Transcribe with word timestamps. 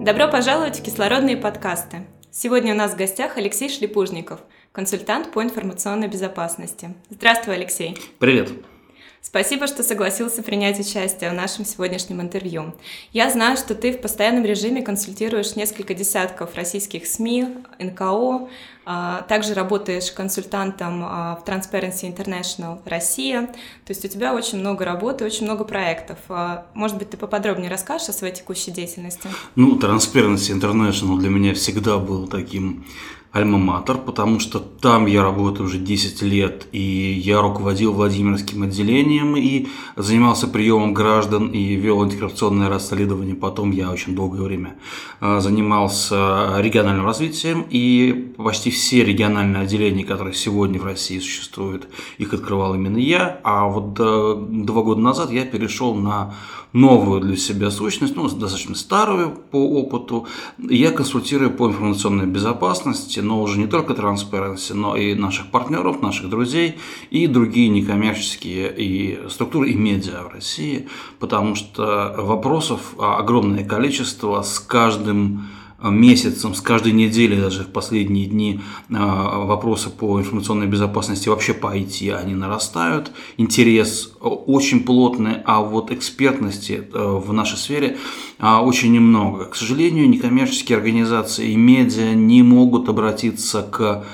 Добро 0.00 0.28
пожаловать 0.28 0.78
в 0.78 0.82
кислородные 0.82 1.36
подкасты. 1.36 2.06
Сегодня 2.30 2.72
у 2.72 2.76
нас 2.76 2.92
в 2.92 2.96
гостях 2.96 3.36
Алексей 3.36 3.68
Шлепужников, 3.68 4.40
консультант 4.72 5.30
по 5.30 5.42
информационной 5.42 6.08
безопасности. 6.08 6.94
Здравствуй, 7.10 7.56
Алексей. 7.56 7.98
Привет. 8.18 8.48
Спасибо, 9.22 9.66
что 9.66 9.82
согласился 9.82 10.42
принять 10.42 10.80
участие 10.80 11.30
в 11.30 11.34
нашем 11.34 11.66
сегодняшнем 11.66 12.22
интервью. 12.22 12.74
Я 13.12 13.30
знаю, 13.30 13.58
что 13.58 13.74
ты 13.74 13.92
в 13.92 14.00
постоянном 14.00 14.44
режиме 14.44 14.80
консультируешь 14.80 15.56
несколько 15.56 15.92
десятков 15.92 16.54
российских 16.54 17.06
СМИ, 17.06 17.48
НКО, 17.78 18.48
а, 18.86 19.22
также 19.28 19.52
работаешь 19.52 20.10
консультантом 20.10 21.04
а, 21.04 21.36
в 21.36 21.46
Transparency 21.46 22.12
International 22.12 22.80
Россия. 22.86 23.46
То 23.84 23.90
есть 23.90 24.04
у 24.06 24.08
тебя 24.08 24.34
очень 24.34 24.58
много 24.58 24.86
работы, 24.86 25.26
очень 25.26 25.44
много 25.44 25.64
проектов. 25.64 26.18
А, 26.30 26.66
может 26.72 26.96
быть, 26.96 27.10
ты 27.10 27.18
поподробнее 27.18 27.70
расскажешь 27.70 28.08
о 28.08 28.12
своей 28.12 28.34
текущей 28.34 28.70
деятельности? 28.70 29.28
Ну, 29.54 29.78
Transparency 29.78 30.58
International 30.58 31.18
для 31.18 31.28
меня 31.28 31.52
всегда 31.52 31.98
был 31.98 32.26
таким 32.26 32.86
Альма-Матер, 33.32 33.98
потому 33.98 34.40
что 34.40 34.58
там 34.58 35.06
я 35.06 35.22
работаю 35.22 35.66
уже 35.66 35.78
10 35.78 36.22
лет, 36.22 36.66
и 36.72 36.80
я 36.80 37.40
руководил 37.40 37.92
Владимирским 37.92 38.64
отделением 38.64 39.36
и 39.36 39.68
занимался 39.94 40.48
приемом 40.48 40.94
граждан 40.94 41.48
и 41.48 41.74
вел 41.76 42.02
антикоррупционное 42.02 42.68
расследование. 42.68 43.36
Потом 43.36 43.70
я 43.70 43.92
очень 43.92 44.16
долгое 44.16 44.42
время 44.42 44.74
а, 45.20 45.38
занимался 45.38 46.58
региональным 46.58 47.06
развитием, 47.06 47.66
и 47.70 48.34
почти 48.36 48.70
все 48.72 49.04
региональные 49.04 49.62
отделения, 49.62 50.04
которые 50.04 50.34
сегодня 50.34 50.80
в 50.80 50.84
России 50.84 51.20
существуют, 51.20 51.88
их 52.18 52.34
открывал 52.34 52.74
именно 52.74 52.98
я. 52.98 53.40
А 53.44 53.68
вот 53.68 53.94
два 53.94 54.82
года 54.82 55.00
назад 55.00 55.30
я 55.30 55.44
перешел 55.44 55.94
на 55.94 56.34
новую 56.72 57.20
для 57.20 57.36
себя 57.36 57.70
сущность, 57.70 58.16
ну, 58.16 58.28
достаточно 58.28 58.74
старую 58.74 59.30
по 59.30 59.56
опыту. 59.56 60.26
Я 60.58 60.92
консультирую 60.92 61.50
по 61.50 61.68
информационной 61.68 62.26
безопасности, 62.26 63.20
но 63.20 63.42
уже 63.42 63.58
не 63.58 63.66
только 63.66 63.94
Transparency, 63.94 64.74
но 64.74 64.96
и 64.96 65.14
наших 65.14 65.50
партнеров, 65.50 66.02
наших 66.02 66.28
друзей 66.28 66.76
и 67.10 67.26
другие 67.26 67.68
некоммерческие 67.68 68.72
и 68.76 69.28
структуры 69.28 69.70
и 69.70 69.74
медиа 69.74 70.22
в 70.24 70.34
России, 70.34 70.88
потому 71.18 71.54
что 71.54 72.14
вопросов 72.18 72.94
огромное 72.98 73.64
количество 73.64 74.42
с 74.42 74.58
каждым 74.60 75.48
месяцем, 75.82 76.54
с 76.54 76.60
каждой 76.60 76.92
недели, 76.92 77.40
даже 77.40 77.64
в 77.64 77.68
последние 77.68 78.26
дни, 78.26 78.60
а, 78.92 79.44
вопросы 79.44 79.90
по 79.90 80.18
информационной 80.20 80.66
безопасности 80.66 81.28
вообще 81.28 81.54
по 81.54 81.76
IT, 81.76 82.12
они 82.12 82.34
нарастают. 82.34 83.12
Интерес 83.36 84.12
очень 84.20 84.84
плотный, 84.84 85.36
а 85.44 85.60
вот 85.60 85.90
экспертности 85.90 86.88
э, 86.92 86.98
в 86.98 87.32
нашей 87.32 87.56
сфере 87.56 87.98
очень 88.38 88.92
немного. 88.92 89.44
К 89.46 89.56
сожалению, 89.56 90.08
некоммерческие 90.08 90.78
организации 90.78 91.50
и 91.50 91.56
медиа 91.56 92.14
не 92.14 92.42
могут 92.42 92.88
обратиться 92.88 93.62
к 93.62 94.04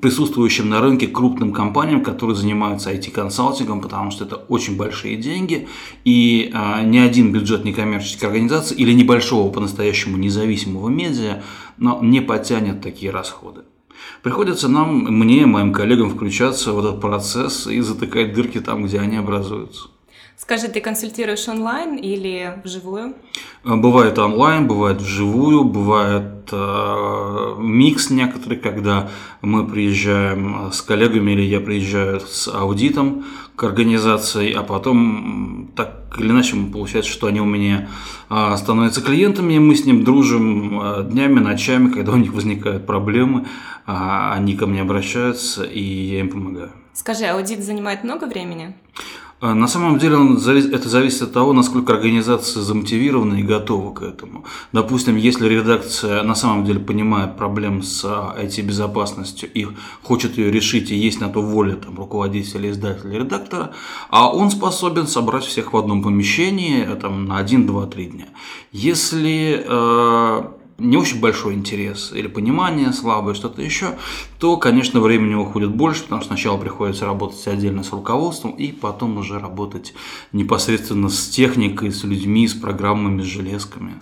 присутствующим 0.00 0.68
на 0.68 0.80
рынке 0.80 1.06
крупным 1.06 1.52
компаниям, 1.52 2.02
которые 2.02 2.36
занимаются 2.36 2.92
IT-консалтингом, 2.92 3.80
потому 3.80 4.10
что 4.10 4.24
это 4.24 4.36
очень 4.36 4.76
большие 4.76 5.16
деньги, 5.16 5.68
и 6.04 6.50
а, 6.52 6.82
ни 6.82 6.98
один 6.98 7.32
бюджет 7.32 7.64
некоммерческой 7.64 8.28
организации 8.28 8.76
или 8.76 8.92
небольшого 8.92 9.50
по-настоящему 9.50 10.16
независимого 10.16 10.88
медиа 10.88 11.42
но 11.76 12.00
не 12.02 12.20
потянет 12.20 12.80
такие 12.82 13.10
расходы. 13.10 13.62
Приходится 14.22 14.68
нам, 14.68 15.04
мне 15.04 15.46
моим 15.46 15.72
коллегам 15.72 16.10
включаться 16.10 16.72
в 16.72 16.78
этот 16.78 17.00
процесс 17.00 17.66
и 17.66 17.80
затыкать 17.80 18.34
дырки 18.34 18.60
там, 18.60 18.84
где 18.84 19.00
они 19.00 19.16
образуются. 19.16 19.88
Скажи, 20.36 20.68
ты 20.68 20.80
консультируешь 20.80 21.48
онлайн 21.48 21.96
или 21.96 22.60
вживую? 22.64 23.14
Бывает 23.62 24.18
онлайн, 24.18 24.66
бывает 24.66 25.00
вживую, 25.00 25.64
бывает 25.64 26.48
э, 26.50 27.54
микс 27.58 28.10
некоторый, 28.10 28.58
когда 28.58 29.08
мы 29.42 29.66
приезжаем 29.66 30.70
с 30.72 30.82
коллегами 30.82 31.32
или 31.32 31.42
я 31.42 31.60
приезжаю 31.60 32.20
с 32.20 32.48
аудитом 32.48 33.24
к 33.54 33.62
организации, 33.62 34.52
а 34.52 34.64
потом 34.64 35.70
так 35.76 36.16
или 36.18 36.30
иначе 36.30 36.56
получается, 36.72 37.12
что 37.12 37.28
они 37.28 37.40
у 37.40 37.44
меня 37.46 37.88
э, 38.28 38.56
становятся 38.56 39.02
клиентами, 39.02 39.54
и 39.54 39.58
мы 39.60 39.76
с 39.76 39.84
ним 39.84 40.02
дружим 40.02 40.80
э, 40.82 41.04
днями, 41.04 41.38
ночами, 41.38 41.90
когда 41.90 42.12
у 42.12 42.16
них 42.16 42.32
возникают 42.32 42.86
проблемы, 42.86 43.46
э, 43.86 43.92
они 44.32 44.56
ко 44.56 44.66
мне 44.66 44.82
обращаются, 44.82 45.62
и 45.62 45.80
я 45.80 46.20
им 46.20 46.28
помогаю. 46.30 46.72
Скажи, 46.92 47.24
аудит 47.24 47.62
занимает 47.64 48.04
много 48.04 48.26
времени? 48.26 48.74
А, 49.40 49.54
на 49.54 49.66
самом 49.66 49.98
деле 49.98 50.16
он, 50.16 50.36
это 50.36 50.88
зависит 50.88 51.22
от 51.22 51.32
того, 51.32 51.52
насколько 51.52 51.92
организация 51.92 52.62
замотивирована 52.62 53.34
и 53.34 53.42
готова 53.42 53.92
к 53.92 54.02
этому. 54.02 54.44
Допустим, 54.72 55.16
если 55.16 55.48
редакция 55.48 56.22
на 56.22 56.34
самом 56.34 56.64
деле 56.64 56.80
понимает 56.80 57.36
проблем 57.36 57.82
с 57.82 58.04
IT-безопасностью 58.04 59.50
и 59.52 59.66
хочет 60.02 60.38
ее 60.38 60.50
решить, 60.50 60.90
и 60.90 60.96
есть 60.96 61.20
на 61.20 61.28
то 61.28 61.42
воля 61.42 61.74
там, 61.74 61.96
руководителя, 61.96 62.70
издателя, 62.70 63.18
редактора, 63.18 63.72
а 64.08 64.32
он 64.32 64.50
способен 64.50 65.06
собрать 65.06 65.44
всех 65.44 65.72
в 65.72 65.76
одном 65.76 66.02
помещении 66.02 66.84
там, 67.00 67.26
на 67.26 67.38
1, 67.38 67.66
2, 67.66 67.86
3 67.86 68.06
дня. 68.06 68.26
Если 68.72 69.64
э, 69.66 70.42
не 70.78 70.96
очень 70.96 71.20
большой 71.20 71.54
интерес 71.54 72.12
или 72.12 72.26
понимание 72.26 72.92
слабое, 72.92 73.34
что-то 73.34 73.62
еще, 73.62 73.96
то, 74.38 74.56
конечно, 74.56 75.00
времени 75.00 75.34
уходит 75.34 75.70
больше, 75.70 76.02
потому 76.02 76.20
что 76.20 76.28
сначала 76.28 76.58
приходится 76.58 77.06
работать 77.06 77.46
отдельно 77.46 77.82
с 77.82 77.92
руководством 77.92 78.52
и 78.52 78.72
потом 78.72 79.18
уже 79.18 79.38
работать 79.38 79.94
непосредственно 80.32 81.08
с 81.08 81.28
техникой, 81.28 81.92
с 81.92 82.04
людьми, 82.04 82.46
с 82.48 82.54
программами, 82.54 83.22
с 83.22 83.26
железками. 83.26 83.94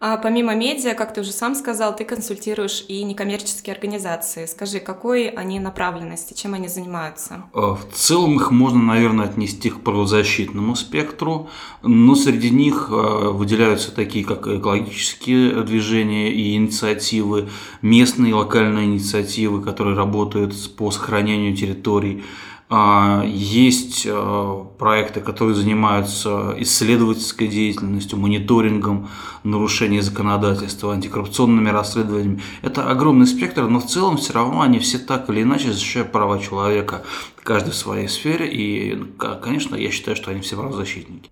А 0.00 0.16
помимо 0.16 0.54
медиа, 0.54 0.94
как 0.94 1.12
ты 1.12 1.22
уже 1.22 1.32
сам 1.32 1.56
сказал, 1.56 1.94
ты 1.96 2.04
консультируешь 2.04 2.84
и 2.86 3.02
некоммерческие 3.02 3.74
организации. 3.74 4.46
Скажи, 4.46 4.78
какой 4.78 5.26
они 5.26 5.58
направленности, 5.58 6.34
чем 6.34 6.54
они 6.54 6.68
занимаются? 6.68 7.42
Э, 7.52 7.74
в 7.74 7.92
целом 7.92 8.36
их 8.36 8.52
можно, 8.52 8.80
наверное, 8.80 9.24
отнести 9.24 9.70
к 9.70 9.80
правозащитному 9.80 10.76
спектру, 10.76 11.48
но 11.82 12.14
среди 12.14 12.50
них 12.50 12.90
э, 12.90 12.94
выделяются 12.94 13.92
такие, 13.92 14.24
как 14.24 14.46
экологические 14.46 15.64
движения 15.64 16.32
и 16.32 16.54
инициативы, 16.54 17.48
местные 17.82 18.34
локальные 18.34 18.86
инициативы, 18.86 19.60
которые 19.62 19.96
работают 19.96 20.54
по 20.76 20.92
сохранению 20.92 21.56
территорий, 21.56 22.22
есть 22.70 24.06
а, 24.06 24.64
проекты, 24.78 25.20
которые 25.20 25.54
занимаются 25.54 26.54
исследовательской 26.58 27.48
деятельностью, 27.48 28.18
мониторингом 28.18 29.08
нарушений 29.42 30.00
законодательства, 30.00 30.92
антикоррупционными 30.92 31.70
расследованиями. 31.70 32.42
Это 32.60 32.90
огромный 32.90 33.26
спектр, 33.26 33.62
но 33.62 33.80
в 33.80 33.86
целом 33.86 34.18
все 34.18 34.34
равно 34.34 34.60
они 34.60 34.78
все 34.80 34.98
так 34.98 35.30
или 35.30 35.42
иначе 35.42 35.72
защищают 35.72 36.12
права 36.12 36.38
человека, 36.38 37.04
каждый 37.42 37.70
в 37.70 37.76
своей 37.76 38.08
сфере. 38.08 38.46
И, 38.52 39.02
конечно, 39.40 39.74
я 39.74 39.90
считаю, 39.90 40.16
что 40.16 40.30
они 40.30 40.42
все 40.42 40.56
правозащитники. 40.56 41.30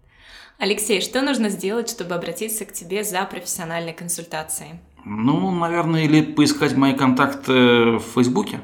Алексей, 0.59 1.03
что 1.03 1.21
нужно 1.21 1.51
сделать, 1.51 1.91
чтобы 1.91 2.15
обратиться 2.15 2.65
к 2.65 2.73
тебе 2.73 3.05
за 3.05 3.23
профессиональной 3.25 3.93
консультацией? 3.93 4.81
Ну, 5.05 5.51
наверное, 5.51 6.05
или 6.05 6.23
поискать 6.23 6.75
мои 6.77 6.95
контакты 6.95 7.53
в 7.99 8.03
Фейсбуке 8.15 8.61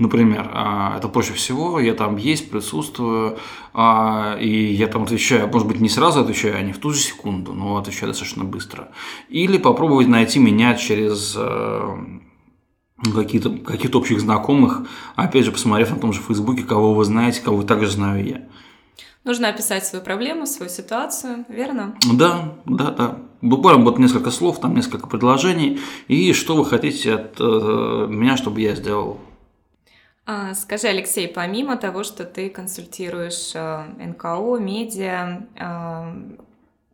например, 0.00 0.50
а, 0.52 0.96
это 0.96 1.08
проще 1.08 1.34
всего, 1.34 1.78
я 1.78 1.94
там 1.94 2.16
есть, 2.16 2.50
присутствую, 2.50 3.38
а, 3.74 4.36
и 4.40 4.72
я 4.72 4.88
там 4.88 5.02
отвечаю, 5.02 5.46
может 5.48 5.68
быть, 5.68 5.80
не 5.80 5.88
сразу 5.88 6.20
отвечаю, 6.20 6.56
а 6.56 6.62
не 6.62 6.72
в 6.72 6.78
ту 6.78 6.90
же 6.90 7.00
секунду, 7.00 7.52
но 7.52 7.76
отвечаю 7.76 8.10
достаточно 8.10 8.44
быстро. 8.44 8.88
Или 9.28 9.58
попробовать 9.58 10.08
найти 10.08 10.38
меня 10.38 10.74
через 10.74 11.34
э, 11.36 11.96
какие-то 13.14 13.50
каких 13.58 13.94
общих 13.94 14.20
знакомых, 14.20 14.86
опять 15.16 15.44
же, 15.44 15.52
посмотрев 15.52 15.90
на 15.90 15.98
том 15.98 16.12
же 16.12 16.20
Фейсбуке, 16.20 16.62
кого 16.62 16.94
вы 16.94 17.04
знаете, 17.04 17.42
кого 17.42 17.62
также 17.62 17.90
знаю 17.90 18.26
я. 18.26 18.42
Нужно 19.22 19.48
описать 19.48 19.86
свою 19.86 20.02
проблему, 20.02 20.46
свою 20.46 20.70
ситуацию, 20.70 21.44
верно? 21.50 21.94
Да, 22.10 22.54
да, 22.64 22.90
да. 22.90 23.18
Буквально 23.42 23.84
вот 23.84 23.98
несколько 23.98 24.30
слов, 24.30 24.60
там 24.60 24.74
несколько 24.74 25.06
предложений, 25.06 25.80
и 26.08 26.32
что 26.32 26.56
вы 26.56 26.64
хотите 26.64 27.14
от 27.14 27.36
э, 27.38 28.06
меня, 28.08 28.38
чтобы 28.38 28.62
я 28.62 28.74
сделал. 28.74 29.20
А, 30.32 30.54
скажи, 30.54 30.86
Алексей, 30.86 31.26
помимо 31.26 31.76
того, 31.76 32.04
что 32.04 32.24
ты 32.24 32.50
консультируешь 32.50 33.50
э, 33.52 33.82
НКО, 33.98 34.58
медиа, 34.60 35.40
э, 35.56 36.38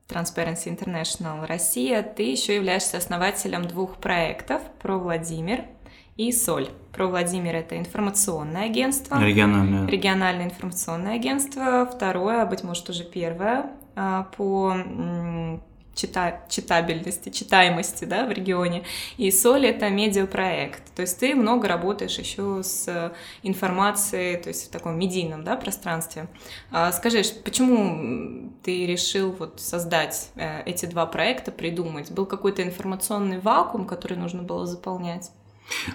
Transparency 0.09 0.75
International 0.75 1.44
Россия, 1.44 2.03
ты 2.03 2.23
еще 2.23 2.55
являешься 2.55 2.97
основателем 2.97 3.67
двух 3.69 3.99
проектов 3.99 4.62
про 4.81 4.97
Владимир 4.97 5.65
и 6.17 6.33
Соль. 6.33 6.71
Про 6.94 7.09
Владимир 7.09 7.56
это 7.56 7.79
информационное 7.79 8.65
агентство. 8.65 9.23
Региональное. 9.23 9.87
Региональное 9.87 10.47
информационное 10.47 11.17
агентство. 11.17 11.85
Второе, 11.85 12.47
быть 12.47 12.65
может 12.65 12.88
уже 12.88 13.05
первое, 13.05 13.71
а, 13.97 14.31
по 14.38 14.75
чита 15.96 16.43
читабельности, 16.48 17.31
читаемости 17.31 18.04
да, 18.04 18.26
в 18.26 18.31
регионе. 18.31 18.84
И 19.16 19.31
Соль— 19.32 19.66
это 19.66 19.88
медиапроект. 19.88 20.94
То 20.94 21.02
есть 21.02 21.19
ты 21.19 21.34
много 21.34 21.66
работаешь 21.66 22.19
еще 22.19 22.62
с 22.62 23.12
информацией, 23.43 24.37
то 24.37 24.48
есть 24.48 24.69
в 24.69 24.70
таком 24.70 24.98
медийном 24.98 25.43
да, 25.43 25.56
пространстве. 25.56 26.28
А, 26.70 26.93
скажи, 26.93 27.22
почему 27.43 28.52
ты 28.62 28.87
решил 28.87 29.32
вот 29.32 29.60
создать 29.60 30.31
э, 30.37 30.62
эти 30.66 30.87
два 30.87 31.06
проекта, 31.06 31.50
придумать? 31.50 32.12
Был 32.12 32.26
какой-то 32.26 32.62
информационный 32.62 33.38
вакуум, 33.38 33.87
который 33.87 34.19
нужно 34.19 34.42
было 34.42 34.66
заполнять? 34.66 35.31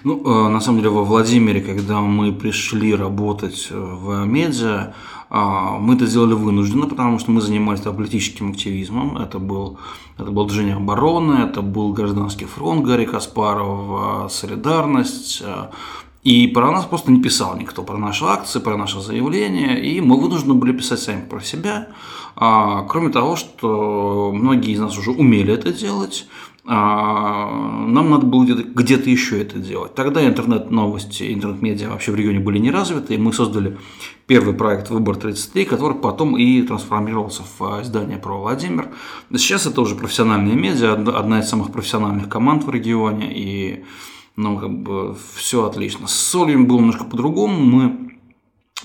Ну, 0.04 0.22
э, 0.24 0.48
на 0.48 0.60
самом 0.60 0.78
деле, 0.78 0.90
во 0.90 1.04
Владимире, 1.04 1.60
когда 1.60 2.00
мы 2.00 2.32
пришли 2.32 2.94
работать 2.94 3.68
э, 3.70 3.78
в 3.78 4.24
медиа, 4.24 4.94
а, 5.34 5.78
мы 5.78 5.94
это 5.94 6.04
сделали 6.06 6.34
вынужденно, 6.34 6.86
потому 6.86 7.18
что 7.18 7.30
мы 7.30 7.40
занимались 7.40 7.80
политическим 7.80 8.50
активизмом. 8.50 9.16
Это 9.16 9.38
был, 9.38 9.78
это 10.18 10.30
было 10.30 10.46
движение 10.46 10.76
обороны, 10.76 11.44
это 11.44 11.62
был 11.62 11.94
гражданский 11.94 12.44
фронт 12.44 12.84
Гарри 12.84 13.06
Каспаров, 13.06 14.30
Солидарность. 14.30 15.42
Э, 15.42 15.68
и 16.22 16.46
про 16.46 16.70
нас 16.70 16.84
просто 16.84 17.10
не 17.10 17.20
писал 17.20 17.56
никто, 17.56 17.82
про 17.82 17.98
наши 17.98 18.24
акции, 18.24 18.60
про 18.60 18.76
наши 18.76 19.00
заявления. 19.00 19.80
И 19.80 20.00
мы 20.00 20.20
вынуждены 20.20 20.54
были 20.54 20.72
писать 20.72 21.00
сами 21.00 21.22
про 21.22 21.40
себя. 21.40 21.88
А, 22.36 22.82
кроме 22.82 23.08
того, 23.10 23.36
что 23.36 24.30
многие 24.32 24.72
из 24.72 24.80
нас 24.80 24.96
уже 24.96 25.10
умели 25.10 25.52
это 25.52 25.72
делать, 25.72 26.26
нам 26.64 28.10
надо 28.10 28.24
было 28.24 28.44
где-то, 28.44 28.62
где-то 28.62 29.10
еще 29.10 29.40
это 29.42 29.58
делать. 29.58 29.94
Тогда 29.96 30.24
интернет-новости, 30.24 31.34
интернет-медиа 31.34 31.90
вообще 31.90 32.12
в 32.12 32.14
регионе 32.14 32.38
были 32.38 32.58
не 32.58 32.70
развиты, 32.70 33.14
и 33.14 33.18
мы 33.18 33.32
создали 33.32 33.78
первый 34.28 34.54
проект 34.54 34.88
«Выбор-33», 34.88 35.64
который 35.64 35.98
потом 35.98 36.36
и 36.36 36.62
трансформировался 36.62 37.42
в 37.42 37.62
а, 37.64 37.82
издание 37.82 38.16
про 38.16 38.38
Владимир. 38.38 38.90
Сейчас 39.32 39.66
это 39.66 39.80
уже 39.80 39.96
профессиональные 39.96 40.54
медиа, 40.54 40.92
одна 40.92 41.40
из 41.40 41.48
самых 41.48 41.72
профессиональных 41.72 42.28
команд 42.28 42.62
в 42.62 42.70
регионе, 42.70 43.32
и 43.34 43.84
ну, 44.36 44.56
как 44.56 44.70
бы 44.70 45.16
все 45.34 45.66
отлично. 45.66 46.06
С 46.06 46.14
солью 46.14 46.64
было 46.64 46.78
немножко 46.78 47.04
по-другому. 47.04 47.58
Мы 47.58 48.11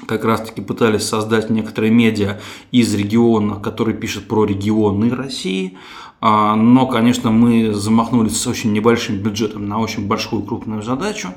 как 0.06 0.26
раз-таки 0.26 0.62
пытались 0.62 1.08
создать 1.08 1.50
некоторые 1.50 1.92
медиа 1.92 2.40
из 2.72 2.94
региона, 2.94 3.56
которые 3.56 3.98
пишут 3.98 4.28
про 4.28 4.46
регионы 4.46 5.10
России, 5.10 5.78
а, 6.20 6.56
но, 6.56 6.88
конечно, 6.88 7.30
мы 7.30 7.74
замахнулись 7.74 8.40
с 8.40 8.48
очень 8.48 8.74
небольшим 8.74 9.18
бюджетом 9.18 9.68
на 9.68 9.80
очень 9.80 10.08
большую 10.08 10.42
крупную 10.42 10.82
задачу. 10.82 11.30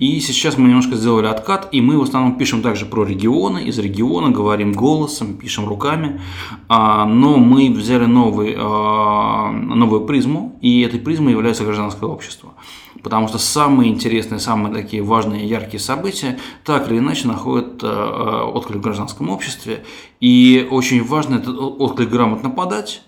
И 0.00 0.18
сейчас 0.20 0.58
мы 0.58 0.68
немножко 0.68 0.96
сделали 0.96 1.26
откат, 1.26 1.68
и 1.70 1.80
мы 1.80 1.98
в 1.98 2.02
основном 2.02 2.36
пишем 2.36 2.60
также 2.60 2.84
про 2.84 3.04
регионы, 3.04 3.64
из 3.64 3.78
региона, 3.78 4.30
говорим 4.30 4.72
голосом, 4.72 5.34
пишем 5.34 5.68
руками. 5.68 6.20
А, 6.68 7.04
но 7.04 7.36
мы 7.36 7.70
взяли 7.70 8.06
новый, 8.06 8.56
а, 8.58 9.52
новую 9.52 10.04
призму, 10.04 10.58
и 10.60 10.80
этой 10.80 10.98
призмой 10.98 11.32
является 11.32 11.64
гражданское 11.64 12.06
общество. 12.06 12.54
Потому 13.04 13.28
что 13.28 13.38
самые 13.38 13.92
интересные, 13.92 14.40
самые 14.40 14.74
такие 14.74 15.02
важные, 15.02 15.46
яркие 15.46 15.78
события 15.78 16.38
так 16.64 16.90
или 16.90 16.98
иначе 16.98 17.28
находят 17.28 17.84
отклик 17.84 18.78
в 18.78 18.80
гражданском 18.80 19.28
обществе. 19.30 19.84
И 20.20 20.66
очень 20.70 21.04
важно 21.04 21.36
этот 21.36 21.56
отклик 21.56 22.08
грамотно 22.08 22.50
подать 22.50 23.02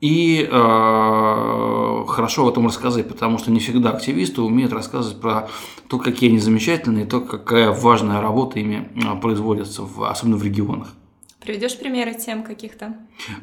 и 0.00 0.48
э, 0.50 2.04
хорошо 2.08 2.44
в 2.44 2.48
этом 2.48 2.66
рассказать, 2.66 3.06
потому 3.08 3.38
что 3.38 3.50
не 3.50 3.60
всегда 3.60 3.90
активисты 3.90 4.40
умеют 4.40 4.72
рассказывать 4.72 5.20
про 5.20 5.48
то, 5.88 5.98
какие 5.98 6.30
они 6.30 6.38
замечательные, 6.38 7.04
то, 7.04 7.20
какая 7.20 7.70
важная 7.70 8.22
работа 8.22 8.58
ими 8.58 8.88
э, 8.94 9.20
производится, 9.20 9.82
в, 9.82 10.02
особенно 10.04 10.36
в 10.36 10.42
регионах. 10.42 10.88
Приведешь 11.40 11.78
примеры 11.78 12.12
тем 12.14 12.42
каких-то? 12.42 12.94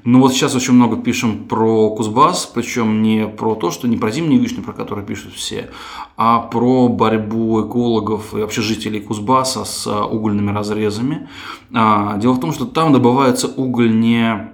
Ну 0.04 0.20
вот 0.20 0.32
сейчас 0.32 0.54
очень 0.54 0.74
много 0.74 0.98
пишем 0.98 1.48
про 1.48 1.90
Кузбасс, 1.90 2.46
причем 2.46 3.02
не 3.02 3.28
про 3.28 3.56
то, 3.56 3.72
что 3.72 3.88
не 3.88 3.98
про 3.98 4.12
зимнюю 4.12 4.40
вишню, 4.40 4.62
про 4.62 4.74
которую 4.74 5.06
пишут 5.06 5.34
все, 5.34 5.72
а 6.16 6.40
про 6.40 6.90
борьбу 6.90 7.68
экологов 7.68 8.36
и 8.36 8.38
вообще 8.38 8.62
жителей 8.62 9.00
Кузбасса 9.00 9.66
с 9.66 9.88
угольными 9.88 10.52
разрезами. 10.52 11.28
А, 11.74 12.18
дело 12.18 12.34
в 12.34 12.40
том, 12.40 12.54
что 12.54 12.66
там 12.66 12.94
добывается 12.94 13.48
уголь 13.48 14.00
не 14.00 14.52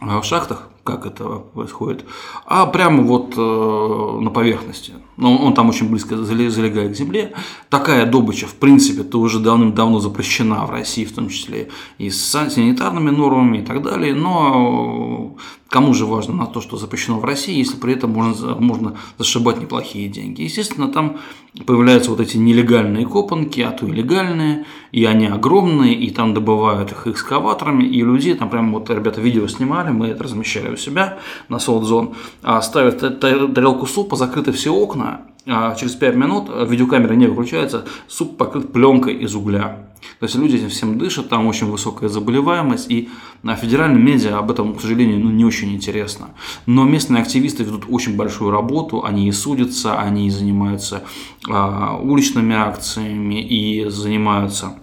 в 0.00 0.22
шахтах, 0.22 0.68
как 0.88 1.04
это 1.04 1.24
происходит, 1.54 2.06
а 2.46 2.64
прямо 2.64 3.02
вот 3.02 3.34
э, 3.36 4.20
на 4.22 4.30
поверхности. 4.30 4.94
Но 5.18 5.36
он 5.36 5.52
там 5.52 5.68
очень 5.68 5.90
близко 5.90 6.16
залегает 6.16 6.92
к 6.92 6.96
земле. 6.96 7.34
Такая 7.68 8.06
добыча, 8.06 8.46
в 8.46 8.54
принципе, 8.54 9.02
то 9.02 9.20
уже 9.20 9.38
давным-давно 9.38 10.00
запрещена 10.00 10.64
в 10.64 10.70
России, 10.70 11.04
в 11.04 11.12
том 11.12 11.28
числе 11.28 11.68
и 11.98 12.08
с 12.08 12.24
санитарными 12.24 13.10
нормами 13.10 13.58
и 13.58 13.62
так 13.62 13.82
далее. 13.82 14.14
Но 14.14 15.36
Кому 15.68 15.92
же 15.92 16.06
важно 16.06 16.34
на 16.34 16.46
то, 16.46 16.62
что 16.62 16.78
запрещено 16.78 17.18
в 17.18 17.24
России, 17.26 17.58
если 17.58 17.76
при 17.76 17.92
этом 17.92 18.10
можно, 18.10 18.54
можно 18.54 18.96
зашибать 19.18 19.60
неплохие 19.60 20.08
деньги? 20.08 20.40
Естественно, 20.40 20.88
там 20.88 21.18
появляются 21.66 22.10
вот 22.10 22.20
эти 22.20 22.38
нелегальные 22.38 23.06
копанки, 23.06 23.60
а 23.60 23.70
то 23.72 23.86
и 23.86 23.90
легальные, 23.90 24.64
и 24.92 25.04
они 25.04 25.26
огромные, 25.26 25.94
и 25.94 26.10
там 26.10 26.32
добывают 26.32 26.92
их 26.92 27.06
экскаваторами, 27.06 27.84
и 27.84 28.00
людей, 28.00 28.32
там 28.32 28.48
прямо 28.48 28.78
вот 28.78 28.88
ребята 28.88 29.20
видео 29.20 29.46
снимали, 29.46 29.90
мы 29.90 30.06
это 30.06 30.24
размещали 30.24 30.70
себя 30.78 31.18
на 31.48 31.58
Солдзон, 31.58 32.14
а 32.42 32.60
ставят 32.62 33.20
тарелку 33.20 33.86
супа, 33.86 34.16
закрыты 34.16 34.52
все 34.52 34.72
окна, 34.72 35.22
а 35.46 35.74
через 35.74 35.94
5 35.94 36.14
минут 36.16 36.50
видеокамера 36.68 37.14
не 37.14 37.26
выключается, 37.26 37.84
суп 38.06 38.36
покрыт 38.36 38.72
пленкой 38.72 39.14
из 39.14 39.34
угля. 39.34 39.88
То 40.20 40.24
есть 40.24 40.34
люди 40.34 40.56
этим 40.56 40.68
всем 40.68 40.98
дышат, 40.98 41.28
там 41.28 41.46
очень 41.46 41.70
высокая 41.70 42.08
заболеваемость, 42.08 42.90
и 42.90 43.08
на 43.42 43.56
федеральном 43.56 44.04
медиа 44.04 44.38
об 44.38 44.50
этом, 44.50 44.74
к 44.74 44.80
сожалению, 44.80 45.20
ну, 45.20 45.30
не 45.30 45.44
очень 45.44 45.72
интересно. 45.74 46.30
Но 46.66 46.84
местные 46.84 47.22
активисты 47.22 47.62
ведут 47.62 47.84
очень 47.88 48.16
большую 48.16 48.50
работу, 48.50 49.04
они 49.04 49.28
и 49.28 49.32
судятся, 49.32 49.98
они 49.98 50.26
и 50.26 50.30
занимаются 50.30 51.04
а, 51.48 51.96
уличными 51.96 52.54
акциями, 52.54 53.40
и 53.40 53.88
занимаются 53.88 54.74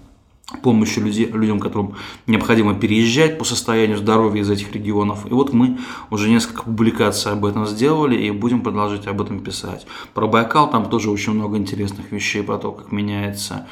помощью 0.62 1.04
людей, 1.04 1.26
людям, 1.26 1.60
которым 1.60 1.96
необходимо 2.28 2.76
переезжать 2.76 3.38
по 3.40 3.46
состоянию 3.46 3.98
здоровья 3.98 4.42
из 4.42 4.50
этих 4.50 4.72
регионов. 4.74 5.26
И 5.26 5.34
вот 5.34 5.54
мы 5.54 5.80
уже 6.12 6.30
несколько 6.30 6.64
публикаций 6.64 7.32
об 7.32 7.46
этом 7.46 7.66
сделали 7.66 8.16
и 8.16 8.32
будем 8.32 8.62
продолжать 8.62 9.08
об 9.08 9.22
этом 9.22 9.40
писать. 9.40 9.88
Про 10.14 10.28
Байкал 10.28 10.70
там 10.70 10.90
тоже 10.90 11.10
очень 11.10 11.34
много 11.34 11.58
интересных 11.58 12.12
вещей, 12.12 12.44
про 12.44 12.58
то, 12.58 12.72
как 12.72 12.92
меняется 12.92 13.68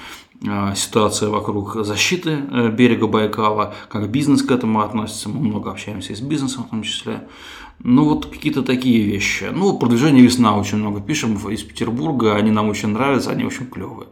а, 0.47 0.73
ситуация 0.75 1.29
вокруг 1.29 1.75
защиты 1.85 2.39
э, 2.51 2.69
берега 2.69 3.07
Байкала, 3.07 3.75
как 3.87 4.09
бизнес 4.09 4.41
к 4.41 4.51
этому 4.51 4.81
относится. 4.81 5.29
Мы 5.29 5.39
много 5.39 5.71
общаемся 5.71 6.13
и 6.13 6.15
с 6.15 6.21
бизнесом 6.21 6.63
в 6.63 6.69
том 6.69 6.83
числе. 6.83 7.27
Ну, 7.79 8.05
вот 8.05 8.25
какие-то 8.25 8.63
такие 8.63 9.03
вещи. 9.03 9.49
Ну, 9.53 9.77
продвижение 9.77 10.23
весна 10.23 10.57
очень 10.57 10.77
много 10.77 11.01
пишем 11.01 11.35
из 11.49 11.63
Петербурга, 11.63 12.35
они 12.35 12.51
нам 12.51 12.69
очень 12.69 12.89
нравятся, 12.89 13.31
они 13.31 13.45
очень 13.45 13.67
клевые. 13.67 14.07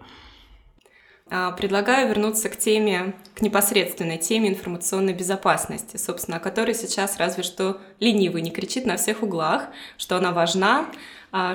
А, 1.34 1.52
предлагаю 1.54 2.10
вернуться 2.10 2.50
к 2.50 2.58
теме, 2.58 3.14
к 3.36 3.42
непосредственной 3.42 4.18
теме 4.18 4.50
информационной 4.50 5.14
безопасности, 5.14 5.96
собственно, 5.96 6.38
о 6.38 6.40
которой 6.42 6.76
сейчас 6.76 7.18
разве 7.18 7.42
что 7.42 7.80
ленивый 8.02 8.42
не 8.42 8.52
кричит 8.52 8.86
на 8.86 8.98
всех 8.98 9.24
углах, 9.24 9.70
что 9.98 10.18
она 10.18 10.34
важна, 10.34 10.88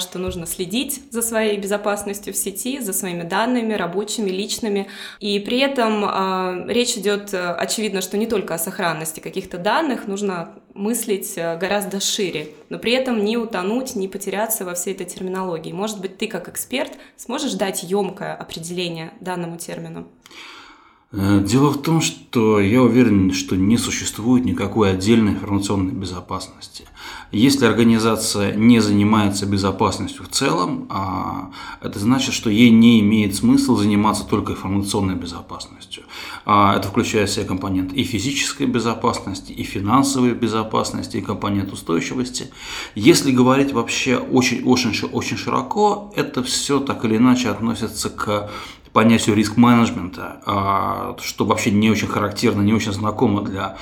что 0.01 0.19
нужно 0.19 0.47
следить 0.47 1.03
за 1.11 1.21
своей 1.21 1.59
безопасностью 1.59 2.33
в 2.33 2.37
сети, 2.37 2.81
за 2.81 2.93
своими 2.95 3.23
данными, 3.23 3.75
рабочими, 3.75 4.31
личными. 4.31 4.89
И 5.21 5.39
при 5.39 5.59
этом 5.59 6.03
а, 6.05 6.65
речь 6.67 6.97
идет, 6.97 7.35
э, 7.35 7.53
очевидно, 7.53 8.01
что 8.01 8.17
не 8.17 8.27
только 8.27 8.55
о 8.55 8.59
сохранности 8.59 9.21
каких-то 9.21 9.59
данных, 9.59 10.07
нужно 10.07 10.55
мыслить 10.73 11.35
э, 11.37 11.59
гораздо 11.59 12.01
шире, 12.01 12.49
но 12.71 12.79
при 12.79 12.93
этом 12.93 13.25
не 13.25 13.37
утонуть, 13.37 13.97
не 13.97 14.09
потеряться 14.09 14.65
во 14.65 14.75
всей 14.75 14.95
этой 14.95 15.07
терминологии. 15.07 15.73
Может 15.73 16.01
быть, 16.01 16.17
ты 16.17 16.27
как 16.27 16.49
эксперт 16.49 16.93
сможешь 17.17 17.53
дать 17.53 17.83
емкое 17.83 18.35
определение 18.35 19.13
данному 19.21 19.59
термину? 19.59 20.07
Э, 21.13 21.41
дело 21.41 21.71
в 21.71 21.83
том, 21.83 22.01
что 22.01 22.61
я 22.61 22.83
уверен, 22.83 23.33
что 23.33 23.57
не 23.57 23.79
существует 23.79 24.45
никакой 24.45 24.91
отдельной 24.91 25.33
информационной 25.33 25.93
безопасности. 25.93 26.85
Если 27.37 27.67
организация 27.67 28.55
не 28.55 28.81
занимается 28.81 29.45
безопасностью 29.45 30.25
в 30.25 30.29
целом, 30.29 30.87
а, 30.89 31.51
это 31.83 31.99
значит, 31.99 32.33
что 32.33 32.49
ей 32.49 32.71
не 32.71 33.01
имеет 33.01 33.35
смысла 33.35 33.77
заниматься 33.77 34.25
только 34.25 34.53
информационной 34.53 35.17
безопасностью. 35.17 36.05
А, 36.47 36.75
это 36.75 36.89
включает 36.89 37.29
в 37.29 37.35
себя 37.35 37.45
компонент 37.45 37.93
и 37.93 38.05
физической 38.05 38.67
безопасности, 38.67 39.53
и 39.53 39.65
финансовой 39.65 40.33
безопасности, 40.33 41.19
и 41.19 41.21
компонент 41.21 41.75
устойчивости. 41.75 42.47
Если 42.95 43.33
говорить 43.33 43.75
вообще 43.75 44.17
очень, 44.17 44.65
очень, 44.65 44.93
очень 45.13 45.37
широко, 45.37 46.15
это 46.17 46.43
все 46.43 46.81
так 46.81 47.05
или 47.05 47.19
иначе 47.19 47.51
относится 47.51 48.09
к 48.09 48.51
понятию 48.95 49.37
риск-менеджмента, 49.37 50.41
а, 50.47 51.17
что 51.21 51.45
вообще 51.45 51.71
не 51.71 51.91
очень 51.91 52.09
характерно, 52.09 52.63
не 52.63 52.73
очень 52.73 52.95
знакомо 52.95 53.43
для 53.43 53.77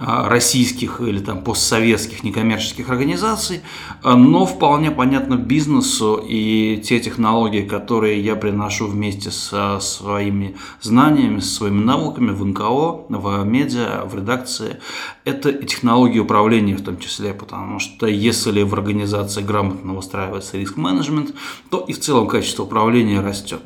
российских 0.00 1.00
или 1.00 1.18
там 1.18 1.44
постсоветских 1.44 2.24
некоммерческих 2.24 2.88
организаций, 2.88 3.60
но 4.02 4.46
вполне 4.46 4.90
понятно 4.90 5.34
бизнесу 5.34 6.24
и 6.26 6.80
те 6.82 7.00
технологии, 7.00 7.62
которые 7.62 8.20
я 8.20 8.34
приношу 8.34 8.86
вместе 8.86 9.30
со 9.30 9.78
своими 9.80 10.56
знаниями, 10.80 11.40
со 11.40 11.54
своими 11.54 11.82
навыками 11.84 12.30
в 12.30 12.44
НКО, 12.44 13.06
в 13.08 13.44
медиа, 13.44 14.04
в 14.06 14.14
редакции, 14.14 14.78
это 15.24 15.52
технологии 15.52 16.18
управления 16.18 16.76
в 16.76 16.82
том 16.82 16.98
числе, 16.98 17.34
потому 17.34 17.78
что 17.78 18.06
если 18.06 18.62
в 18.62 18.72
организации 18.74 19.42
грамотно 19.42 19.94
выстраивается 19.94 20.56
риск-менеджмент, 20.56 21.34
то 21.70 21.84
и 21.86 21.92
в 21.92 22.00
целом 22.00 22.26
качество 22.26 22.62
управления 22.62 23.20
растет. 23.20 23.62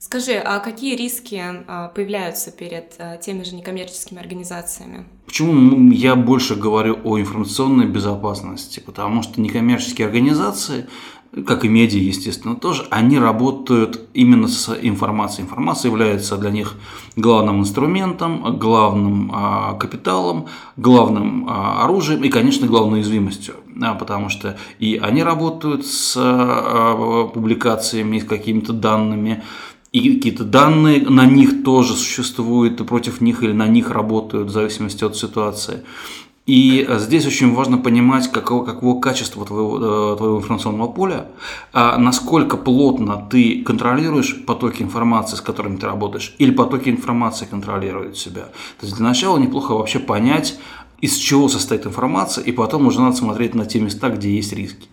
Скажи, 0.00 0.34
а 0.34 0.60
какие 0.60 0.94
риски 0.94 1.42
а, 1.66 1.88
появляются 1.88 2.52
перед 2.52 2.94
а, 3.00 3.16
теми 3.16 3.42
же 3.42 3.56
некоммерческими 3.56 4.20
организациями? 4.20 5.06
Почему 5.26 5.90
я 5.90 6.14
больше 6.14 6.54
говорю 6.54 6.98
о 7.02 7.18
информационной 7.18 7.86
безопасности? 7.86 8.78
Потому 8.78 9.24
что 9.24 9.40
некоммерческие 9.40 10.06
организации, 10.06 10.86
как 11.44 11.64
и 11.64 11.68
медиа, 11.68 11.98
естественно, 11.98 12.54
тоже, 12.54 12.86
они 12.90 13.18
работают 13.18 14.08
именно 14.14 14.46
с 14.46 14.72
информацией. 14.80 15.46
Информация 15.46 15.90
является 15.90 16.36
для 16.36 16.50
них 16.50 16.76
главным 17.16 17.60
инструментом, 17.60 18.56
главным 18.56 19.32
капиталом, 19.80 20.46
главным 20.76 21.48
оружием 21.50 22.22
и, 22.22 22.28
конечно, 22.28 22.68
главной 22.68 23.00
уязвимостью. 23.00 23.56
Потому 23.98 24.28
что 24.28 24.56
и 24.78 24.96
они 24.96 25.22
работают 25.22 25.84
с 25.86 26.14
публикациями, 27.34 28.20
с 28.20 28.24
какими-то 28.24 28.72
данными, 28.72 29.42
и 29.92 30.14
какие-то 30.14 30.44
данные 30.44 31.00
на 31.02 31.24
них 31.26 31.64
тоже 31.64 31.94
существуют, 31.94 32.80
и 32.80 32.84
против 32.84 33.20
них 33.20 33.42
или 33.42 33.52
на 33.52 33.66
них 33.66 33.90
работают, 33.90 34.48
в 34.48 34.52
зависимости 34.52 35.04
от 35.04 35.16
ситуации. 35.16 35.82
И 36.46 36.88
здесь 36.98 37.26
очень 37.26 37.54
важно 37.54 37.76
понимать, 37.76 38.32
каково, 38.32 38.64
каково 38.64 39.00
качество 39.00 39.44
твоего, 39.44 39.76
э, 40.14 40.16
твоего 40.16 40.38
информационного 40.38 40.88
поля, 40.88 41.26
а 41.74 41.98
насколько 41.98 42.56
плотно 42.56 43.28
ты 43.30 43.62
контролируешь 43.62 44.44
потоки 44.46 44.82
информации, 44.82 45.36
с 45.36 45.42
которыми 45.42 45.76
ты 45.76 45.84
работаешь, 45.84 46.34
или 46.38 46.50
потоки 46.50 46.88
информации 46.88 47.44
контролируют 47.44 48.16
себя. 48.16 48.44
То 48.80 48.86
есть 48.86 48.96
для 48.96 49.06
начала 49.06 49.36
неплохо 49.36 49.72
вообще 49.72 49.98
понять, 49.98 50.58
из 51.02 51.16
чего 51.16 51.48
состоит 51.48 51.86
информация, 51.86 52.42
и 52.44 52.52
потом 52.52 52.86
уже 52.86 53.00
надо 53.00 53.16
смотреть 53.16 53.54
на 53.54 53.66
те 53.66 53.80
места, 53.80 54.08
где 54.08 54.34
есть 54.34 54.54
риски. 54.54 54.88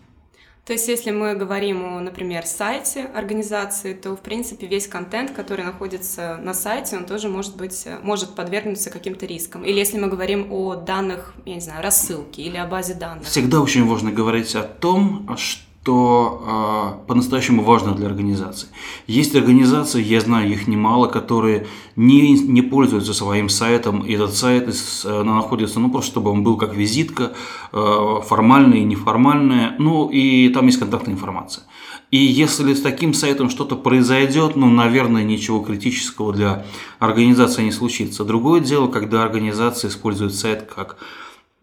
То 0.66 0.74
есть, 0.74 0.88
если 0.88 1.12
мы 1.12 1.36
говорим 1.36 1.86
о, 1.86 2.00
например, 2.00 2.44
сайте 2.48 3.04
организации, 3.04 3.94
то, 3.94 4.16
в 4.16 4.20
принципе, 4.22 4.66
весь 4.66 4.88
контент, 4.88 5.30
который 5.30 5.64
находится 5.64 6.40
на 6.42 6.56
сайте, 6.56 6.98
он 6.98 7.06
тоже 7.06 7.30
может 7.30 7.56
быть, 7.56 7.88
может 8.02 8.34
подвергнуться 8.34 8.90
каким-то 8.90 9.28
рискам. 9.28 9.64
Или 9.64 9.78
если 9.78 10.00
мы 10.00 10.08
говорим 10.08 10.52
о 10.52 10.74
данных, 10.74 11.36
я 11.46 11.54
не 11.54 11.62
знаю, 11.62 11.84
рассылки 11.84 12.42
или 12.42 12.58
о 12.58 12.66
базе 12.66 12.96
данных. 12.96 13.28
Всегда 13.28 13.62
очень 13.62 13.86
важно 13.86 14.12
говорить 14.12 14.56
о 14.56 14.64
том, 14.64 15.38
что 15.38 15.62
что 15.86 16.98
э, 17.06 17.08
по-настоящему 17.08 17.64
важно 17.64 17.94
для 17.94 18.08
организации. 18.08 18.70
Есть 19.06 19.36
организации, 19.36 20.02
я 20.02 20.20
знаю 20.20 20.50
их 20.50 20.68
немало, 20.68 21.06
которые 21.06 21.68
не, 21.96 22.34
не 22.34 22.64
пользуются 22.64 23.14
своим 23.14 23.50
сайтом, 23.50 24.00
и 24.00 24.14
этот 24.14 24.34
сайт 24.34 24.68
э, 24.68 25.24
находится, 25.24 25.80
ну, 25.80 25.92
просто 25.92 26.10
чтобы 26.10 26.32
он 26.32 26.44
был 26.44 26.58
как 26.58 26.76
визитка, 26.76 27.34
э, 27.72 28.22
формальная 28.26 28.80
и 28.80 28.84
неформальная, 28.84 29.76
ну, 29.78 30.10
и 30.10 30.50
там 30.50 30.66
есть 30.66 30.80
контактная 30.80 31.14
информация. 31.14 31.66
И 32.10 32.18
если 32.18 32.74
с 32.74 32.82
таким 32.82 33.14
сайтом 33.14 33.52
что-то 33.52 33.76
произойдет, 33.76 34.56
ну, 34.56 34.72
наверное, 34.72 35.24
ничего 35.24 35.60
критического 35.60 36.34
для 36.34 36.66
организации 36.98 37.64
не 37.64 37.72
случится. 37.72 38.24
Другое 38.24 38.60
дело, 38.60 38.88
когда 38.88 39.22
организация 39.24 39.90
использует 39.90 40.34
сайт 40.34 40.64
как 40.64 40.98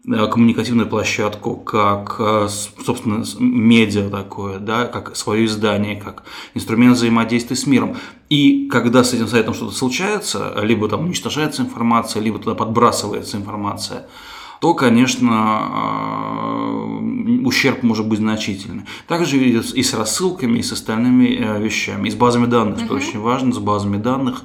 коммуникативную 0.05 0.89
площадку, 0.89 1.55
как, 1.55 2.17
э, 2.19 2.47
собственно, 2.83 3.23
медиа 3.39 4.09
такое, 4.09 4.59
да, 4.59 4.85
как 4.85 5.15
свое 5.15 5.45
издание, 5.45 5.95
как 5.95 6.23
инструмент 6.53 6.97
взаимодействия 6.97 7.55
с 7.55 7.65
миром. 7.65 7.95
И 8.29 8.67
когда 8.69 9.03
с 9.03 9.13
этим 9.13 9.27
сайтом 9.27 9.53
что-то 9.53 9.73
случается, 9.73 10.53
либо 10.61 10.89
там 10.89 11.05
уничтожается 11.05 11.61
информация, 11.61 12.21
либо 12.21 12.37
туда 12.37 12.53
подбрасывается 12.53 13.37
информация, 13.37 14.07
то, 14.59 14.73
конечно, 14.73 15.61
э, 16.99 17.45
ущерб 17.45 17.83
может 17.83 18.05
быть 18.05 18.19
значительный. 18.19 18.83
Также 19.07 19.37
и 19.37 19.83
с 19.83 19.93
рассылками, 19.93 20.59
и 20.59 20.63
с 20.63 20.73
остальными 20.73 21.59
вещами, 21.61 22.09
и 22.09 22.11
с 22.11 22.15
базами 22.15 22.45
данных, 22.45 22.79
uh-huh. 22.79 22.85
что 22.85 22.95
очень 22.95 23.19
важно, 23.19 23.53
с 23.53 23.59
базами 23.59 23.97
данных 23.97 24.43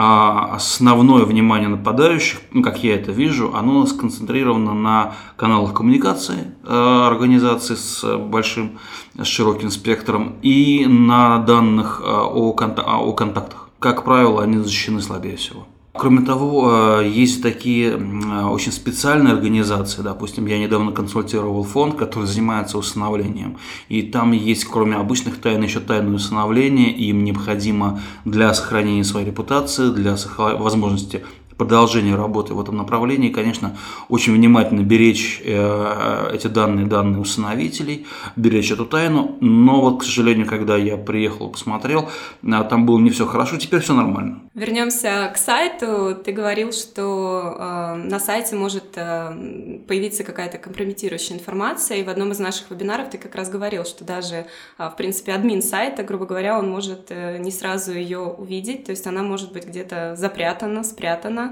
основное 0.00 1.24
внимание 1.24 1.68
нападающих, 1.68 2.40
ну, 2.52 2.62
как 2.62 2.84
я 2.84 2.94
это 2.94 3.10
вижу, 3.10 3.52
оно 3.54 3.84
сконцентрировано 3.84 4.72
на 4.72 5.14
каналах 5.36 5.74
коммуникации 5.74 6.52
э, 6.64 7.06
организации 7.06 7.74
с 7.74 8.16
большим, 8.16 8.78
с 9.16 9.26
широким 9.26 9.70
спектром 9.70 10.36
и 10.40 10.86
на 10.86 11.38
данных 11.38 12.00
э, 12.00 12.08
о 12.08 12.52
контактах. 12.52 13.70
Как 13.80 14.04
правило, 14.04 14.42
они 14.42 14.58
защищены 14.58 15.00
слабее 15.00 15.36
всего. 15.36 15.66
Кроме 15.98 16.20
того, 16.20 17.00
э, 17.00 17.08
есть 17.08 17.42
такие 17.42 17.96
очень 17.96 18.70
специальные 18.70 19.34
организации, 19.34 20.02
допустим, 20.02 20.46
я 20.46 20.58
недавно 20.58 20.92
консультировал 20.92 21.64
фонд, 21.64 21.96
который 21.96 22.26
занимается 22.26 22.78
усыновлением, 22.78 23.56
и 23.88 24.02
там 24.02 24.32
есть, 24.32 24.64
кроме 24.64 24.94
обычных 24.94 25.40
тайн, 25.40 25.62
еще 25.62 25.80
тайное 25.80 26.14
усыновление, 26.14 26.92
им 26.92 27.24
необходимо 27.24 28.00
для 28.24 28.54
сохранения 28.54 29.02
своей 29.02 29.26
репутации, 29.26 29.90
для 29.90 30.16
возможности 30.36 31.24
продолжение 31.58 32.14
работы 32.14 32.54
в 32.54 32.60
этом 32.60 32.76
направлении, 32.76 33.30
конечно, 33.30 33.76
очень 34.08 34.32
внимательно 34.32 34.82
беречь 34.82 35.42
э, 35.44 36.30
эти 36.32 36.46
данные, 36.46 36.86
данные 36.86 37.20
усыновителей, 37.20 38.06
беречь 38.36 38.70
эту 38.70 38.86
тайну, 38.86 39.36
но 39.40 39.80
вот, 39.80 40.00
к 40.00 40.04
сожалению, 40.04 40.46
когда 40.46 40.76
я 40.76 40.96
приехал, 40.96 41.50
посмотрел, 41.50 42.08
а, 42.48 42.62
там 42.62 42.86
было 42.86 42.98
не 42.98 43.10
все 43.10 43.26
хорошо, 43.26 43.56
теперь 43.56 43.80
все 43.80 43.92
нормально. 43.92 44.40
Вернемся 44.54 45.30
к 45.34 45.36
сайту. 45.36 46.16
Ты 46.24 46.30
говорил, 46.32 46.72
что 46.72 47.56
э, 47.58 47.94
на 47.96 48.20
сайте 48.20 48.54
может 48.54 48.96
э, 48.96 49.80
появиться 49.88 50.22
какая-то 50.22 50.58
компрометирующая 50.58 51.36
информация, 51.36 51.98
и 51.98 52.04
в 52.04 52.08
одном 52.08 52.30
из 52.30 52.38
наших 52.38 52.70
вебинаров 52.70 53.10
ты 53.10 53.18
как 53.18 53.34
раз 53.34 53.50
говорил, 53.50 53.84
что 53.84 54.04
даже, 54.04 54.46
в 54.78 54.94
принципе, 54.96 55.32
админ 55.32 55.62
сайта, 55.62 56.04
грубо 56.04 56.24
говоря, 56.24 56.56
он 56.56 56.70
может 56.70 57.10
не 57.10 57.50
сразу 57.50 57.92
ее 57.92 58.20
увидеть, 58.20 58.84
то 58.84 58.92
есть 58.92 59.06
она 59.08 59.22
может 59.22 59.52
быть 59.52 59.66
где-то 59.66 60.14
запрятана, 60.16 60.84
спрятана, 60.84 61.47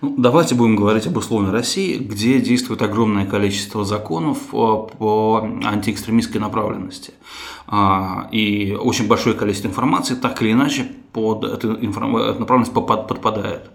ну, 0.00 0.14
давайте 0.16 0.54
будем 0.54 0.76
говорить 0.76 1.06
об 1.06 1.16
условной 1.16 1.50
России, 1.50 1.98
где 1.98 2.40
действует 2.40 2.82
огромное 2.82 3.26
количество 3.26 3.84
законов 3.84 4.38
э, 4.52 4.52
по 4.52 5.48
антиэкстремистской 5.64 6.40
направленности. 6.40 7.12
А, 7.66 8.28
и 8.32 8.76
очень 8.80 9.08
большое 9.08 9.36
количество 9.36 9.68
информации 9.68 10.14
так 10.14 10.40
или 10.40 10.52
иначе 10.52 10.90
под 11.12 11.44
эту 11.44 11.72
направленность 11.72 12.72
подпадает. 12.72 13.70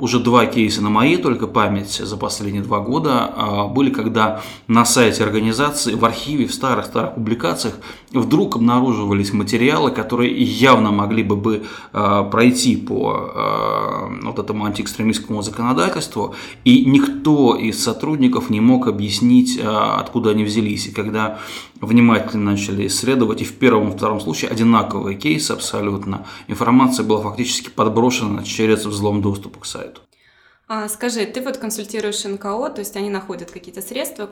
Уже 0.00 0.20
два 0.20 0.46
кейса 0.46 0.80
на 0.80 0.90
моей 0.90 1.16
только 1.16 1.48
памяти 1.48 2.02
за 2.02 2.16
последние 2.16 2.62
два 2.62 2.78
года 2.78 3.32
а, 3.34 3.66
были, 3.66 3.90
когда 3.90 4.42
на 4.68 4.84
сайте 4.84 5.24
организации, 5.24 5.94
в 5.94 6.04
архиве, 6.04 6.46
в 6.46 6.54
старых-старых 6.54 7.14
публикациях 7.14 7.74
вдруг 8.12 8.54
обнаруживались 8.54 9.32
материалы, 9.32 9.90
которые 9.90 10.32
явно 10.40 10.92
могли 10.92 11.24
бы, 11.24 11.34
бы 11.34 11.64
а, 11.92 12.22
пройти 12.22 12.76
по 12.76 13.32
а, 13.34 14.08
вот 14.22 14.38
этому 14.38 14.66
антиэкстремистскому 14.66 15.42
законодательству, 15.42 16.36
и 16.62 16.84
никто 16.84 17.56
из 17.56 17.82
сотрудников 17.82 18.50
не 18.50 18.60
мог 18.60 18.86
объяснить, 18.86 19.58
откуда 19.60 20.30
они 20.30 20.44
взялись. 20.44 20.86
И 20.86 20.92
когда 20.92 21.40
внимательно 21.80 22.52
начали 22.52 22.86
исследовать, 22.86 23.42
и 23.42 23.44
в 23.44 23.54
первом 23.54 23.88
и 23.88 23.96
втором 23.96 24.20
случае 24.20 24.50
одинаковые 24.50 25.16
кейсы 25.16 25.50
абсолютно, 25.50 26.24
информация 26.46 27.04
была 27.04 27.20
фактически 27.20 27.68
подброшена 27.68 28.44
через 28.44 28.86
взлом 28.86 29.22
доступа 29.22 29.60
к 29.60 29.66
сайту. 29.66 29.87
А, 30.70 30.86
скажи, 30.90 31.24
ты 31.24 31.40
вот 31.40 31.56
консультируешь 31.56 32.24
НКО, 32.24 32.68
то 32.68 32.80
есть 32.80 32.94
они 32.94 33.08
находят 33.08 33.50
какие-то 33.50 33.80
средства, 33.80 34.28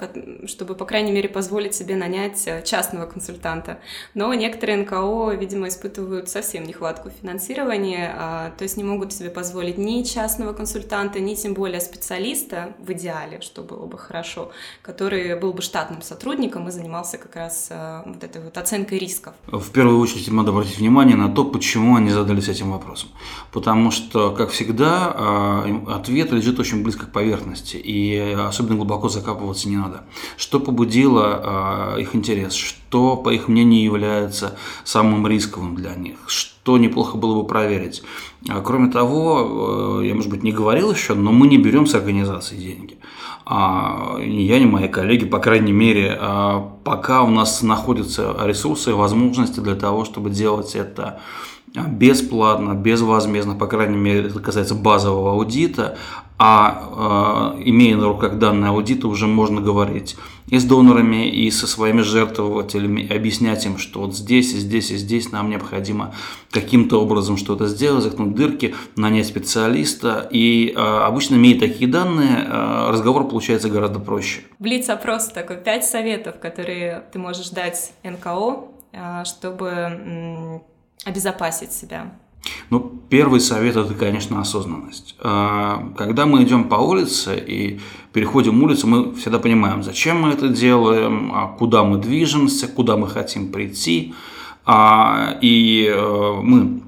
чтобы, 0.46 0.74
по 0.74 0.84
крайней 0.84 1.10
мере, 1.10 1.30
позволить 1.30 1.74
себе 1.74 1.96
нанять 1.96 2.46
э, 2.46 2.62
частного 2.62 3.06
консультанта. 3.06 3.78
Но 4.12 4.34
некоторые 4.34 4.76
НКО, 4.82 5.32
видимо, 5.32 5.68
испытывают 5.68 6.28
совсем 6.28 6.64
нехватку 6.64 7.08
финансирования, 7.08 8.14
а, 8.14 8.50
то 8.50 8.64
есть 8.64 8.76
не 8.76 8.84
могут 8.84 9.14
себе 9.14 9.30
позволить 9.30 9.78
ни 9.78 10.02
частного 10.02 10.52
консультанта, 10.52 11.20
ни 11.20 11.34
тем 11.34 11.54
более 11.54 11.80
специалиста, 11.80 12.74
в 12.80 12.92
идеале, 12.92 13.40
что 13.40 13.62
было 13.62 13.86
бы 13.86 13.96
хорошо, 13.96 14.52
который 14.82 15.40
был 15.40 15.54
бы 15.54 15.62
штатным 15.62 16.02
сотрудником 16.02 16.68
и 16.68 16.70
занимался 16.70 17.16
как 17.16 17.34
раз 17.34 17.68
э, 17.70 18.02
вот 18.04 18.22
этой 18.22 18.42
вот 18.42 18.58
оценкой 18.58 18.98
рисков. 18.98 19.32
В 19.46 19.70
первую 19.70 19.98
очередь 19.98 20.30
надо 20.30 20.50
обратить 20.50 20.76
внимание 20.76 21.16
на 21.16 21.34
то, 21.34 21.46
почему 21.46 21.96
они 21.96 22.10
задались 22.10 22.50
этим 22.50 22.72
вопросом. 22.72 23.08
Потому 23.52 23.90
что, 23.90 24.32
как 24.32 24.50
всегда, 24.50 25.64
э, 25.66 25.92
ответ 25.94 26.25
ответ 26.26 26.32
лежит 26.32 26.58
очень 26.58 26.82
близко 26.82 27.06
к 27.06 27.12
поверхности, 27.12 27.76
и 27.76 28.36
особенно 28.38 28.76
глубоко 28.76 29.08
закапываться 29.08 29.68
не 29.68 29.76
надо. 29.76 30.04
Что 30.36 30.60
побудило 30.60 31.94
э, 31.96 32.02
их 32.02 32.14
интерес? 32.14 32.54
Что, 32.54 33.16
по 33.16 33.30
их 33.30 33.48
мнению, 33.48 33.84
является 33.84 34.56
самым 34.84 35.26
рисковым 35.26 35.76
для 35.76 35.94
них? 35.94 36.18
Что 36.26 36.78
неплохо 36.78 37.16
было 37.16 37.40
бы 37.40 37.46
проверить? 37.46 38.02
А, 38.48 38.60
кроме 38.60 38.90
того, 38.90 40.00
э, 40.00 40.06
я, 40.06 40.14
может 40.14 40.30
быть, 40.30 40.42
не 40.42 40.52
говорил 40.52 40.92
еще, 40.92 41.14
но 41.14 41.32
мы 41.32 41.46
не 41.46 41.58
берем 41.58 41.86
с 41.86 41.94
организации 41.94 42.56
деньги. 42.56 42.98
А, 43.44 44.18
ни 44.18 44.42
я, 44.42 44.58
ни 44.58 44.64
мои 44.64 44.88
коллеги, 44.88 45.24
по 45.24 45.38
крайней 45.38 45.72
мере, 45.72 46.16
а, 46.20 46.72
пока 46.84 47.22
у 47.22 47.30
нас 47.30 47.62
находятся 47.62 48.36
ресурсы 48.42 48.90
и 48.90 48.94
возможности 48.94 49.60
для 49.60 49.76
того, 49.76 50.04
чтобы 50.04 50.30
делать 50.30 50.74
это 50.74 51.20
бесплатно, 51.84 52.74
безвозмездно, 52.74 53.54
по 53.54 53.66
крайней 53.66 53.96
мере, 53.96 54.28
это 54.28 54.40
касается 54.40 54.74
базового 54.74 55.32
аудита, 55.32 55.98
а 56.38 57.54
э, 57.56 57.62
имея 57.64 57.96
на 57.96 58.08
руках 58.08 58.38
данные 58.38 58.70
аудита, 58.70 59.08
уже 59.08 59.26
можно 59.26 59.60
говорить 59.60 60.16
и 60.48 60.58
с 60.58 60.64
донорами, 60.64 61.28
и 61.28 61.50
со 61.50 61.66
своими 61.66 62.02
жертвователями, 62.02 63.10
объяснять 63.12 63.64
им, 63.66 63.78
что 63.78 64.00
вот 64.00 64.14
здесь, 64.14 64.52
и 64.52 64.58
здесь, 64.58 64.90
и 64.90 64.96
здесь 64.96 65.32
нам 65.32 65.50
необходимо 65.50 66.14
каким-то 66.50 67.00
образом 67.00 67.36
что-то 67.36 67.66
сделать, 67.66 68.04
закнуть 68.04 68.34
дырки, 68.34 68.74
нанять 68.96 69.26
специалиста. 69.26 70.28
И 70.30 70.72
э, 70.76 70.78
обычно, 70.78 71.36
имея 71.36 71.58
такие 71.58 71.90
данные, 71.90 72.46
э, 72.46 72.90
разговор 72.90 73.26
получается 73.28 73.68
гораздо 73.70 73.98
проще. 73.98 74.42
Блиц-опрос 74.58 75.28
такой, 75.28 75.56
пять 75.56 75.84
советов, 75.84 76.38
которые 76.38 77.04
ты 77.12 77.18
можешь 77.18 77.48
дать 77.50 77.92
НКО, 78.04 78.68
чтобы 79.24 80.62
обезопасить 81.06 81.72
себя? 81.72 82.12
Ну, 82.70 83.00
первый 83.08 83.40
совет– 83.40 83.76
это, 83.76 83.94
конечно, 83.94 84.40
осознанность. 84.40 85.16
А, 85.20 85.92
когда 85.96 86.26
мы 86.26 86.42
идем 86.42 86.68
по 86.68 86.76
улице 86.76 87.36
и 87.38 87.80
переходим 88.12 88.62
улицу, 88.62 88.86
мы 88.86 89.14
всегда 89.14 89.38
понимаем, 89.38 89.82
зачем 89.82 90.20
мы 90.20 90.30
это 90.30 90.48
делаем, 90.48 91.32
а 91.34 91.48
куда 91.48 91.82
мы 91.82 91.98
движемся, 91.98 92.68
куда 92.68 92.96
мы 92.96 93.08
хотим 93.08 93.52
прийти. 93.52 94.14
А, 94.64 95.38
и 95.40 95.86
э, 95.88 96.40
мы 96.42 96.82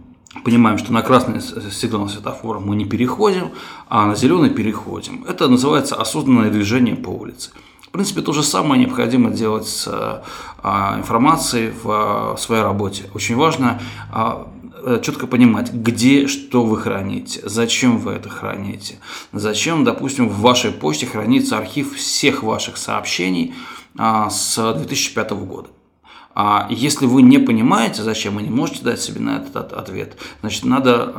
понимаем, 0.45 0.79
что 0.79 0.93
на 0.93 1.03
красный 1.03 1.41
сигнал 1.41 2.09
светофора 2.09 2.61
мы 2.61 2.77
не 2.77 2.85
переходим, 2.85 3.51
а 3.89 4.07
на 4.07 4.17
зеленый 4.17 4.51
переходим. 4.51 5.25
Это 5.29 5.49
называется 5.49 5.97
осознанное 5.97 6.51
движение 6.51 6.97
по 6.97 7.11
улице. 7.11 7.51
В 7.89 7.91
принципе, 7.91 8.21
то 8.21 8.35
же 8.35 8.43
самое 8.43 8.85
необходимо 8.85 9.31
делать 9.31 9.67
с 9.67 9.89
а, 9.89 10.99
информацией 10.99 11.71
в 11.71 11.91
а, 11.91 12.37
своей 12.37 12.63
работе. 12.63 13.05
Очень 13.15 13.37
важно 13.37 13.81
а, 14.13 14.47
э, 14.85 15.01
четко 15.03 15.27
понимать, 15.27 15.73
где 15.73 16.27
что 16.27 16.65
вы 16.65 16.77
храните, 16.77 17.41
зачем 17.45 17.97
вы 17.97 18.13
это 18.13 18.29
храните, 18.29 18.97
зачем, 19.33 19.85
допустим, 19.85 20.29
в 20.29 20.41
вашей 20.41 20.71
почте 20.71 21.07
хранится 21.07 21.57
архив 21.57 21.97
всех 21.97 22.43
ваших 22.43 22.77
сообщений 22.77 23.55
с 23.97 24.75
2005 24.77 25.31
года. 25.33 25.69
А 26.41 26.69
если 26.71 27.07
вы 27.07 27.23
не 27.23 27.39
понимаете, 27.39 28.05
зачем, 28.05 28.37
вы 28.37 28.43
не 28.43 28.49
можете 28.49 28.85
дать 28.85 29.01
себе 29.01 29.21
на 29.21 29.39
этот 29.39 29.73
ответ, 29.73 30.17
значит, 30.41 30.65
надо 30.65 31.13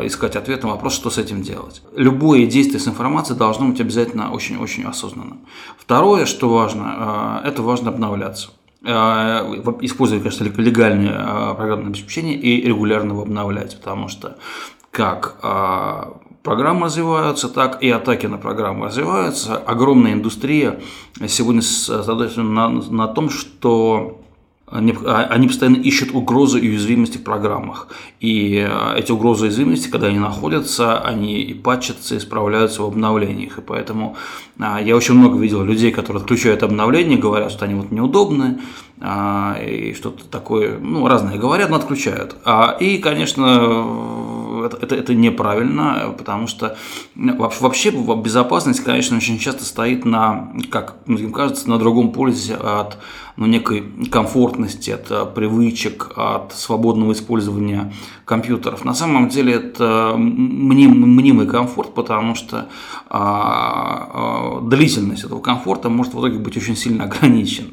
э, 0.00 0.06
искать 0.08 0.34
ответ 0.34 0.64
на 0.64 0.70
вопрос, 0.70 0.92
что 0.92 1.08
с 1.08 1.18
этим 1.18 1.40
делать. 1.40 1.82
Любое 1.94 2.46
действие 2.46 2.80
с 2.80 2.88
информацией 2.88 3.38
должно 3.38 3.68
быть 3.68 3.80
обязательно 3.80 4.32
очень-очень 4.32 4.82
осознанным. 4.82 5.42
Второе, 5.78 6.26
что 6.26 6.48
важно, 6.48 7.42
э, 7.44 7.48
это 7.48 7.62
важно 7.62 7.90
обновляться 7.90 8.48
использовать, 8.82 10.22
конечно, 10.22 10.44
легальное 10.60 11.54
программное 11.54 11.88
обеспечение 11.88 12.36
и 12.36 12.62
регулярно 12.62 13.12
его 13.12 13.22
обновлять, 13.22 13.76
потому 13.76 14.06
что 14.06 14.36
как 14.92 15.40
программы 16.44 16.86
развиваются, 16.86 17.48
так 17.48 17.82
и 17.82 17.90
атаки 17.90 18.26
на 18.26 18.38
программы 18.38 18.86
развиваются. 18.86 19.56
Огромная 19.56 20.12
индустрия 20.12 20.78
сегодня 21.26 21.62
на, 22.36 22.68
на 22.68 23.08
том, 23.08 23.28
что 23.28 24.20
они, 24.68 24.94
а, 25.04 25.26
они 25.30 25.46
постоянно 25.46 25.76
ищут 25.76 26.10
угрозы 26.12 26.58
и 26.58 26.68
уязвимости 26.68 27.18
в 27.18 27.22
программах. 27.22 27.88
И 28.20 28.66
а, 28.68 28.96
эти 28.96 29.12
угрозы 29.12 29.46
и 29.46 29.48
уязвимости, 29.48 29.88
когда 29.88 30.08
они 30.08 30.18
находятся, 30.18 30.98
они 30.98 31.40
и 31.40 31.54
патчатся, 31.54 32.16
и 32.16 32.18
справляются 32.18 32.82
в 32.82 32.86
обновлениях. 32.86 33.58
И 33.58 33.62
поэтому 33.62 34.16
а, 34.58 34.80
я 34.80 34.96
очень 34.96 35.14
много 35.14 35.38
видел 35.38 35.62
людей, 35.62 35.92
которые 35.92 36.20
отключают 36.20 36.64
обновления, 36.64 37.16
говорят, 37.16 37.52
что 37.52 37.64
они 37.64 37.74
вот 37.74 37.92
неудобны, 37.92 38.60
и 38.98 39.94
что-то 39.94 40.24
такое, 40.24 40.78
ну, 40.78 41.06
разное 41.06 41.36
говорят, 41.36 41.68
но 41.68 41.76
отключают. 41.76 42.34
И, 42.80 42.96
конечно, 42.96 43.44
это, 44.64 44.76
это, 44.76 44.94
это 44.94 45.14
неправильно, 45.14 46.14
потому 46.16 46.46
что 46.46 46.76
вообще 47.14 47.90
безопасность, 47.90 48.80
конечно, 48.80 49.16
очень 49.16 49.38
часто 49.38 49.64
стоит 49.64 50.04
на, 50.04 50.52
как 50.70 50.96
многим 51.06 51.32
кажется, 51.32 51.68
на 51.68 51.78
другом 51.78 52.12
полюсе 52.12 52.54
от 52.54 52.98
ну, 53.36 53.46
некой 53.46 53.84
комфортности, 54.10 54.90
от 54.90 55.10
э, 55.10 55.26
привычек, 55.26 56.12
от 56.16 56.54
свободного 56.54 57.12
использования 57.12 57.92
компьютеров. 58.24 58.84
На 58.84 58.94
самом 58.94 59.28
деле 59.28 59.54
это 59.54 60.14
мним, 60.16 61.02
мнимый 61.02 61.46
комфорт, 61.46 61.94
потому 61.94 62.34
что 62.34 62.68
а, 63.08 64.58
а, 64.58 64.60
длительность 64.62 65.24
этого 65.24 65.40
комфорта 65.40 65.90
может 65.90 66.14
в 66.14 66.18
итоге 66.18 66.38
быть 66.38 66.56
очень 66.56 66.76
сильно 66.76 67.04
ограничена. 67.04 67.68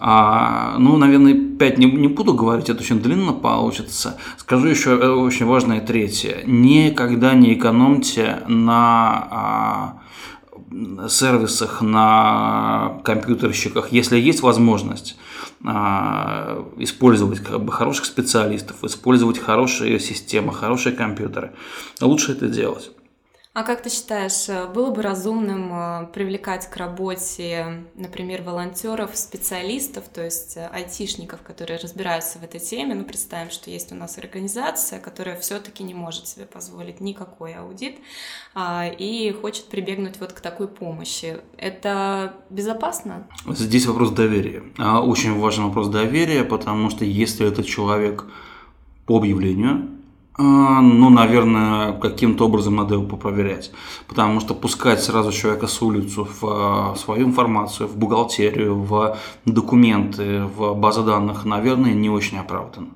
А, 0.00 0.76
ну, 0.78 0.96
наверное, 0.96 1.34
5 1.34 1.78
не, 1.78 1.86
не 1.86 2.06
буду 2.06 2.32
говорить, 2.32 2.68
это 2.68 2.80
очень 2.80 3.00
длинно 3.00 3.32
получится. 3.32 4.16
Скажу 4.36 4.68
еще 4.68 4.90
э, 4.90 5.08
очень 5.08 5.44
важное 5.46 5.80
третье. 5.80 6.42
Никогда 6.46 7.34
не 7.34 7.54
экономьте 7.54 8.42
на 8.46 9.28
а, 9.30 9.98
сервисах, 11.08 11.82
на 11.82 13.00
компьютерщиках, 13.02 13.90
если 13.90 14.18
есть 14.18 14.42
возможность 14.42 15.16
а, 15.64 16.64
использовать 16.76 17.40
как 17.40 17.60
бы 17.60 17.72
хороших 17.72 18.04
специалистов, 18.04 18.84
использовать 18.84 19.40
хорошие 19.40 19.98
системы, 19.98 20.52
хорошие 20.52 20.94
компьютеры, 20.94 21.54
лучше 22.00 22.32
это 22.32 22.46
делать. 22.46 22.92
А 23.58 23.64
как 23.64 23.82
ты 23.82 23.90
считаешь, 23.90 24.48
э, 24.48 24.68
было 24.72 24.92
бы 24.92 25.02
разумным 25.02 25.72
э, 25.72 26.06
привлекать 26.14 26.70
к 26.70 26.76
работе, 26.76 27.86
например, 27.96 28.42
волонтеров, 28.42 29.16
специалистов, 29.16 30.04
то 30.14 30.24
есть 30.24 30.56
э, 30.56 30.68
айтишников, 30.72 31.42
которые 31.42 31.80
разбираются 31.80 32.38
в 32.38 32.44
этой 32.44 32.60
теме? 32.60 32.94
Ну, 32.94 33.02
представим, 33.02 33.50
что 33.50 33.68
есть 33.68 33.90
у 33.90 33.96
нас 33.96 34.16
организация, 34.16 35.00
которая 35.00 35.36
все-таки 35.40 35.82
не 35.82 35.92
может 35.92 36.28
себе 36.28 36.46
позволить 36.46 37.00
никакой 37.00 37.54
аудит 37.54 37.96
а, 38.54 38.86
и 38.86 39.32
хочет 39.32 39.64
прибегнуть 39.64 40.20
вот 40.20 40.32
к 40.32 40.38
такой 40.38 40.68
помощи. 40.68 41.38
Это 41.56 42.34
безопасно? 42.50 43.26
Здесь 43.44 43.86
вопрос 43.86 44.10
доверия. 44.10 44.62
А, 44.78 45.02
очень 45.02 45.36
важный 45.36 45.64
вопрос 45.64 45.88
доверия, 45.88 46.44
потому 46.44 46.90
что 46.90 47.04
если 47.04 47.48
этот 47.48 47.66
человек 47.66 48.24
по 49.04 49.18
объявлению 49.18 49.97
ну, 50.40 51.10
наверное, 51.10 51.92
каким-то 51.92 52.46
образом 52.46 52.76
надо 52.76 52.94
его 52.94 53.04
попроверять. 53.04 53.72
Потому 54.06 54.38
что 54.40 54.54
пускать 54.54 55.02
сразу 55.02 55.32
человека 55.32 55.66
с 55.66 55.82
улицу 55.82 56.28
в 56.40 56.46
а, 56.46 56.94
свою 56.96 57.26
информацию, 57.26 57.88
в 57.88 57.96
бухгалтерию, 57.96 58.76
в 58.76 59.18
документы, 59.44 60.44
в 60.44 60.74
базы 60.74 61.02
данных, 61.02 61.44
наверное, 61.44 61.92
не 61.92 62.08
очень 62.08 62.38
оправданно. 62.38 62.90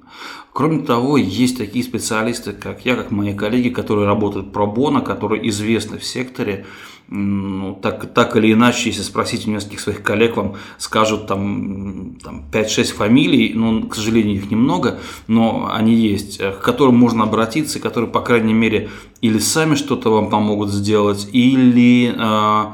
Кроме 0.52 0.80
того, 0.80 1.16
есть 1.16 1.58
такие 1.58 1.84
специалисты, 1.84 2.52
как 2.52 2.84
я, 2.84 2.94
как 2.94 3.10
мои 3.10 3.34
коллеги, 3.34 3.70
которые 3.70 4.06
работают 4.06 4.52
про 4.52 4.66
бона, 4.66 5.00
которые 5.00 5.48
известны 5.48 5.98
в 5.98 6.04
секторе, 6.04 6.66
ну, 7.14 7.74
так, 7.74 8.14
так 8.14 8.36
или 8.36 8.52
иначе, 8.54 8.88
если 8.88 9.02
спросить 9.02 9.46
у 9.46 9.50
нескольких 9.50 9.80
своих 9.80 10.02
коллег, 10.02 10.36
вам 10.38 10.54
скажут 10.78 11.26
там, 11.26 12.16
там 12.24 12.44
5-6 12.50 12.94
фамилий, 12.94 13.52
ну, 13.54 13.86
к 13.86 13.94
сожалению, 13.94 14.36
их 14.36 14.50
немного, 14.50 14.98
но 15.26 15.70
они 15.70 15.94
есть, 15.94 16.40
э, 16.40 16.52
к 16.52 16.60
которым 16.60 16.96
можно 16.96 17.24
обратиться, 17.24 17.80
которые, 17.80 18.10
по 18.10 18.22
крайней 18.22 18.54
мере, 18.54 18.88
или 19.20 19.38
сами 19.38 19.74
что-то 19.74 20.10
вам 20.10 20.30
помогут 20.30 20.70
сделать, 20.70 21.28
или 21.32 22.14
э, 22.16 22.64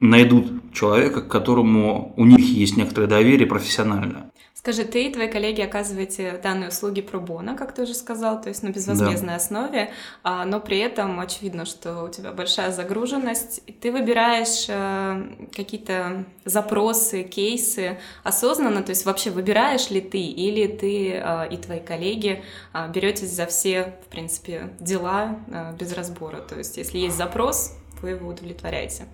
найдут 0.00 0.72
человека, 0.72 1.22
к 1.22 1.28
которому 1.28 2.12
у 2.16 2.24
них 2.24 2.40
есть 2.40 2.76
некоторое 2.76 3.06
доверие 3.06 3.46
профессиональное. 3.46 4.32
Скажи, 4.66 4.82
ты 4.82 5.06
и 5.06 5.12
твои 5.12 5.28
коллеги 5.28 5.60
оказываете 5.60 6.40
данные 6.42 6.70
услуги 6.70 7.00
про 7.00 7.20
бона, 7.20 7.56
как 7.56 7.72
ты 7.72 7.82
уже 7.82 7.94
сказал, 7.94 8.42
то 8.42 8.48
есть 8.48 8.64
на 8.64 8.70
безвозмездной 8.70 9.28
да. 9.28 9.36
основе, 9.36 9.92
а, 10.24 10.44
но 10.44 10.58
при 10.58 10.78
этом 10.78 11.20
очевидно, 11.20 11.66
что 11.66 12.02
у 12.02 12.08
тебя 12.08 12.32
большая 12.32 12.72
загруженность. 12.72 13.62
Ты 13.80 13.92
выбираешь 13.92 14.66
э, 14.68 15.46
какие-то 15.54 16.24
запросы, 16.44 17.22
кейсы 17.22 18.00
осознанно, 18.24 18.82
то 18.82 18.90
есть 18.90 19.06
вообще 19.06 19.30
выбираешь 19.30 19.88
ли 19.90 20.00
ты 20.00 20.18
или 20.18 20.66
ты 20.66 21.12
э, 21.12 21.48
и 21.48 21.56
твои 21.58 21.78
коллеги 21.78 22.42
э, 22.74 22.90
беретесь 22.92 23.30
за 23.30 23.46
все, 23.46 23.94
в 24.04 24.10
принципе, 24.10 24.74
дела 24.80 25.38
без 25.78 25.92
разбора. 25.92 26.38
То 26.38 26.56
есть 26.56 26.76
если 26.76 26.98
есть 26.98 27.16
запрос, 27.16 27.72
вы 28.02 28.10
его 28.10 28.28
удовлетворяете. 28.28 29.06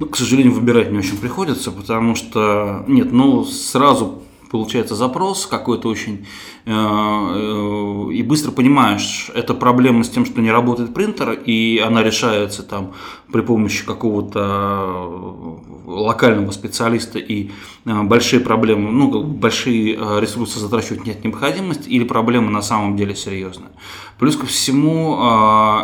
Ну, 0.00 0.06
к 0.06 0.18
сожалению, 0.18 0.52
выбирать 0.52 0.90
не 0.90 0.98
очень 0.98 1.16
приходится, 1.16 1.70
потому 1.70 2.14
что, 2.14 2.84
нет, 2.86 3.10
ну, 3.10 3.46
сразу 3.46 4.22
получается 4.50 4.94
запрос 4.94 5.46
какой-то 5.46 5.88
очень, 5.88 6.26
э, 6.66 6.70
э, 6.70 8.12
и 8.12 8.22
быстро 8.22 8.50
понимаешь, 8.50 9.30
это 9.34 9.54
проблема 9.54 10.04
с 10.04 10.08
тем, 10.08 10.24
что 10.24 10.40
не 10.40 10.50
работает 10.50 10.94
принтер, 10.94 11.32
и 11.32 11.78
она 11.78 12.02
решается 12.02 12.62
там 12.62 12.92
при 13.32 13.42
помощи 13.42 13.84
какого-то 13.84 15.60
локального 15.86 16.50
специалиста, 16.50 17.18
и 17.18 17.50
большие 17.84 18.40
проблемы, 18.40 18.90
ну, 18.90 19.22
большие 19.22 19.94
ресурсы 20.20 20.58
затрачивать 20.58 21.06
нет 21.06 21.24
необходимости, 21.24 21.88
или 21.88 22.04
проблема 22.04 22.50
на 22.50 22.62
самом 22.62 22.96
деле 22.96 23.14
серьезная. 23.14 23.70
Плюс 24.18 24.36
ко 24.36 24.46
всему, 24.46 25.16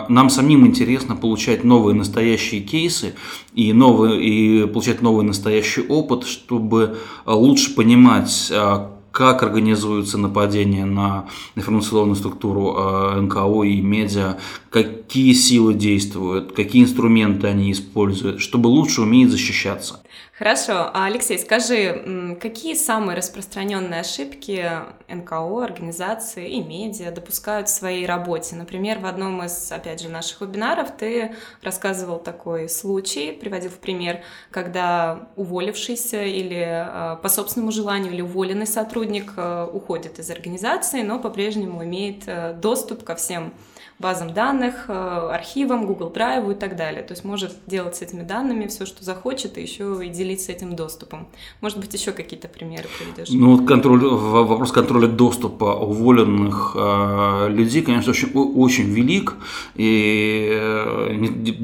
нам 0.09 0.31
самим 0.31 0.67
интересно 0.67 1.17
получать 1.17 1.65
новые 1.65 1.95
настоящие 1.95 2.63
кейсы 2.63 3.15
и, 3.55 3.73
новые, 3.73 4.23
и 4.23 4.67
получать 4.67 5.01
новый 5.01 5.25
настоящий 5.25 5.83
опыт, 5.83 6.25
чтобы 6.25 6.99
лучше 7.25 7.75
понимать, 7.75 8.51
а, 8.53 8.91
как 9.13 9.45
организуются 9.45 10.19
нападения 10.19 10.85
на 10.85 11.27
информационную 11.55 12.17
структуру 12.17 12.75
а, 12.77 13.21
НКО 13.21 13.63
и 13.63 13.81
медиа, 13.81 14.39
какие 14.71 15.33
силы 15.33 15.75
действуют, 15.75 16.53
какие 16.53 16.83
инструменты 16.83 17.47
они 17.47 17.71
используют, 17.71 18.41
чтобы 18.41 18.67
лучше 18.67 19.03
уметь 19.03 19.31
защищаться. 19.31 20.01
Хорошо. 20.37 20.91
А, 20.93 21.07
Алексей, 21.07 21.39
скажи, 21.39 22.37
какие 22.41 22.75
самые 22.75 23.17
распространенные 23.17 24.01
ошибки 24.01 24.69
НКО, 25.09 25.63
организации 25.63 26.51
и 26.51 26.63
медиа 26.63 27.13
допускают 27.13 27.69
в 27.69 27.73
своей 27.73 28.05
работе? 28.05 28.57
Например, 28.57 28.99
в 28.99 29.07
одном 29.07 29.45
из, 29.45 29.71
опять 29.71 30.01
же, 30.01 30.09
наших 30.09 30.41
вебинаров 30.41 30.91
ты 30.97 31.35
рассказывал 31.63 32.19
такой 32.19 32.69
случай, 32.69 33.33
приводил 33.33 33.71
в 33.71 33.79
пример, 33.79 34.23
когда 34.51 35.29
уволившийся 35.37 36.25
или 36.25 36.65
а, 36.67 37.17
по 37.17 37.29
собственному 37.29 37.71
желанию 37.71 38.13
или 38.13 38.21
уволенный 38.21 38.67
сотрудник 38.67 39.35
а, 39.37 39.67
уходит 39.67 40.19
из 40.19 40.31
организации, 40.31 41.03
но 41.03 41.21
по-прежнему 41.21 41.85
имеет 41.85 42.25
доступ 42.61 43.05
ко 43.05 43.15
всем 43.15 43.55
базам 44.05 44.35
данных, 44.35 44.75
э, 44.89 44.93
архивам, 45.33 45.87
Google 45.87 46.13
Drive 46.15 46.53
и 46.53 46.55
так 46.55 46.77
далее. 46.77 47.03
То 47.03 47.15
есть 47.15 47.25
может 47.25 47.53
делать 47.67 47.97
с 47.97 48.03
этими 48.03 48.23
данными 48.23 48.67
все, 48.67 48.85
что 48.85 49.03
захочет, 49.03 49.57
и 49.57 49.63
еще 49.63 49.85
и 50.05 50.09
делиться 50.11 50.53
этим 50.53 50.77
доступом. 50.77 51.27
Может 51.63 51.79
быть, 51.79 51.95
еще 51.95 52.13
какие-то 52.13 52.49
примеры 52.49 52.87
приведешь? 52.99 53.31
Ну, 53.31 53.57
вот 53.57 53.67
контроль, 53.67 54.05
вопрос 54.05 54.73
контроля 54.73 55.09
доступа 55.09 55.73
уволенных 55.91 56.77
э, 56.77 57.49
людей, 57.49 57.81
конечно, 57.81 58.11
очень, 58.11 58.31
очень 58.35 58.93
велик. 58.93 59.37
И 59.75 60.51
э, 60.53 61.17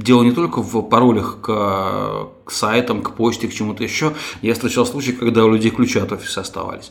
дело 0.06 0.22
не 0.22 0.32
только 0.32 0.62
в 0.62 0.80
паролях 0.80 1.40
к, 1.42 2.28
к 2.44 2.50
сайтам, 2.50 3.02
к 3.02 3.10
почте, 3.16 3.48
к 3.48 3.52
чему-то 3.52 3.84
еще. 3.84 4.14
Я 4.40 4.54
встречал 4.54 4.86
случаи, 4.86 5.12
когда 5.12 5.44
у 5.44 5.52
людей 5.52 5.70
ключи 5.70 5.98
от 5.98 6.10
офиса 6.12 6.40
оставались 6.40 6.90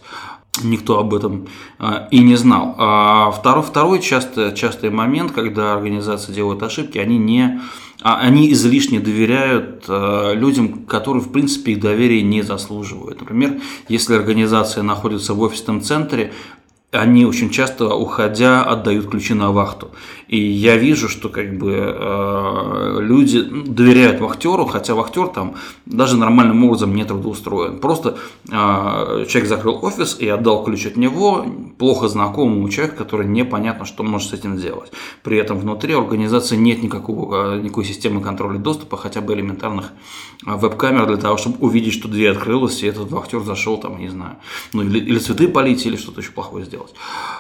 никто 0.63 0.99
об 0.99 1.13
этом 1.13 1.47
а, 1.77 2.07
и 2.11 2.19
не 2.19 2.35
знал. 2.35 2.75
А 2.77 3.31
второй, 3.31 3.63
второй 3.63 4.01
частый, 4.01 4.55
частый 4.55 4.89
момент, 4.89 5.31
когда 5.31 5.73
организации 5.73 6.33
делают 6.33 6.63
ошибки, 6.63 6.97
они 6.97 7.17
не 7.17 7.61
а 8.01 8.17
они 8.19 8.49
излишне 8.53 9.01
доверяют 9.01 9.83
людям, 9.89 10.85
которые, 10.85 11.21
в 11.21 11.33
принципе, 11.33 11.73
их 11.73 11.81
доверия 11.81 12.21
не 12.21 12.43
заслуживают. 12.43 13.19
Например, 13.19 13.59
если 13.89 14.15
организация 14.15 14.83
находится 14.83 15.33
в 15.33 15.41
офисном 15.41 15.81
центре, 15.81 16.31
они 16.91 17.23
очень 17.25 17.51
часто, 17.51 17.93
уходя, 17.93 18.63
отдают 18.63 19.09
ключи 19.09 19.35
на 19.35 19.51
вахту. 19.51 19.91
И 20.27 20.39
я 20.39 20.75
вижу, 20.77 21.07
что 21.07 21.29
как 21.29 21.57
бы 21.57 21.71
э, 21.73 22.97
люди 23.01 23.41
доверяют 23.41 24.19
вахтеру, 24.19 24.65
хотя 24.65 24.95
вахтер 24.95 25.27
там 25.27 25.55
даже 25.85 26.17
нормальным 26.17 26.63
образом 26.65 26.95
не 26.95 27.03
трудоустроен. 27.03 27.79
Просто 27.79 28.17
э, 28.47 29.25
человек 29.27 29.47
закрыл 29.47 29.79
офис 29.83 30.17
и 30.19 30.27
отдал 30.27 30.63
ключ 30.63 30.87
от 30.87 30.97
него 30.97 31.45
плохо 31.77 32.07
знакомому 32.07 32.69
человеку, 32.69 32.97
который 32.97 33.27
непонятно, 33.27 33.85
что 33.85 34.03
может 34.03 34.29
с 34.29 34.33
этим 34.33 34.57
сделать. 34.57 34.91
При 35.23 35.37
этом 35.37 35.59
внутри 35.59 35.93
организации 35.93 36.55
нет 36.55 36.81
никакого, 36.81 37.55
э, 37.55 37.61
никакой 37.61 37.85
системы 37.85 38.21
контроля 38.21 38.57
доступа, 38.57 38.97
хотя 38.97 39.21
бы 39.21 39.33
элементарных 39.33 39.91
э, 40.45 40.55
веб-камер 40.55 41.05
для 41.05 41.17
того, 41.17 41.37
чтобы 41.37 41.57
увидеть, 41.59 41.93
что 41.93 42.07
дверь 42.07 42.31
открылась, 42.31 42.81
и 42.81 42.87
этот 42.87 43.11
вахтер 43.11 43.41
зашел 43.41 43.77
там, 43.77 43.99
не 43.99 44.09
знаю, 44.09 44.37
ну 44.73 44.81
или, 44.83 44.99
или 44.99 45.19
цветы 45.19 45.47
полить, 45.47 45.85
или 45.85 45.97
что-то 45.97 46.21
еще 46.21 46.31
плохое 46.31 46.65
сделать 46.65 46.78
делать. 46.79 46.93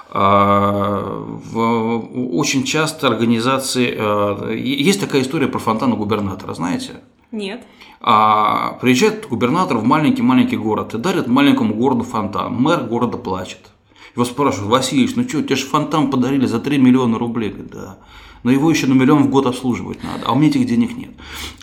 А, 0.09 1.25
очень 2.31 2.63
часто 2.63 3.07
организации... 3.07 3.95
Э, 3.97 4.55
есть 4.55 4.99
такая 4.99 5.21
история 5.21 5.47
про 5.47 5.59
фонтан 5.59 5.95
губернатора, 5.95 6.53
знаете? 6.53 7.01
Нет. 7.31 7.63
А, 8.01 8.77
приезжает 8.81 9.27
губернатор 9.27 9.77
в 9.77 9.83
маленький-маленький 9.83 10.57
город 10.57 10.93
и 10.93 10.97
дарит 10.97 11.27
маленькому 11.27 11.73
городу 11.73 12.03
фонтан. 12.03 12.53
Мэр 12.53 12.83
города 12.83 13.17
плачет. 13.17 13.59
Его 14.15 14.25
спрашивают, 14.25 14.71
Васильевич, 14.71 15.15
ну 15.15 15.27
что, 15.27 15.41
тебе 15.41 15.55
же 15.55 15.65
фонтан 15.65 16.09
подарили 16.09 16.45
за 16.45 16.59
3 16.59 16.77
миллиона 16.77 17.17
рублей. 17.17 17.49
Говорит, 17.49 17.71
да 17.71 17.97
но 18.43 18.51
его 18.51 18.69
еще 18.69 18.87
на 18.87 18.93
миллион 18.93 19.23
в 19.23 19.29
год 19.29 19.45
обслуживать 19.45 20.03
надо, 20.03 20.25
а 20.25 20.31
у 20.33 20.35
меня 20.35 20.49
этих 20.49 20.65
денег 20.65 20.95
нет. 20.97 21.11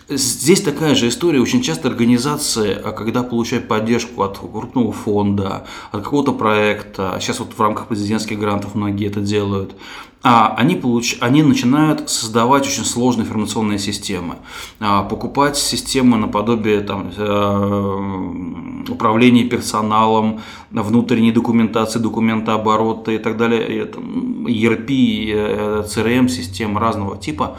Здесь 0.09 0.61
такая 0.61 0.95
же 0.95 1.09
история. 1.09 1.41
Очень 1.41 1.61
часто 1.61 1.89
организации, 1.89 2.73
а 2.73 2.91
когда 2.93 3.23
получают 3.23 3.67
поддержку 3.67 4.23
от 4.23 4.37
крупного 4.37 4.93
фонда, 4.93 5.67
от 5.91 6.03
какого-то 6.03 6.31
проекта, 6.31 7.17
сейчас 7.19 7.39
вот 7.39 7.53
в 7.53 7.59
рамках 7.59 7.87
президентских 7.87 8.39
грантов 8.39 8.75
многие 8.75 9.07
это 9.07 9.19
делают, 9.19 9.75
а 10.16 10.16
они, 10.23 10.75
получ... 10.75 11.17
они 11.21 11.43
начинают 11.43 12.09
создавать 12.09 12.67
очень 12.67 12.83
сложные 12.83 13.25
информационные 13.25 13.79
системы, 13.79 14.37
а, 14.79 15.03
покупать 15.03 15.57
системы 15.57 16.17
наподобие 16.17 16.81
там, 16.81 17.11
э, 17.15 18.91
управления 18.91 19.43
персоналом, 19.43 20.41
внутренней 20.71 21.31
документации, 21.31 21.99
документооборота 21.99 23.11
и 23.11 23.19
так 23.19 23.37
далее, 23.37 23.85
ERP, 23.85 25.85
CRM-системы 25.85 26.79
разного 26.79 27.17
типа, 27.17 27.57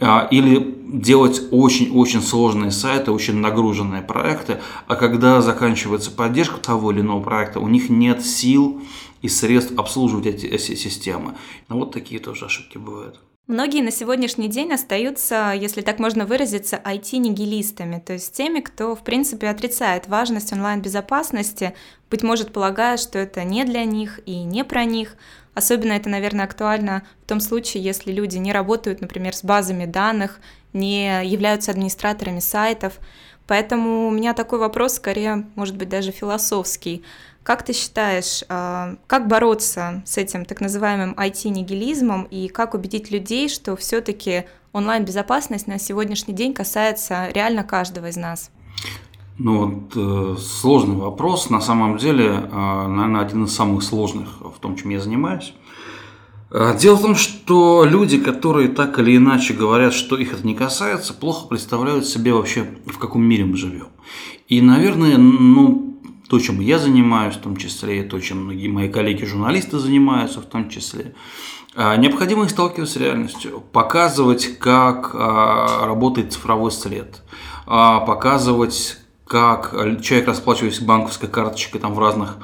а, 0.00 0.28
или 0.30 0.76
делать 0.86 1.42
очень-очень 1.50 2.22
сложные 2.22 2.70
сайты, 2.70 3.10
очень 3.10 3.38
нагруженные 3.38 4.00
проекты, 4.00 4.58
а 4.86 4.94
когда 4.94 5.42
заканчивается 5.42 6.12
поддержка 6.12 6.60
того 6.60 6.92
или 6.92 7.00
иного 7.00 7.20
проекта, 7.20 7.58
у 7.58 7.66
них 7.66 7.90
нет 7.90 8.24
сил 8.24 8.80
и 9.22 9.28
средств 9.28 9.72
обслуживать 9.76 10.26
эти, 10.26 10.74
системы. 10.74 11.36
Но 11.68 11.78
вот 11.78 11.92
такие 11.92 12.20
тоже 12.20 12.46
ошибки 12.46 12.78
бывают. 12.78 13.20
Многие 13.46 13.80
на 13.80 13.90
сегодняшний 13.90 14.48
день 14.48 14.72
остаются, 14.74 15.54
если 15.58 15.80
так 15.80 15.98
можно 15.98 16.26
выразиться, 16.26 16.76
IT-нигилистами, 16.84 17.98
то 17.98 18.12
есть 18.12 18.34
теми, 18.34 18.60
кто, 18.60 18.94
в 18.94 19.02
принципе, 19.02 19.48
отрицает 19.48 20.06
важность 20.06 20.52
онлайн-безопасности, 20.52 21.72
быть 22.10 22.22
может, 22.22 22.52
полагая, 22.52 22.98
что 22.98 23.18
это 23.18 23.44
не 23.44 23.64
для 23.64 23.84
них 23.84 24.20
и 24.26 24.42
не 24.42 24.64
про 24.64 24.84
них, 24.84 25.16
Особенно 25.58 25.94
это, 25.94 26.08
наверное, 26.08 26.44
актуально 26.44 27.02
в 27.24 27.26
том 27.26 27.40
случае, 27.40 27.82
если 27.82 28.12
люди 28.12 28.36
не 28.36 28.52
работают, 28.52 29.00
например, 29.00 29.34
с 29.34 29.42
базами 29.42 29.86
данных, 29.86 30.38
не 30.72 31.26
являются 31.26 31.72
администраторами 31.72 32.38
сайтов. 32.38 33.00
Поэтому 33.48 34.06
у 34.06 34.12
меня 34.12 34.34
такой 34.34 34.60
вопрос, 34.60 34.94
скорее, 34.94 35.48
может 35.56 35.76
быть, 35.76 35.88
даже 35.88 36.12
философский. 36.12 37.02
Как 37.48 37.62
ты 37.62 37.72
считаешь, 37.72 38.44
а, 38.50 38.96
как 39.06 39.26
бороться 39.26 40.02
с 40.04 40.18
этим 40.18 40.44
так 40.44 40.60
называемым 40.60 41.14
IT-нигилизмом 41.14 42.24
и 42.24 42.46
как 42.46 42.74
убедить 42.74 43.10
людей, 43.10 43.48
что 43.48 43.74
все-таки 43.74 44.44
онлайн-безопасность 44.74 45.66
на 45.66 45.78
сегодняшний 45.78 46.34
день 46.34 46.52
касается 46.52 47.28
реально 47.32 47.64
каждого 47.64 48.10
из 48.10 48.18
нас? 48.18 48.50
Ну 49.38 49.64
вот 49.64 49.92
э, 49.96 50.36
сложный 50.38 50.96
вопрос. 50.96 51.48
На 51.48 51.62
самом 51.62 51.96
деле, 51.96 52.26
э, 52.26 52.86
наверное, 52.86 53.22
один 53.22 53.44
из 53.44 53.54
самых 53.54 53.82
сложных 53.82 54.42
в 54.42 54.58
том, 54.60 54.76
чем 54.76 54.90
я 54.90 55.00
занимаюсь. 55.00 55.54
Э, 56.50 56.76
дело 56.78 56.96
в 56.96 57.00
том, 57.00 57.14
что 57.14 57.82
люди, 57.84 58.18
которые 58.18 58.68
так 58.68 58.98
или 58.98 59.16
иначе 59.16 59.54
говорят, 59.54 59.94
что 59.94 60.18
их 60.18 60.34
это 60.34 60.46
не 60.46 60.54
касается, 60.54 61.14
плохо 61.14 61.46
представляют 61.46 62.06
себе 62.06 62.34
вообще, 62.34 62.66
в 62.84 62.98
каком 62.98 63.22
мире 63.22 63.46
мы 63.46 63.56
живем. 63.56 63.86
И, 64.48 64.60
наверное, 64.60 65.16
ну, 65.16 65.87
то, 66.28 66.38
чем 66.38 66.60
я 66.60 66.78
занимаюсь, 66.78 67.34
в 67.34 67.40
том 67.40 67.56
числе, 67.56 68.00
и 68.00 68.08
то, 68.08 68.20
чем 68.20 68.44
многие 68.44 68.68
мои 68.68 68.88
коллеги-журналисты 68.88 69.78
занимаются, 69.78 70.40
в 70.40 70.46
том 70.46 70.68
числе, 70.68 71.14
э, 71.74 71.96
необходимо 71.96 72.44
их 72.44 72.50
сталкиваться 72.50 72.94
с 72.94 72.96
реальностью, 73.02 73.62
показывать, 73.72 74.58
как 74.58 75.14
э, 75.14 75.86
работает 75.86 76.32
цифровой 76.32 76.70
след, 76.70 77.22
показывать, 77.66 78.98
как 79.26 79.72
человек, 80.00 80.28
расплачиваясь 80.28 80.80
банковской 80.80 81.28
карточкой 81.28 81.80
там 81.80 81.92
в 81.92 81.98
разных 81.98 82.38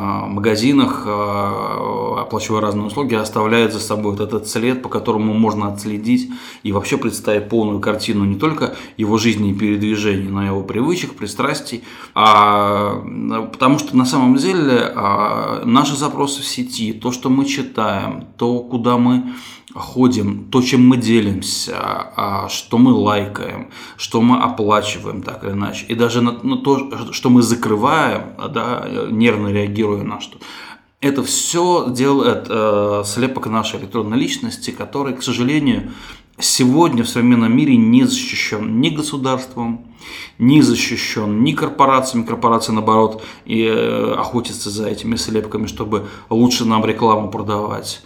магазинах, 0.00 1.06
оплачивая 1.06 2.60
разные 2.60 2.86
услуги, 2.86 3.14
оставляет 3.14 3.72
за 3.72 3.80
собой 3.80 4.12
вот 4.12 4.20
этот 4.20 4.48
след, 4.48 4.82
по 4.82 4.88
которому 4.88 5.34
можно 5.34 5.68
отследить 5.68 6.30
и 6.62 6.72
вообще 6.72 6.96
представить 6.96 7.48
полную 7.48 7.80
картину 7.80 8.24
не 8.24 8.36
только 8.36 8.74
его 8.96 9.18
жизни 9.18 9.50
и 9.50 9.54
передвижений, 9.54 10.28
но 10.28 10.42
и 10.42 10.46
его 10.46 10.62
привычек, 10.62 11.14
пристрастий. 11.14 11.84
А, 12.14 13.02
потому 13.52 13.78
что 13.78 13.96
на 13.96 14.04
самом 14.04 14.36
деле 14.36 14.92
наши 15.64 15.96
запросы 15.96 16.42
в 16.42 16.46
сети, 16.46 16.92
то, 16.92 17.12
что 17.12 17.30
мы 17.30 17.44
читаем, 17.44 18.24
то, 18.36 18.60
куда 18.60 18.96
мы 18.96 19.32
ходим, 19.74 20.44
то, 20.50 20.62
чем 20.62 20.86
мы 20.86 20.96
делимся, 20.96 21.76
а, 21.76 22.48
что 22.48 22.78
мы 22.78 22.92
лайкаем, 22.92 23.70
что 23.96 24.20
мы 24.20 24.38
оплачиваем 24.38 25.22
так 25.22 25.44
или 25.44 25.52
иначе, 25.52 25.86
и 25.86 25.94
даже 25.94 26.20
на, 26.20 26.56
то, 26.56 27.12
что 27.12 27.30
мы 27.30 27.42
закрываем, 27.42 28.34
да, 28.52 28.88
нервно 29.10 29.48
реагируя 29.48 30.02
на 30.04 30.20
что, 30.20 30.38
это 31.00 31.22
все 31.22 31.86
делает 31.90 32.46
э, 32.48 33.02
слепок 33.04 33.46
нашей 33.48 33.80
электронной 33.80 34.16
личности, 34.16 34.70
который, 34.70 35.14
к 35.14 35.22
сожалению, 35.22 35.92
сегодня 36.38 37.04
в 37.04 37.08
современном 37.08 37.54
мире 37.54 37.76
не 37.76 38.04
защищен 38.04 38.80
ни 38.80 38.88
государством, 38.88 39.86
не 40.38 40.62
защищен 40.62 41.44
ни 41.44 41.52
корпорациями, 41.52 42.24
корпорации 42.24 42.72
наоборот 42.72 43.22
и 43.44 43.64
э, 43.64 44.14
охотятся 44.14 44.70
за 44.70 44.88
этими 44.88 45.16
слепками, 45.16 45.66
чтобы 45.66 46.08
лучше 46.30 46.64
нам 46.64 46.84
рекламу 46.86 47.30
продавать. 47.30 48.02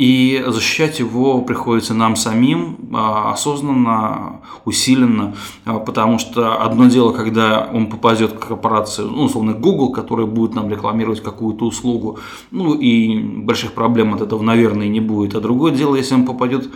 И 0.00 0.42
защищать 0.48 0.98
его 0.98 1.42
приходится 1.42 1.92
нам 1.92 2.16
самим 2.16 2.78
а, 2.94 3.32
осознанно, 3.32 4.40
усиленно, 4.64 5.34
а, 5.66 5.78
потому 5.78 6.18
что 6.18 6.62
одно 6.64 6.86
дело, 6.86 7.12
когда 7.12 7.68
он 7.70 7.86
попадет 7.90 8.32
к 8.32 8.48
корпорации, 8.48 9.02
ну, 9.02 9.24
условно, 9.24 9.52
Google, 9.52 9.92
которая 9.92 10.26
будет 10.26 10.54
нам 10.54 10.70
рекламировать 10.70 11.22
какую-то 11.22 11.66
услугу, 11.66 12.18
ну, 12.50 12.72
и 12.72 13.18
больших 13.18 13.74
проблем 13.74 14.14
от 14.14 14.22
этого, 14.22 14.42
наверное, 14.42 14.88
не 14.88 15.00
будет. 15.00 15.34
А 15.34 15.40
другое 15.42 15.72
дело, 15.72 15.96
если 15.96 16.14
он 16.14 16.24
попадет 16.24 16.70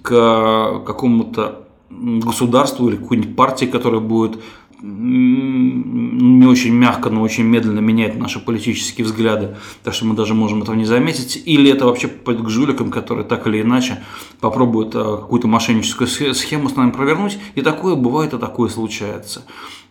к 0.00 0.80
какому-то 0.86 1.66
государству 1.90 2.88
или 2.88 2.96
какой-нибудь 2.96 3.36
партии, 3.36 3.66
которая 3.66 4.00
будет 4.00 4.40
не 4.82 6.46
очень 6.46 6.74
мягко, 6.74 7.08
но 7.08 7.22
очень 7.22 7.44
медленно 7.44 7.78
меняет 7.78 8.18
наши 8.18 8.40
политические 8.40 9.04
взгляды, 9.04 9.56
так 9.84 9.94
что 9.94 10.06
мы 10.06 10.16
даже 10.16 10.34
можем 10.34 10.62
этого 10.62 10.74
не 10.74 10.84
заметить. 10.84 11.40
Или 11.44 11.70
это 11.70 11.86
вообще 11.86 12.08
пойдет 12.08 12.46
к 12.46 12.50
жуликам, 12.50 12.90
которые 12.90 13.24
так 13.24 13.46
или 13.46 13.62
иначе 13.62 14.02
попробуют 14.40 14.94
э, 14.94 14.98
какую-то 14.98 15.46
мошенническую 15.46 16.08
схему 16.08 16.68
с 16.68 16.76
нами 16.76 16.90
провернуть. 16.90 17.38
И 17.54 17.62
такое 17.62 17.94
бывает, 17.94 18.34
и 18.34 18.38
такое 18.38 18.68
случается. 18.68 19.44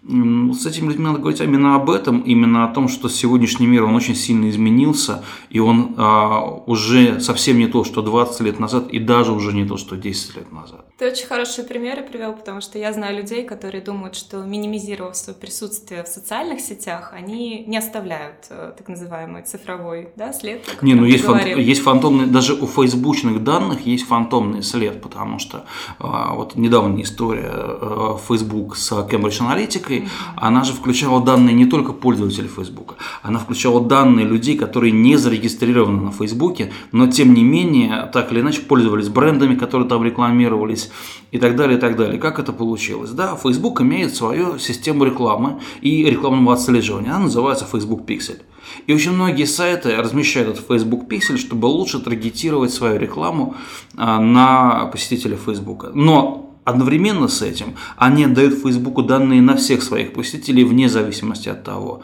С 0.04 0.66
этими 0.66 0.88
людьми 0.88 1.06
надо 1.06 1.20
говорить 1.20 1.42
именно 1.42 1.76
об 1.76 1.90
этом, 1.90 2.22
именно 2.22 2.66
о 2.66 2.74
том, 2.74 2.88
что 2.88 3.08
сегодняшний 3.08 3.68
мир, 3.68 3.84
он 3.84 3.96
очень 3.96 4.16
сильно 4.16 4.50
изменился, 4.50 5.24
и 5.52 5.60
он 5.60 5.94
а, 5.96 6.42
уже 6.66 7.20
совсем 7.20 7.60
не 7.60 7.68
то, 7.68 7.84
что 7.84 8.02
20 8.02 8.42
лет 8.42 8.60
назад, 8.60 8.90
и 8.90 8.98
даже 8.98 9.32
уже 9.32 9.54
не 9.54 9.64
то, 9.64 9.78
что 9.78 9.96
10 9.96 10.38
лет 10.38 10.52
назад. 10.52 10.91
Ты 11.02 11.08
очень 11.08 11.26
хорошие 11.26 11.66
примеры 11.66 12.04
привел, 12.04 12.34
потому 12.34 12.62
что 12.62 12.78
я 12.78 12.94
знаю 12.94 13.18
людей, 13.18 13.44
которые 13.44 13.82
думают, 13.82 14.14
что 14.14 14.44
минимизировав 14.44 15.18
свое 15.18 15.36
присутствие 15.36 16.04
в 16.04 16.08
социальных 16.08 16.60
сетях, 16.60 17.14
они 17.14 17.64
не 17.66 17.78
оставляют 17.78 18.46
э, 18.52 18.74
так 18.78 18.88
называемый 18.88 19.42
цифровой 19.42 20.10
да, 20.16 20.32
след. 20.32 20.64
Не, 20.84 20.94
ну 20.94 21.06
есть, 21.06 21.24
фан- 21.24 21.58
есть 21.60 21.82
фантомные, 21.82 22.28
даже 22.28 22.54
у 22.54 22.68
фейсбучных 22.68 23.44
данных 23.44 23.88
есть 23.88 24.06
фантомный 24.06 24.62
след, 24.62 25.02
потому 25.02 25.40
что 25.40 25.66
а, 25.98 26.36
вот 26.36 26.56
недавняя 26.56 27.02
история 27.02 27.50
а, 27.52 28.20
Facebook 28.28 28.78
с 28.78 28.92
Cambridge 28.92 29.42
Analytica, 29.42 29.50
аналитикой, 29.50 30.08
она 30.36 30.64
же 30.64 30.74
включала 30.74 31.20
данные 31.20 31.56
не 31.56 31.66
только 31.66 31.94
пользователей 31.94 32.48
Facebook, 32.48 32.98
она 33.24 33.40
включала 33.40 33.82
данные 33.82 34.28
людей, 34.28 34.56
которые 34.56 34.92
не 34.92 35.16
зарегистрированы 35.16 36.00
на 36.00 36.12
Facebook, 36.12 36.58
но 36.92 37.08
тем 37.08 37.34
не 37.34 37.44
менее 37.44 38.08
так 38.14 38.32
или 38.32 38.42
иначе 38.42 38.62
пользовались 38.62 39.10
брендами, 39.10 39.56
которые 39.56 39.90
там 39.90 40.04
рекламировались 40.04 40.91
и 41.32 41.40
так 41.40 41.56
далее, 41.56 41.78
и 41.78 41.82
так 41.82 41.96
далее. 41.96 42.20
Как 42.20 42.40
это 42.40 42.54
получилось? 42.54 43.12
Да, 43.12 43.36
Facebook 43.36 43.82
имеет 43.82 44.16
свою 44.16 44.60
систему 44.60 45.04
рекламы 45.04 45.60
и 45.82 46.04
рекламного 46.06 46.54
отслеживания, 46.54 47.12
она 47.12 47.26
называется 47.26 47.66
Facebook 47.66 48.10
Pixel. 48.10 48.42
И 48.88 48.94
очень 48.94 49.12
многие 49.12 49.46
сайты 49.46 49.96
размещают 49.96 50.50
этот 50.50 50.68
Facebook 50.68 51.12
Pixel, 51.12 51.38
чтобы 51.38 51.66
лучше 51.66 52.00
таргетировать 52.00 52.74
свою 52.74 53.00
рекламу 53.00 53.56
а, 53.98 54.20
на 54.20 54.86
посетителей 54.86 55.38
Facebook. 55.38 55.92
Но 55.94 56.48
Одновременно 56.64 57.28
с 57.28 57.42
этим 57.42 57.76
они 57.98 58.26
отдают 58.26 58.54
Фейсбуку 58.62 59.02
данные 59.02 59.42
на 59.42 59.56
всех 59.56 59.82
своих 59.82 60.14
посетителей 60.14 60.64
вне 60.64 60.90
зависимости 60.90 61.50
от 61.50 61.64
того, 61.64 62.04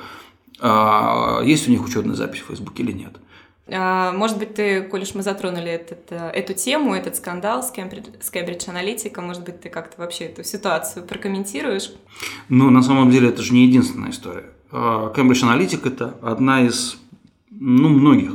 а, 0.60 1.42
есть 1.44 1.68
у 1.68 1.72
них 1.72 1.86
учетная 1.86 2.16
запись 2.16 2.42
в 2.42 2.48
Фейсбуке 2.48 2.82
или 2.82 2.92
нет. 2.92 3.18
А, 3.70 4.14
может 4.14 4.38
быть, 4.38 4.56
ты, 4.56 4.82
коль 4.84 5.02
уж 5.02 5.14
мы 5.14 5.24
затронули 5.24 5.70
этот, 5.70 6.12
э, 6.12 6.30
эту 6.34 6.54
тему, 6.54 6.96
этот 6.96 7.16
скандал 7.18 7.64
с 7.64 7.72
Cambridge 7.72 8.68
Analytica, 8.68 9.22
может 9.22 9.44
быть, 9.44 9.62
ты 9.62 9.70
как-то 9.70 10.02
вообще 10.02 10.26
эту 10.26 10.44
ситуацию 10.44 11.06
прокомментируешь? 11.06 11.92
Ну, 12.50 12.70
на 12.70 12.82
самом 12.82 13.12
деле, 13.12 13.30
это 13.30 13.42
же 13.42 13.54
не 13.54 13.66
единственная 13.66 14.12
история. 14.12 14.46
А, 14.72 15.12
Cambridge 15.14 15.44
Analytica– 15.44 15.88
это 15.90 16.16
одна 16.22 16.62
из 16.62 16.98
ну, 17.50 17.90
многих 17.90 18.34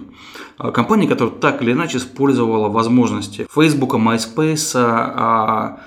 компаний, 0.74 1.06
которая 1.06 1.34
так 1.34 1.62
или 1.62 1.72
иначе 1.72 1.98
использовала 1.98 2.68
возможности 2.68 3.46
Facebook, 3.54 3.94
MySpace, 3.94 5.78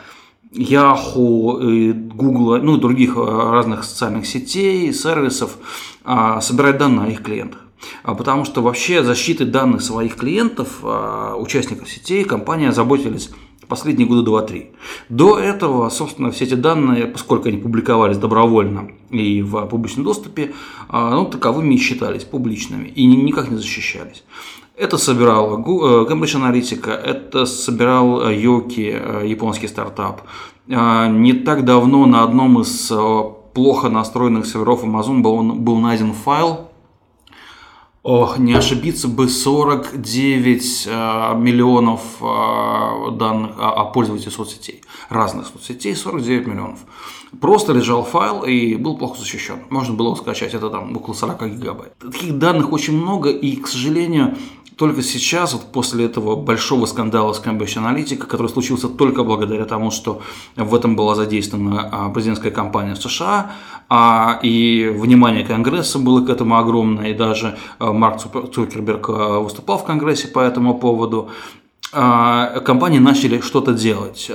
Yahoo, 0.56 1.94
Google, 1.94 2.62
ну 2.62 2.78
других 2.78 3.16
разных 3.18 3.84
социальных 3.84 4.26
сетей, 4.26 4.94
сервисов 4.94 5.58
а, 6.04 6.40
собирать 6.42 6.78
данные 6.78 7.08
о 7.08 7.12
их 7.12 7.24
клиентах. 7.24 7.65
А, 8.04 8.16
потому 8.16 8.46
что 8.46 8.62
вообще 8.62 9.04
защитой 9.04 9.46
данных 9.46 9.82
своих 9.82 10.16
клиентов, 10.16 10.80
а, 10.84 11.36
участников 11.36 11.90
сетей, 11.90 12.24
компания 12.24 12.72
заботились 12.72 13.30
последние 13.68 14.08
годы 14.08 14.30
2-3. 14.30 14.68
До 15.10 15.40
этого, 15.40 15.90
собственно, 15.90 16.30
все 16.30 16.46
эти 16.46 16.54
данные, 16.54 17.08
поскольку 17.08 17.48
они 17.48 17.58
публиковались 17.58 18.18
добровольно 18.18 18.92
и 19.10 19.42
в 19.42 19.66
публичном 19.66 20.06
доступе, 20.06 20.54
ну, 20.92 21.26
таковыми 21.26 21.74
и 21.74 21.78
считались 21.80 22.26
публичными 22.26 22.90
и 22.90 23.08
никак 23.08 23.50
не 23.50 23.58
защищались. 23.58 24.24
Это 24.78 24.98
собирал 24.98 25.58
э, 25.58 26.06
Cambridge 26.06 26.36
Analytica, 26.36 26.92
это 26.92 27.46
собирал 27.46 28.28
э, 28.28 28.36
Йоки, 28.36 28.94
э, 28.94 29.24
японский 29.26 29.68
стартап. 29.68 30.24
Не 30.68 31.34
так 31.34 31.64
давно 31.64 32.08
на 32.08 32.24
одном 32.24 32.60
из 32.60 32.92
плохо 33.54 33.90
настроенных 33.90 34.48
серверов 34.48 34.84
Amazon 34.84 35.22
был, 35.22 35.44
был 35.54 35.78
найден 35.78 36.14
файл, 36.14 36.72
Ох, 38.08 38.38
не 38.38 38.54
ошибиться 38.54 39.08
бы 39.08 39.28
49 39.28 40.86
миллионов 41.42 42.02
данных 43.18 43.56
о 43.58 43.86
пользователях 43.86 44.32
соцсетей, 44.32 44.84
разных 45.10 45.48
соцсетей, 45.48 45.96
49 45.96 46.46
миллионов. 46.46 46.82
Просто 47.42 47.74
лежал 47.74 48.04
файл 48.04 48.44
и 48.44 48.76
был 48.76 48.96
плохо 48.96 49.18
защищен. 49.20 49.62
Можно 49.72 49.96
было 49.96 50.14
скачать, 50.14 50.54
это 50.54 50.70
там 50.70 50.96
около 50.96 51.16
40 51.16 51.58
гигабайт. 51.58 51.98
Таких 51.98 52.38
данных 52.38 52.72
очень 52.72 52.96
много, 52.96 53.32
и, 53.32 53.56
к 53.56 53.68
сожалению, 53.68 54.38
только 54.78 55.02
сейчас, 55.02 55.54
вот 55.54 55.72
после 55.72 56.06
этого 56.06 56.36
большого 56.36 56.86
скандала 56.86 57.34
с 57.34 57.42
Cambridge 57.42 57.78
Analytica, 57.78 58.26
который 58.26 58.48
случился 58.48 58.90
только 58.90 59.24
благодаря 59.24 59.66
тому, 59.66 59.90
что 59.90 60.22
в 60.56 60.76
этом 60.76 60.96
была 60.96 61.16
задействована 61.16 61.90
а, 61.92 62.10
президентская 62.10 62.52
кампания 62.52 62.96
в 62.96 63.02
США, 63.02 63.54
а, 63.88 64.40
и 64.44 64.92
внимание 64.94 65.46
Конгресса 65.46 66.00
было 66.00 66.26
к 66.26 66.30
этому 66.30 66.58
огромное, 66.58 67.12
и 67.12 67.14
даже 67.14 67.58
а, 67.80 67.94
Марк 67.94 68.20
Цукерберг 68.22 69.08
выступал 69.44 69.78
в 69.78 69.86
Конгрессе 69.86 70.28
по 70.28 70.40
этому 70.40 70.78
поводу, 70.78 71.30
компании 71.92 73.00
начали 73.00 73.40
что-то 73.40 73.72
делать. 73.72 74.30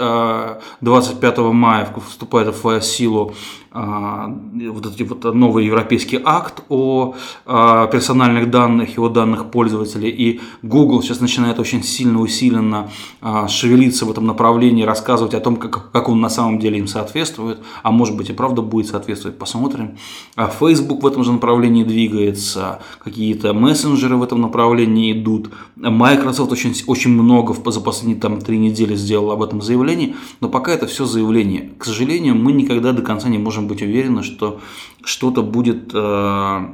25 0.81 1.39
мая 1.39 1.87
вступает 2.09 2.55
в 2.55 2.81
силу 2.81 3.35
вот 3.73 4.87
этот 4.87 5.01
вот 5.01 5.35
новый 5.35 5.67
европейский 5.67 6.21
акт 6.25 6.65
о 6.69 7.15
а, 7.47 7.87
персональных 7.87 8.51
данных 8.51 8.97
и 8.97 9.01
о 9.01 9.09
данных 9.09 9.51
пользователей. 9.51 10.11
И 10.11 10.41
Google 10.63 11.03
сейчас 11.03 11.21
начинает 11.21 11.61
очень 11.61 11.85
сильно, 11.85 12.21
усиленно 12.21 12.91
а, 13.21 13.47
шевелиться 13.47 14.07
в 14.07 14.11
этом 14.11 14.27
направлении, 14.27 14.83
рассказывать 14.83 15.35
о 15.35 15.41
том, 15.41 15.57
как, 15.57 15.93
как 15.93 16.09
он 16.09 16.21
на 16.21 16.29
самом 16.29 16.59
деле 16.59 16.79
им 16.79 16.89
соответствует, 16.89 17.61
а 17.83 17.93
может 17.93 18.17
быть 18.17 18.31
и 18.31 18.33
правда 18.33 18.61
будет 18.61 18.89
соответствовать, 18.89 19.39
посмотрим. 19.39 19.97
А 20.35 20.49
Facebook 20.49 21.03
в 21.03 21.07
этом 21.07 21.23
же 21.23 21.33
направлении 21.33 21.85
двигается, 21.85 22.81
какие-то 23.03 23.55
мессенджеры 23.55 24.17
в 24.17 24.23
этом 24.23 24.41
направлении 24.41 25.13
идут. 25.13 25.51
Microsoft 25.77 26.51
очень, 26.51 26.75
очень 26.87 27.11
много 27.11 27.55
за 27.71 27.81
последние 27.81 28.21
там, 28.21 28.41
три 28.41 28.59
недели 28.59 28.97
сделал 28.97 29.31
об 29.31 29.43
этом 29.43 29.63
заявлении, 29.63 30.17
но 30.41 30.49
пока 30.49 30.73
это 30.73 30.87
все 30.89 31.05
заявление. 31.05 31.71
К 31.79 31.85
сожалению, 31.85 32.35
мы 32.35 32.53
никогда 32.53 32.93
до 32.93 33.03
конца 33.03 33.29
не 33.29 33.39
можем 33.39 33.60
можем 33.61 33.69
быть 33.69 33.83
уверены, 33.83 34.23
что 34.23 34.61
что-то 35.05 35.43
будет 35.43 35.91
э, 35.95 36.69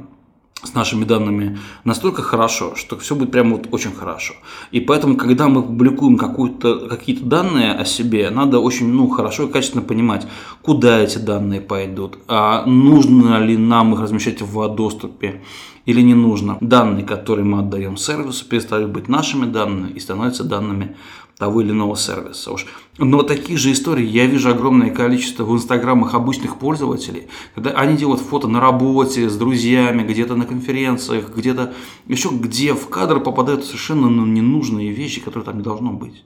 с 0.63 0.73
нашими 0.73 1.05
данными 1.05 1.57
настолько 1.83 2.21
хорошо, 2.21 2.75
что 2.75 2.97
все 2.97 3.15
будет 3.15 3.31
прямо 3.31 3.57
вот 3.57 3.67
очень 3.71 3.91
хорошо. 3.91 4.33
И 4.71 4.79
поэтому, 4.79 5.17
когда 5.17 5.47
мы 5.47 5.63
публикуем 5.63 6.17
какие-то 6.17 7.25
данные 7.25 7.73
о 7.73 7.85
себе, 7.85 8.29
надо 8.29 8.59
очень 8.59 8.87
ну, 8.87 9.09
хорошо 9.09 9.43
и 9.43 9.51
качественно 9.51 9.83
понимать, 9.83 10.27
куда 10.61 10.99
эти 10.99 11.19
данные 11.19 11.61
пойдут, 11.61 12.17
а 12.27 12.65
нужно 12.65 13.39
ли 13.39 13.57
нам 13.57 13.93
их 13.93 13.99
размещать 13.99 14.41
в 14.41 14.75
доступе 14.75 15.41
или 15.85 16.01
не 16.01 16.15
нужно. 16.15 16.57
Данные, 16.61 17.05
которые 17.05 17.45
мы 17.45 17.59
отдаем 17.59 17.97
сервису, 17.97 18.45
перестают 18.45 18.91
быть 18.91 19.07
нашими 19.07 19.45
данными 19.45 19.91
и 19.91 19.99
становятся 19.99 20.43
данными 20.43 20.95
того 21.37 21.61
или 21.61 21.71
иного 21.71 21.95
сервиса. 21.95 22.51
Уж. 22.51 22.65
Но 22.97 23.21
таких 23.21 23.57
же 23.57 23.71
историй 23.71 24.05
я 24.05 24.25
вижу 24.25 24.49
огромное 24.49 24.89
количество 24.89 25.43
в 25.43 25.53
инстаграмах 25.53 26.15
обычных 26.15 26.57
пользователей, 26.57 27.27
когда 27.53 27.71
они 27.71 27.95
делают 27.95 28.21
фото 28.21 28.47
на 28.47 28.59
работе, 28.59 29.29
с 29.29 29.37
друзьями, 29.37 30.03
где-то 30.03 30.35
на 30.35 30.45
конференциях, 30.45 31.35
где-то 31.35 31.73
еще 32.07 32.29
где 32.29 32.73
в 32.73 32.89
кадр 32.89 33.19
попадают 33.19 33.65
совершенно 33.65 34.09
ну, 34.09 34.25
ненужные 34.25 34.91
вещи, 34.91 35.21
которые 35.21 35.45
там 35.45 35.57
не 35.57 35.63
должно 35.63 35.91
быть. 35.91 36.23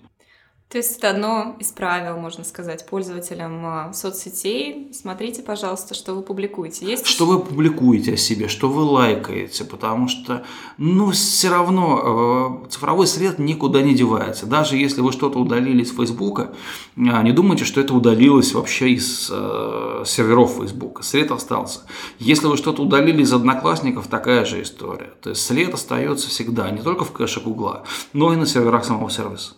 То 0.71 0.77
есть 0.77 0.99
это 0.99 1.09
одно 1.09 1.57
из 1.59 1.67
правил, 1.67 2.15
можно 2.15 2.45
сказать, 2.45 2.85
пользователям 2.85 3.61
а, 3.65 3.91
соцсетей. 3.91 4.89
Смотрите, 4.93 5.43
пожалуйста, 5.43 5.93
что 5.93 6.13
вы 6.13 6.21
публикуете. 6.21 6.85
Есть 6.85 7.07
что 7.07 7.25
вы 7.25 7.41
публикуете 7.41 8.13
о 8.13 8.17
себе, 8.17 8.47
что 8.47 8.69
вы 8.69 8.83
лайкаете, 8.83 9.65
потому 9.65 10.07
что, 10.07 10.45
ну, 10.77 11.11
все 11.11 11.49
равно 11.49 12.63
э, 12.65 12.69
цифровой 12.69 13.07
след 13.07 13.37
никуда 13.37 13.81
не 13.81 13.93
девается. 13.93 14.45
Даже 14.45 14.77
если 14.77 15.01
вы 15.01 15.11
что-то 15.11 15.39
удалили 15.39 15.83
из 15.83 15.93
Фейсбука, 15.93 16.53
э, 16.95 17.01
не 17.01 17.33
думайте, 17.33 17.65
что 17.65 17.81
это 17.81 17.93
удалилось 17.93 18.53
вообще 18.53 18.91
из 18.91 19.29
э, 19.29 20.03
серверов 20.05 20.55
Фейсбука. 20.55 21.03
След 21.03 21.31
остался. 21.31 21.81
Если 22.17 22.47
вы 22.47 22.55
что-то 22.55 22.83
удалили 22.83 23.23
из 23.23 23.33
Одноклассников, 23.33 24.07
такая 24.07 24.45
же 24.45 24.61
история. 24.61 25.11
То 25.21 25.31
есть 25.31 25.45
след 25.45 25.73
остается 25.73 26.29
всегда, 26.29 26.71
не 26.71 26.81
только 26.81 27.03
в 27.03 27.11
кэше 27.11 27.41
Гугла, 27.41 27.83
но 28.13 28.31
и 28.31 28.37
на 28.37 28.45
серверах 28.45 28.85
самого 28.85 29.09
сервиса. 29.09 29.55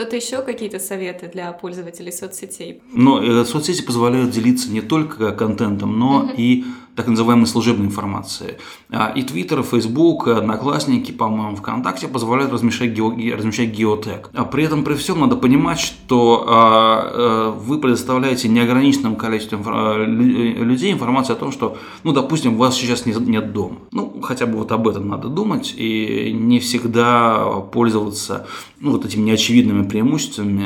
Что-то 0.00 0.16
еще 0.16 0.40
какие-то 0.40 0.78
советы 0.78 1.28
для 1.30 1.52
пользователей 1.52 2.10
соцсетей? 2.10 2.80
Э, 2.96 3.44
соцсети 3.44 3.82
позволяют 3.82 4.30
делиться 4.30 4.70
не 4.70 4.80
только 4.80 5.32
контентом, 5.32 5.98
но 5.98 6.32
и 6.34 6.64
так 7.00 7.08
называемой 7.08 7.46
служебной 7.46 7.86
информации. 7.86 8.58
А, 8.90 9.10
и 9.16 9.22
Twitter, 9.22 9.60
и 9.60 9.62
Facebook, 9.62 10.28
Одноклассники, 10.28 11.12
по-моему, 11.12 11.56
ВКонтакте 11.56 12.08
позволяют 12.08 12.52
размещать, 12.52 12.90
гео, 12.90 13.10
размещать 13.36 13.70
геотег. 13.70 14.28
А 14.34 14.44
при 14.44 14.64
этом, 14.64 14.84
при 14.84 14.94
всем, 14.94 15.20
надо 15.20 15.36
понимать, 15.36 15.80
что 15.80 16.44
а, 16.46 17.00
а, 17.02 17.50
вы 17.52 17.78
предоставляете 17.78 18.48
неограниченному 18.48 19.16
количеству 19.16 19.56
людей 20.04 20.92
информацию 20.92 21.36
о 21.36 21.38
том, 21.38 21.52
что, 21.52 21.78
ну, 22.04 22.12
допустим, 22.12 22.56
у 22.56 22.58
вас 22.58 22.76
сейчас 22.76 23.06
нет 23.06 23.52
дома. 23.54 23.78
Ну, 23.92 24.20
хотя 24.20 24.44
бы 24.44 24.58
вот 24.58 24.70
об 24.70 24.86
этом 24.86 25.08
надо 25.08 25.28
думать 25.28 25.74
и 25.74 26.32
не 26.34 26.60
всегда 26.60 27.46
пользоваться 27.72 28.46
ну, 28.78 28.92
вот 28.92 29.06
этими 29.06 29.22
неочевидными 29.22 29.88
преимуществами 29.88 30.64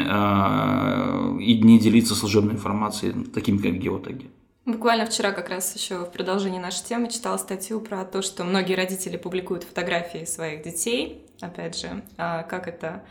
и 1.40 1.62
не 1.62 1.78
делиться 1.78 2.16
служебной 2.16 2.54
информацией, 2.54 3.12
такими 3.32 3.58
как 3.58 3.78
геотеги. 3.78 4.33
Буквально 4.66 5.04
вчера 5.04 5.32
как 5.32 5.50
раз 5.50 5.74
еще 5.76 5.98
в 5.98 6.10
продолжении 6.10 6.58
нашей 6.58 6.84
темы 6.84 7.10
читала 7.10 7.36
статью 7.36 7.80
про 7.82 8.02
то, 8.06 8.22
что 8.22 8.44
многие 8.44 8.74
родители 8.74 9.18
публикуют 9.18 9.64
фотографии 9.64 10.24
своих 10.24 10.62
детей, 10.62 11.26
опять 11.40 11.78
же, 11.78 12.02
а, 12.16 12.44
как 12.44 12.66
это 12.66 13.04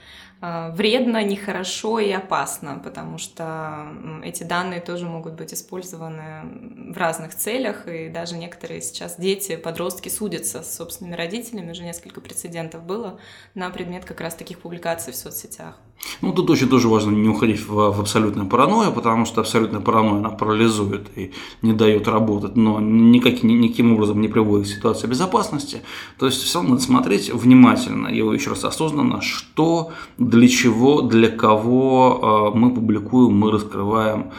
вредно, 0.43 1.23
нехорошо 1.23 1.99
и 1.99 2.11
опасно, 2.11 2.81
потому 2.83 3.17
что 3.17 3.87
эти 4.23 4.43
данные 4.43 4.81
тоже 4.81 5.05
могут 5.05 5.33
быть 5.33 5.53
использованы 5.53 6.91
в 6.93 6.97
разных 6.97 7.33
целях, 7.33 7.87
и 7.87 8.09
даже 8.09 8.35
некоторые 8.35 8.81
сейчас 8.81 9.15
дети, 9.17 9.55
подростки 9.55 10.09
судятся 10.09 10.61
с 10.61 10.75
собственными 10.75 11.15
родителями, 11.15 11.71
уже 11.71 11.83
несколько 11.83 12.19
прецедентов 12.19 12.83
было 12.83 13.19
на 13.55 13.69
предмет 13.69 14.03
как 14.03 14.19
раз 14.19 14.35
таких 14.35 14.59
публикаций 14.59 15.13
в 15.13 15.15
соцсетях. 15.15 15.75
Ну, 16.21 16.33
тут 16.33 16.49
очень 16.49 16.67
тоже 16.67 16.87
важно 16.87 17.11
не 17.11 17.29
уходить 17.29 17.61
в, 17.65 17.73
в 17.73 17.99
абсолютную 17.99 18.47
паранойю, 18.49 18.91
потому 18.91 19.25
что 19.25 19.41
абсолютная 19.41 19.79
паранойя, 19.79 20.17
она 20.17 20.29
парализует 20.29 21.17
и 21.17 21.31
не 21.61 21.73
дает 21.73 22.07
работать, 22.07 22.55
но 22.55 22.79
никак, 22.81 23.43
ни, 23.43 23.53
никаким 23.53 23.93
образом 23.93 24.19
не 24.19 24.27
приводит 24.27 24.67
к 24.67 24.69
ситуации 24.69 25.07
безопасности. 25.07 25.81
То 26.19 26.25
есть, 26.25 26.41
все 26.41 26.59
равно 26.59 26.71
надо 26.71 26.83
смотреть 26.83 27.31
внимательно, 27.31 28.07
и 28.07 28.17
еще 28.17 28.49
раз 28.49 28.65
осознанно, 28.65 29.21
что 29.21 29.91
для 30.33 30.47
чего, 30.47 31.01
для 31.01 31.29
кого 31.29 32.19
а, 32.21 32.51
мы 32.51 32.73
публикуем, 32.73 33.37
мы 33.37 33.51
раскрываем 33.51 34.31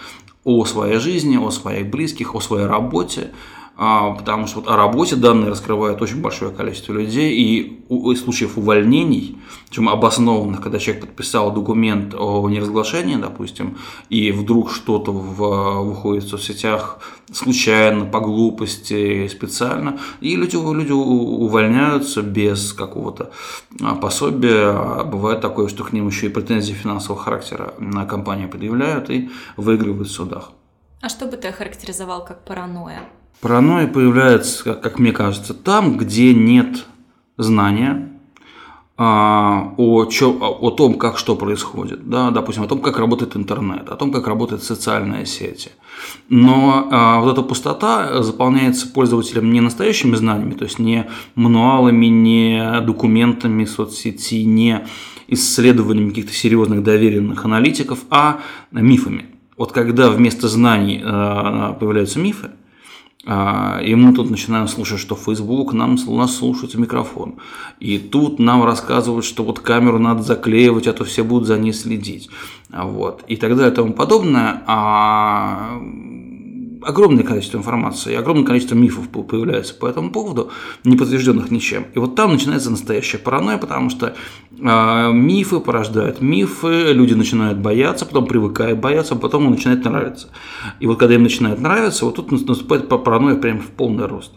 о 0.45 0.65
своей 0.65 0.99
жизни, 0.99 1.37
о 1.37 1.51
своих 1.51 1.89
близких, 1.89 2.35
о 2.35 2.41
своей 2.41 2.67
работе, 2.67 3.31
потому 3.77 4.47
что 4.47 4.61
вот 4.61 4.69
о 4.69 4.77
работе 4.77 5.17
данные 5.17 5.51
раскрывают 5.51 6.01
очень 6.01 6.21
большое 6.21 6.53
количество 6.53 6.93
людей, 6.93 7.35
и 7.35 7.85
случаев 8.17 8.57
увольнений, 8.57 9.39
чем 9.71 9.89
обоснованных, 9.89 10.61
когда 10.61 10.79
человек 10.79 11.07
подписал 11.07 11.53
документ 11.53 12.15
о 12.15 12.49
неразглашении, 12.49 13.17
допустим, 13.17 13.77
и 14.09 14.31
вдруг 14.31 14.71
что-то 14.71 15.13
в, 15.13 15.83
выходит 15.83 16.25
в 16.25 16.29
соцсетях 16.29 17.01
случайно, 17.33 18.05
по 18.05 18.21
глупости, 18.21 19.27
специально, 19.29 19.99
и 20.21 20.37
люди, 20.37 20.55
люди 20.55 20.93
увольняются 20.93 22.23
без 22.23 22.73
какого-то 22.73 23.33
а, 23.83 23.97
пособия. 23.97 24.71
А 24.71 25.05
бывает 25.05 25.41
такое, 25.41 25.69
что 25.69 25.83
к 25.85 25.93
ним 25.93 26.07
еще 26.07 26.27
и 26.27 26.29
претензии 26.29 26.73
финансового 26.73 27.21
характера 27.21 27.75
на 27.79 28.07
компанию 28.07 28.49
предъявляют 28.49 29.11
и 29.11 29.31
выигрывают 29.57 30.09
в 30.09 30.13
судах. 30.13 30.53
А 31.01 31.09
что 31.09 31.27
бы 31.27 31.37
ты 31.37 31.49
охарактеризовал 31.49 32.25
как 32.25 32.45
паранойя? 32.45 33.03
Паранойя 33.41 33.87
появляется, 33.87 34.75
как, 34.75 34.99
мне 34.99 35.13
кажется, 35.13 35.55
там, 35.55 35.99
где 35.99 36.33
нет 36.35 36.87
знания 37.37 38.11
а, 38.97 39.75
о, 39.77 40.05
чё, 40.05 40.39
о 40.39 40.71
том, 40.71 40.95
как 40.95 41.19
что 41.19 41.35
происходит, 41.35 42.09
да, 42.09 42.31
допустим, 42.31 42.63
о 42.63 42.69
том, 42.69 42.81
как 42.81 42.97
работает 42.97 43.37
интернет, 43.37 43.89
о 43.89 43.97
том, 43.97 44.13
как 44.13 44.29
работают 44.29 44.63
социальные 44.63 45.27
сети. 45.27 45.73
Но 46.29 46.89
а, 46.93 47.21
вот 47.21 47.33
эта 47.33 47.43
пустота 47.43 48.23
заполняется 48.23 48.87
пользователем 48.87 49.53
не 49.53 49.61
настоящими 49.61 50.15
знаниями, 50.15 50.55
то 50.55 50.65
есть 50.65 50.79
не 50.79 51.09
мануалами, 51.35 52.07
не 52.07 52.81
документами 52.83 53.65
соцсети, 53.65 54.45
не 54.45 54.87
исследованиями 55.27 56.11
каких-то 56.11 56.33
серьезных 56.33 56.85
доверенных 56.85 57.45
аналитиков, 57.45 57.99
а 58.11 58.43
мифами. 58.71 59.27
Вот 59.57 59.73
когда 59.73 60.09
вместо 60.11 60.47
знаний 60.47 61.03
а, 61.05 61.73
появляются 61.73 62.21
мифы, 62.21 62.51
и 63.27 63.95
мы 63.95 64.13
тут 64.13 64.31
начинаем 64.31 64.69
слушать, 64.69 65.01
что 65.01 65.15
Facebook 65.17 65.73
нам, 65.73 65.97
нас 66.09 66.37
слушает 66.37 66.75
микрофон. 66.75 67.37
И 67.81 67.99
тут 67.99 68.39
нам 68.39 68.65
рассказывают, 68.65 69.25
что 69.25 69.45
вот 69.45 69.61
камеру 69.61 69.99
надо 69.99 70.23
заклеивать, 70.23 70.87
а 70.87 70.93
то 70.93 71.05
все 71.05 71.25
будут 71.25 71.49
за 71.49 71.59
ней 71.59 71.73
следить. 71.73 72.29
Вот. 72.71 73.25
И 73.27 73.37
так 73.37 73.57
далее 73.57 73.73
и 73.73 73.75
тому 73.75 73.95
подобное. 73.95 74.63
А 74.67 75.81
огромное 76.85 77.25
количество 77.25 77.59
информации, 77.59 78.13
и 78.13 78.17
огромное 78.17 78.45
количество 78.45 78.75
мифов 78.75 79.09
появляется 79.09 79.75
по 79.75 79.87
этому 79.87 80.11
поводу, 80.11 80.51
не 80.85 80.97
подтвержденных 80.97 81.51
ничем. 81.51 81.87
И 81.95 81.99
вот 81.99 82.15
там 82.15 82.33
начинается 82.33 82.71
настоящая 82.71 83.19
паранойя, 83.19 83.59
потому 83.59 83.91
что 83.91 84.15
э, 84.51 85.13
мифы 85.13 85.61
порождают 85.61 86.21
мифы, 86.21 86.93
люди 86.93 87.15
начинают 87.15 87.59
бояться, 87.59 88.07
потом 88.07 88.27
привыкают 88.27 88.79
бояться, 88.79 89.15
а 89.15 89.19
потом 89.19 89.45
им 89.45 89.51
начинает 89.53 89.85
нравиться. 89.85 90.29
И 90.81 90.87
вот 90.87 90.99
когда 90.99 91.15
им 91.15 91.23
начинает 91.23 91.61
нравиться, 91.61 92.05
вот 92.05 92.17
тут 92.17 92.31
наступает 92.33 92.89
паранойя 92.89 93.37
прямо 93.37 93.61
в 93.61 93.69
полный 93.69 94.07
рост. 94.07 94.33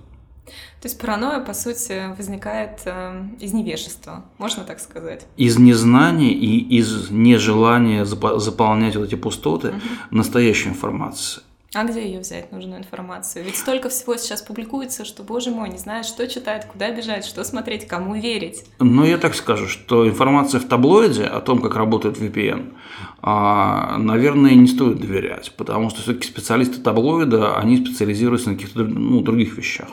То 0.82 0.88
есть 0.88 1.00
паранойя, 1.00 1.40
по 1.40 1.54
сути, 1.54 2.16
возникает 2.16 2.82
э, 2.86 3.24
из 3.40 3.52
невежества, 3.52 4.26
можно 4.38 4.64
так 4.64 4.80
сказать? 4.80 5.26
Из 5.36 5.58
незнания 5.58 6.32
и 6.32 6.60
из 6.78 7.10
нежелания 7.10 8.06
заполнять 8.06 8.96
вот 8.96 9.08
эти 9.08 9.16
пустоты 9.16 9.70
угу. 9.70 9.80
настоящей 10.12 10.70
информацией. 10.70 11.47
А 11.74 11.84
где 11.84 12.06
ее 12.06 12.20
взять, 12.22 12.52
нужную 12.54 12.80
информацию? 12.80 13.44
Ведь 13.44 13.58
столько 13.58 13.90
всего 13.90 14.16
сейчас 14.16 14.42
публикуется, 14.42 15.04
что, 15.04 15.24
боже 15.24 15.52
мой, 15.52 15.70
не 15.70 15.78
знаешь, 15.78 16.06
что 16.06 16.26
читать, 16.28 16.66
куда 16.66 16.92
бежать, 16.92 17.26
что 17.26 17.44
смотреть, 17.44 17.88
кому 17.88 18.16
верить. 18.16 18.64
Ну, 18.80 19.04
я 19.04 19.18
так 19.18 19.36
скажу, 19.36 19.68
что 19.68 20.08
информация 20.08 20.62
в 20.62 20.66
таблоиде 20.66 21.26
о 21.26 21.42
том, 21.42 21.62
как 21.62 21.76
работает 21.76 22.18
VPN, 22.18 22.74
а, 23.22 23.98
наверное, 23.98 24.56
не 24.56 24.68
стоит 24.68 25.02
доверять, 25.02 25.54
потому 25.58 25.90
что 25.90 26.02
все-таки 26.02 26.28
специалисты 26.28 26.80
таблоида, 26.80 27.58
они 27.58 27.78
специализируются 27.78 28.50
на 28.50 28.56
каких-то 28.56 28.84
ну, 28.84 29.22
других 29.22 29.58
вещах. 29.58 29.90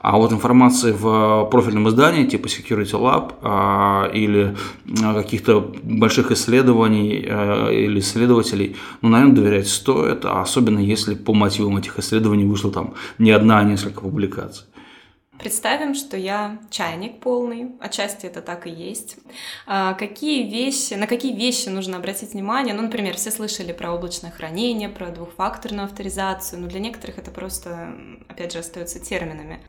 А 0.00 0.16
вот 0.16 0.32
информация 0.32 0.92
в 0.92 1.48
профильном 1.50 1.88
издании 1.88 2.26
типа 2.26 2.46
Security 2.46 2.92
Lab 2.92 3.34
а, 3.42 4.10
или 4.12 4.56
а, 5.02 5.14
каких-то 5.14 5.72
больших 5.82 6.30
исследований 6.30 7.16
или 7.16 8.00
исследователей, 8.00 8.76
ну, 9.02 9.08
наверное, 9.08 9.36
доверять 9.36 9.68
стоит, 9.68 10.24
особенно 10.24 10.78
если 10.78 11.14
по 11.14 11.34
мотивам 11.34 11.76
этих 11.76 11.98
исследований 11.98 12.44
вышло 12.44 12.70
там 12.70 12.94
не 13.18 13.30
одна, 13.30 13.58
а 13.58 13.64
несколько 13.64 14.00
публикаций. 14.00 14.66
Представим, 15.40 15.94
что 15.94 16.16
я 16.16 16.58
чайник 16.70 17.20
полный, 17.20 17.72
отчасти 17.80 18.26
это 18.26 18.42
так 18.42 18.66
и 18.66 18.70
есть. 18.70 19.16
А 19.66 19.94
какие 19.94 20.48
вещи, 20.48 20.94
на 20.94 21.06
какие 21.06 21.34
вещи 21.34 21.68
нужно 21.68 21.96
обратить 21.96 22.34
внимание? 22.34 22.74
Ну, 22.74 22.82
например, 22.82 23.16
все 23.16 23.30
слышали 23.30 23.72
про 23.72 23.92
облачное 23.92 24.30
хранение, 24.30 24.88
про 24.88 25.10
двухфакторную 25.10 25.86
авторизацию, 25.86 26.60
но 26.60 26.68
для 26.68 26.80
некоторых 26.80 27.18
это 27.18 27.30
просто, 27.30 27.94
опять 28.28 28.52
же, 28.52 28.58
остается 28.58 29.00
терминами. 29.00 29.60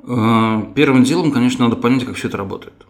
Э, 0.00 0.62
первым 0.74 1.04
делом, 1.04 1.32
конечно, 1.32 1.64
надо 1.64 1.76
понять, 1.76 2.04
как 2.04 2.16
все 2.16 2.28
это 2.28 2.36
работает. 2.36 2.86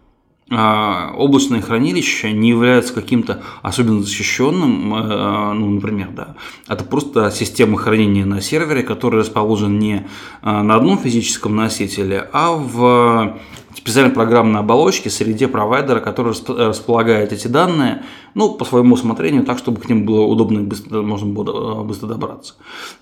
А, 0.50 1.14
облачное 1.16 1.62
хранилище 1.62 2.30
не 2.33 2.50
является 2.50 2.92
каким-то 2.92 3.42
особенно 3.62 4.02
защищенным, 4.02 4.94
э, 4.94 5.52
ну, 5.54 5.70
например, 5.70 6.11
да, 6.11 6.37
это 6.68 6.85
просто 6.85 7.30
система 7.30 7.78
хранения 7.78 8.26
на 8.26 8.42
сервере, 8.42 8.83
которая 8.83 9.22
расположена 9.22 9.78
не 9.78 10.07
э, 10.42 10.50
на 10.50 10.74
одном 10.76 10.98
физическом 10.98 11.57
носителе, 11.57 12.28
а 12.35 12.52
в 12.52 13.38
специальной 13.74 14.12
программной 14.12 14.61
оболочке 14.61 15.11
среде 15.11 15.48
провайдера, 15.48 16.00
который 16.00 16.35
располагает 16.48 17.33
эти 17.33 17.48
данные, 17.48 18.02
ну, 18.35 18.54
по 18.54 18.64
своему 18.64 18.94
усмотрению, 18.94 19.44
так, 19.44 19.58
чтобы 19.58 19.81
к 19.81 19.88
ним 19.88 20.04
было 20.04 20.25
удобно 20.25 20.60
и 20.60 20.62
быстро, 20.62 21.02
можно 21.02 21.33
было 21.33 21.81
э, 21.81 21.85
быстро 21.85 22.08
добраться. 22.08 22.54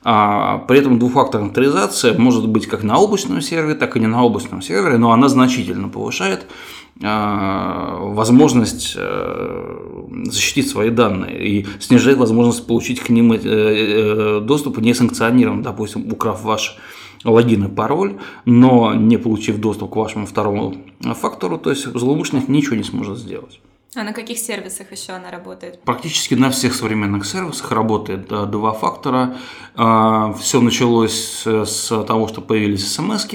А, 0.04 0.58
при 0.68 0.78
этом 0.78 0.98
двухфакторная 0.98 1.48
авторизация 1.48 2.16
может 2.16 2.48
быть 2.48 2.66
как 2.66 2.82
на 2.82 2.98
облачном 2.98 3.40
сервере, 3.40 3.74
так 3.74 3.96
и 3.96 4.00
не 4.00 4.06
на 4.06 4.22
облачном 4.22 4.62
сервере, 4.62 4.96
но 4.98 5.12
она 5.12 5.28
значительно 5.28 5.88
повышает 5.88 6.46
возможность 7.00 8.94
э, 8.96 10.22
защитить 10.26 10.68
свои 10.68 10.90
данные 10.90 11.46
и 11.46 11.66
снижает 11.80 12.18
возможность 12.18 12.66
получить 12.66 13.00
к 13.00 13.08
ним 13.08 13.32
э, 13.32 14.40
доступ 14.40 14.78
несанкционированно, 14.78 15.62
допустим, 15.62 16.12
украв 16.12 16.42
ваш 16.42 16.76
логин 17.24 17.64
и 17.64 17.68
пароль, 17.68 18.18
но 18.44 18.94
не 18.94 19.16
получив 19.16 19.58
доступ 19.58 19.92
к 19.92 19.96
вашему 19.96 20.26
второму 20.26 20.74
фактору, 21.00 21.58
то 21.58 21.70
есть 21.70 21.86
злоумышленник 21.86 22.48
ничего 22.48 22.76
не 22.76 22.84
сможет 22.84 23.18
сделать. 23.18 23.60
А 23.94 24.04
на 24.04 24.12
каких 24.12 24.38
сервисах 24.38 24.90
еще 24.90 25.12
она 25.12 25.30
работает? 25.30 25.82
Практически 25.82 26.34
на 26.34 26.50
всех 26.50 26.74
современных 26.74 27.26
сервисах 27.26 27.72
работает 27.72 28.26
два 28.26 28.72
фактора. 28.72 29.36
А, 29.76 30.32
Все 30.32 30.62
началось 30.62 31.42
с 31.46 32.04
того, 32.06 32.26
что 32.28 32.40
появились 32.40 32.90
смс 32.90 33.26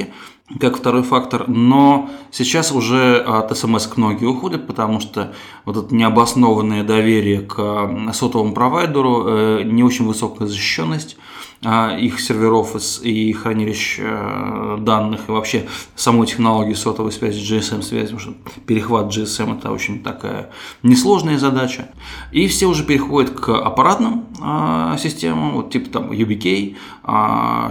как 0.59 0.77
второй 0.77 1.03
фактор, 1.03 1.47
но 1.47 2.09
сейчас 2.31 2.71
уже 2.71 3.17
от 3.17 3.55
смс 3.57 3.89
многие 3.97 4.25
уходят, 4.25 4.65
потому 4.65 5.01
что 5.01 5.33
вот 5.65 5.77
это 5.77 5.93
необоснованное 5.93 6.83
доверие 6.83 7.41
к 7.41 8.11
сотовому 8.13 8.53
провайдеру, 8.53 9.25
э, 9.27 9.61
не 9.65 9.83
очень 9.83 10.05
высокая 10.05 10.47
защищенность, 10.47 11.17
их 11.61 12.19
серверов 12.19 12.75
и 13.01 13.33
хранилищ 13.33 13.97
э, 13.99 14.77
данных 14.79 15.21
и 15.27 15.31
вообще 15.31 15.67
самой 15.95 16.27
технологии 16.27 16.73
сотовой 16.73 17.11
связи, 17.11 17.39
GSM-связи, 17.39 18.13
потому 18.13 18.19
что 18.19 18.33
перехват 18.67 19.07
GSM 19.07 19.57
это 19.57 19.71
очень 19.71 20.03
такая 20.03 20.51
несложная 20.83 21.39
задача. 21.39 21.89
И 22.31 22.47
все 22.47 22.67
уже 22.67 22.83
переходят 22.83 23.31
к 23.31 23.49
аппаратным 23.49 24.25
а, 24.39 24.97
системам, 24.97 25.53
вот 25.53 25.71
типа 25.71 25.89
там 25.89 26.11
UBK, 26.11 26.75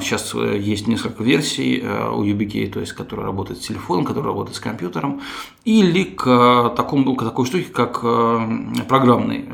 сейчас 0.01 0.35
а, 0.35 0.39
э, 0.39 0.59
есть 0.59 0.89
несколько 0.89 1.23
версий 1.23 1.81
э, 1.83 2.11
у 2.11 2.25
UBK, 2.25 2.71
то 2.73 2.81
есть 2.81 2.93
который 2.93 3.25
работает 3.25 3.63
с 3.63 3.67
телефоном, 3.67 4.05
который 4.05 4.27
работает 4.27 4.57
с 4.57 4.61
компьютером, 4.61 5.21
или 5.65 6.05
к, 6.05 6.73
такому, 6.77 7.15
к 7.15 7.25
такой 7.25 7.47
штуке, 7.47 7.67
как 7.73 8.01
программный 8.89 9.47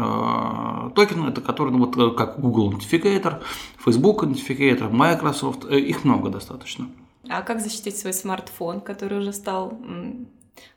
токен, 0.95 1.27
это 1.27 1.41
который, 1.41 1.71
ну, 1.71 1.87
вот 1.87 2.17
как 2.17 2.39
Google 2.39 2.73
Authenticator, 2.73 3.41
Facebook 3.85 4.25
Identificator, 4.25 4.91
Microsoft, 4.91 5.65
э, 5.71 5.79
их 5.79 6.05
много 6.05 6.31
достаточно. 6.31 6.89
А 7.29 7.43
как 7.43 7.61
защитить 7.61 7.97
свой 7.97 8.13
смартфон, 8.13 8.81
который 8.81 9.19
уже 9.19 9.33
стал 9.33 9.79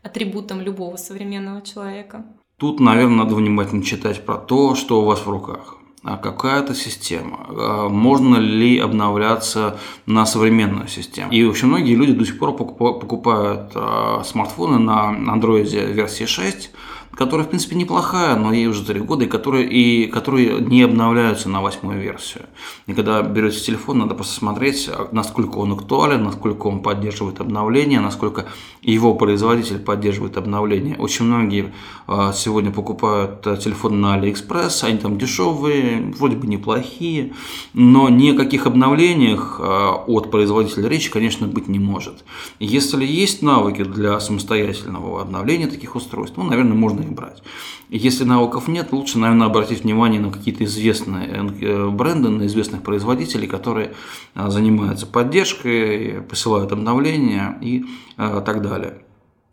атрибутом 0.04 0.62
любого 0.62 0.96
современного 0.98 1.62
человека? 1.62 2.26
Тут, 2.58 2.80
наверное, 2.80 3.24
надо 3.24 3.36
внимательно 3.36 3.84
читать 3.84 4.26
про 4.26 4.38
то, 4.38 4.76
что 4.76 5.02
у 5.02 5.06
вас 5.06 5.26
в 5.26 5.30
руках. 5.30 5.76
А 6.04 6.18
какая 6.18 6.62
это 6.62 6.76
система? 6.76 7.48
А 7.50 7.90
можно 7.90 8.38
ли 8.38 8.78
обновляться 8.78 9.80
на 10.06 10.26
современную 10.28 10.88
систему? 10.88 11.32
И 11.32 11.44
очень 11.44 11.68
многие 11.68 11.96
люди 11.96 12.14
до 12.14 12.26
сих 12.26 12.38
пор 12.38 12.56
покупают 12.56 13.72
а, 13.74 14.24
смартфоны 14.24 14.78
на 14.78 15.16
Android 15.36 15.94
версии 15.94 16.26
6, 16.26 16.70
которая, 17.16 17.46
в 17.46 17.50
принципе, 17.50 17.76
неплохая, 17.76 18.36
но 18.36 18.54
ей 18.54 18.68
уже 18.68 18.84
3 18.84 19.00
года, 19.02 19.26
и 19.26 19.28
которые, 19.28 19.68
и 19.68 20.08
которые 20.08 20.60
не 20.60 20.82
обновляются 20.82 21.50
на 21.50 21.62
восьмую 21.62 22.00
версию. 22.00 22.46
И 22.88 22.94
когда 22.94 23.22
берете 23.22 23.60
телефон, 23.60 24.00
надо 24.00 24.16
просто 24.16 24.36
смотреть, 24.36 24.90
насколько 25.12 25.58
он 25.58 25.74
актуален, 25.74 26.24
насколько 26.24 26.68
он 26.68 26.82
поддерживает 26.82 27.40
обновления, 27.40 28.00
насколько 28.02 28.46
его 28.82 29.16
производитель 29.16 29.80
поддерживает 29.80 30.38
обновления. 30.38 30.96
Очень 30.98 31.26
многие 31.26 31.74
а, 32.08 32.34
сегодня 32.34 32.72
покупают 32.72 33.46
э, 33.48 33.58
телефоны 33.58 33.98
на 33.98 34.14
Алиэкспресс, 34.16 34.84
они 34.84 34.98
там 34.98 35.18
дешевые, 35.18 36.14
вроде 36.18 36.36
бы 36.36 36.48
неплохие, 36.48 37.34
но 37.74 38.10
ни 38.10 38.27
о 38.27 38.36
каких 38.36 38.68
обновлениях 38.68 39.60
а, 39.60 40.04
от 40.08 40.30
производителя 40.32 40.88
речи, 40.90 41.10
конечно, 41.10 41.48
быть 41.48 41.68
не 41.68 41.80
может. 41.80 42.24
Если 42.60 43.06
есть 43.06 43.42
навыки 43.42 43.84
для 43.84 44.20
самостоятельного 44.20 45.22
обновления 45.22 45.68
таких 45.68 45.96
устройств, 45.96 46.38
ну, 46.38 46.44
наверное, 46.44 46.76
можно 46.76 47.05
их 47.06 47.14
брать. 47.14 47.42
Если 47.90 48.24
навыков 48.24 48.68
нет, 48.68 48.92
лучше, 48.92 49.18
наверное, 49.20 49.48
обратить 49.48 49.84
внимание 49.84 50.20
на 50.20 50.32
какие-то 50.32 50.64
известные 50.66 51.28
э, 51.28 51.90
бренды, 51.90 52.30
на 52.30 52.48
известных 52.48 52.82
производителей, 52.82 53.48
которые 53.48 53.94
а, 54.34 54.50
занимаются 54.50 55.08
поддержкой, 55.08 56.22
посылают 56.30 56.72
обновления 56.72 57.58
и 57.62 57.86
так 58.18 58.62
далее. 58.62 59.02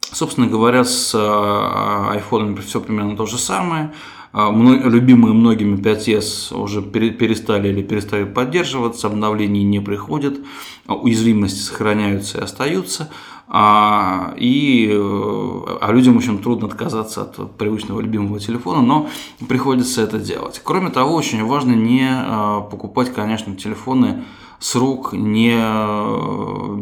Собственно 0.00 0.46
говоря, 0.46 0.84
с 0.84 1.14
iPhone 1.14 2.60
все 2.60 2.80
примерно 2.80 3.16
то 3.16 3.26
же 3.26 3.38
самое. 3.38 3.92
Любимые 4.34 5.34
многими 5.34 5.76
5s 5.76 6.56
уже 6.56 6.82
перестали 6.82 7.68
или 7.68 7.82
перестали 7.82 8.24
поддерживаться, 8.24 9.06
обновлений 9.06 9.62
не 9.62 9.80
приходят, 9.80 10.38
уязвимости 10.86 11.58
сохраняются 11.58 12.38
и 12.38 12.40
остаются. 12.42 13.10
А, 13.54 14.32
и, 14.38 14.88
э, 14.90 15.76
а 15.82 15.92
людям 15.92 16.16
очень 16.16 16.38
трудно 16.38 16.68
отказаться 16.68 17.20
от 17.20 17.58
привычного 17.58 18.00
любимого 18.00 18.40
телефона, 18.40 18.80
но 18.80 19.10
приходится 19.46 20.00
это 20.00 20.18
делать. 20.18 20.62
Кроме 20.64 20.88
того, 20.88 21.14
очень 21.14 21.44
важно 21.44 21.72
не 21.72 22.08
а, 22.10 22.62
покупать, 22.62 23.12
конечно, 23.12 23.54
телефоны 23.54 24.24
с 24.62 24.76
рук, 24.76 25.12
не 25.12 25.56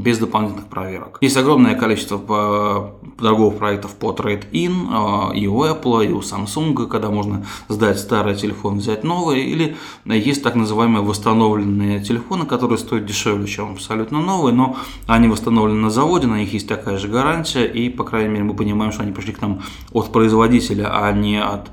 без 0.00 0.18
дополнительных 0.18 0.66
проверок. 0.66 1.16
Есть 1.22 1.38
огромное 1.38 1.74
количество 1.74 2.92
торговых 3.18 3.56
проектов 3.56 3.94
по 3.94 4.12
Trade-in 4.12 4.88
а, 4.90 5.32
и 5.34 5.46
у 5.46 5.64
Apple, 5.64 6.06
и 6.06 6.12
у 6.12 6.20
Samsung, 6.20 6.86
когда 6.88 7.08
можно 7.08 7.46
сдать 7.68 7.98
старый 7.98 8.34
телефон, 8.34 8.78
взять 8.78 9.02
новый, 9.02 9.40
или 9.40 9.76
есть 10.04 10.42
так 10.42 10.56
называемые 10.56 11.02
восстановленные 11.02 12.00
телефоны, 12.04 12.44
которые 12.44 12.76
стоят 12.76 13.06
дешевле, 13.06 13.46
чем 13.46 13.72
абсолютно 13.72 14.20
новые, 14.20 14.54
но 14.54 14.76
они 15.06 15.28
восстановлены 15.28 15.80
на 15.80 15.90
заводе, 15.90 16.26
на 16.26 16.38
них 16.38 16.52
есть 16.52 16.68
такая 16.68 16.98
же 16.98 17.08
гарантия, 17.08 17.64
и, 17.64 17.88
по 17.88 18.04
крайней 18.04 18.28
мере, 18.28 18.44
мы 18.44 18.54
понимаем, 18.54 18.92
что 18.92 19.04
они 19.04 19.12
пришли 19.12 19.32
к 19.32 19.40
нам 19.40 19.62
от 19.92 20.12
производителя, 20.12 20.90
а 20.92 21.10
не 21.12 21.42
от 21.42 21.70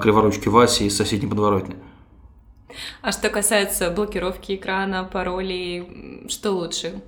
криворучки 0.00 0.48
Васи 0.48 0.86
из 0.86 0.96
соседней 0.96 1.28
подворотни. 1.28 1.76
А 3.02 3.12
что 3.12 3.28
касается 3.28 3.90
блокировки 3.90 4.54
экрана, 4.54 5.04
паролей, 5.04 6.24
что 6.28 6.52
лучше? 6.52 7.02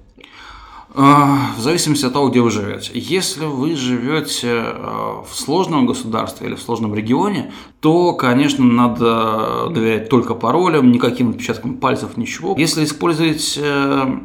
А, 0.95 1.51
в 1.59 1.61
зависимости 1.61 2.07
от 2.07 2.13
того, 2.13 2.31
где 2.31 2.41
вы 2.41 2.51
живете. 2.51 2.93
Если 2.95 3.45
вы 3.45 3.77
живете 3.77 4.51
а, 4.55 5.25
в 5.29 5.35
сложном 5.35 5.87
государстве 5.87 6.49
или 6.49 6.55
в 6.55 6.63
сложном 6.63 6.95
регионе, 6.95 7.53
то, 7.81 8.15
конечно, 8.15 8.65
надо 8.65 9.69
доверять 9.69 10.09
только 10.09 10.35
паролям, 10.35 10.91
никаким 10.91 11.31
отпечаткам 11.31 11.77
пальцев, 11.77 12.17
ничего. 12.17 12.55
Если 12.57 12.85
используете 12.85 13.61
э, 13.63 14.19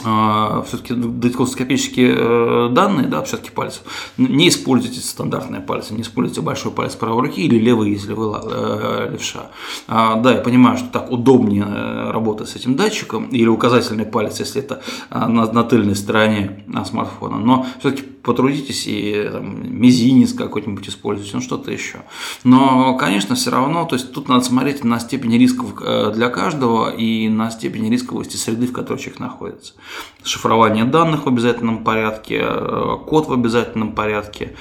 все-таки 0.00 0.94
дактилоскопические 0.94 2.14
э, 2.16 2.68
данные, 2.72 3.06
да, 3.06 3.18
отпечатки 3.18 3.50
пальцев, 3.50 3.82
не 4.16 4.48
используйте 4.48 5.00
стандартные 5.00 5.60
пальцы, 5.60 5.94
не 5.94 6.02
используйте 6.02 6.40
большой 6.40 6.72
палец 6.72 6.94
правой 6.94 7.22
руки 7.22 7.42
или 7.42 7.58
левый, 7.58 7.90
если 7.90 8.14
вы 8.14 8.34
э, 8.42 9.08
левша. 9.12 9.50
А, 9.88 10.16
да, 10.16 10.32
я 10.32 10.40
понимаю, 10.40 10.78
что 10.78 10.88
так 10.88 11.10
удобнее 11.10 11.66
э, 11.66 12.10
работать 12.12 12.48
с 12.48 12.56
этим 12.56 12.76
датчиком, 12.76 13.26
или 13.26 13.46
указательный 13.46 14.06
палец, 14.06 14.40
если 14.40 14.62
это 14.62 14.82
на, 15.10 15.52
на 15.52 15.64
тыльной 15.64 15.96
стороне 15.96 16.64
смартфона, 16.86 17.38
но 17.38 17.66
все-таки 17.80 18.02
потрудитесь 18.02 18.86
и 18.86 19.28
там, 19.32 19.80
мизинец 19.80 20.32
какой-нибудь 20.32 20.88
используйте, 20.88 21.32
ну 21.34 21.40
что-то 21.40 21.70
еще. 21.70 22.02
Но, 22.44 22.96
конечно, 22.96 23.34
все 23.34 23.50
равно, 23.50 23.84
то 23.84 23.96
есть 23.96 24.12
тут 24.12 24.28
надо 24.28 24.44
смотреть 24.44 24.84
на 24.84 24.98
степень 24.98 25.38
рисков 25.38 25.74
для 25.76 26.28
каждого 26.28 26.90
и 26.90 27.28
на 27.28 27.50
степень 27.50 27.90
рисковости 27.90 28.36
среды, 28.36 28.66
в 28.66 28.72
которой 28.72 28.98
человек 28.98 29.20
находится 29.20 29.74
шифрование 30.22 30.84
данных 30.84 31.24
в 31.24 31.28
обязательном 31.28 31.84
порядке, 31.84 32.40
э, 32.42 32.96
код 33.06 33.28
в 33.28 33.32
обязательном 33.32 33.92
порядке, 33.92 34.56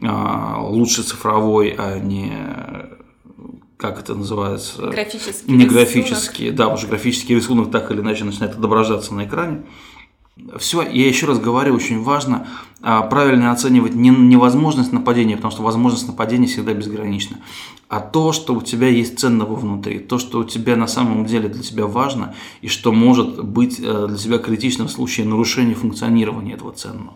э, 0.00 0.54
лучше 0.58 1.02
цифровой, 1.02 1.74
а 1.78 1.98
не 1.98 2.32
как 3.82 3.98
это 3.98 4.14
называется? 4.14 4.86
Графический 4.86 5.52
Не 5.52 5.66
графический, 5.66 6.50
рисунок. 6.50 6.56
да, 6.56 6.68
уже 6.68 6.86
графический 6.86 7.34
рисунок 7.34 7.72
так 7.72 7.90
или 7.90 8.00
иначе 8.00 8.24
начинает 8.24 8.56
отображаться 8.56 9.12
на 9.12 9.24
экране. 9.24 9.64
Все, 10.58 10.80
я 10.82 11.06
еще 11.06 11.26
раз 11.26 11.38
говорю, 11.38 11.74
очень 11.74 12.02
важно 12.02 12.46
а, 12.80 13.02
правильно 13.02 13.52
оценивать 13.52 13.94
не 13.94 14.08
невозможность 14.08 14.90
нападения, 14.90 15.36
потому 15.36 15.52
что 15.52 15.62
возможность 15.62 16.06
нападения 16.06 16.46
всегда 16.46 16.72
безгранична, 16.72 17.36
а 17.88 18.00
то, 18.00 18.32
что 18.32 18.54
у 18.54 18.62
тебя 18.62 18.88
есть 18.88 19.18
ценного 19.18 19.54
внутри, 19.54 19.98
то, 19.98 20.18
что 20.18 20.38
у 20.38 20.44
тебя 20.44 20.74
на 20.74 20.86
самом 20.86 21.26
деле 21.26 21.50
для 21.50 21.62
тебя 21.62 21.86
важно 21.86 22.34
и 22.62 22.68
что 22.68 22.92
может 22.92 23.44
быть 23.44 23.78
э, 23.78 24.06
для 24.08 24.16
тебя 24.16 24.38
критичным 24.38 24.88
в 24.88 24.90
случае 24.90 25.26
нарушения 25.26 25.74
функционирования 25.74 26.54
этого 26.54 26.72
ценного. 26.72 27.12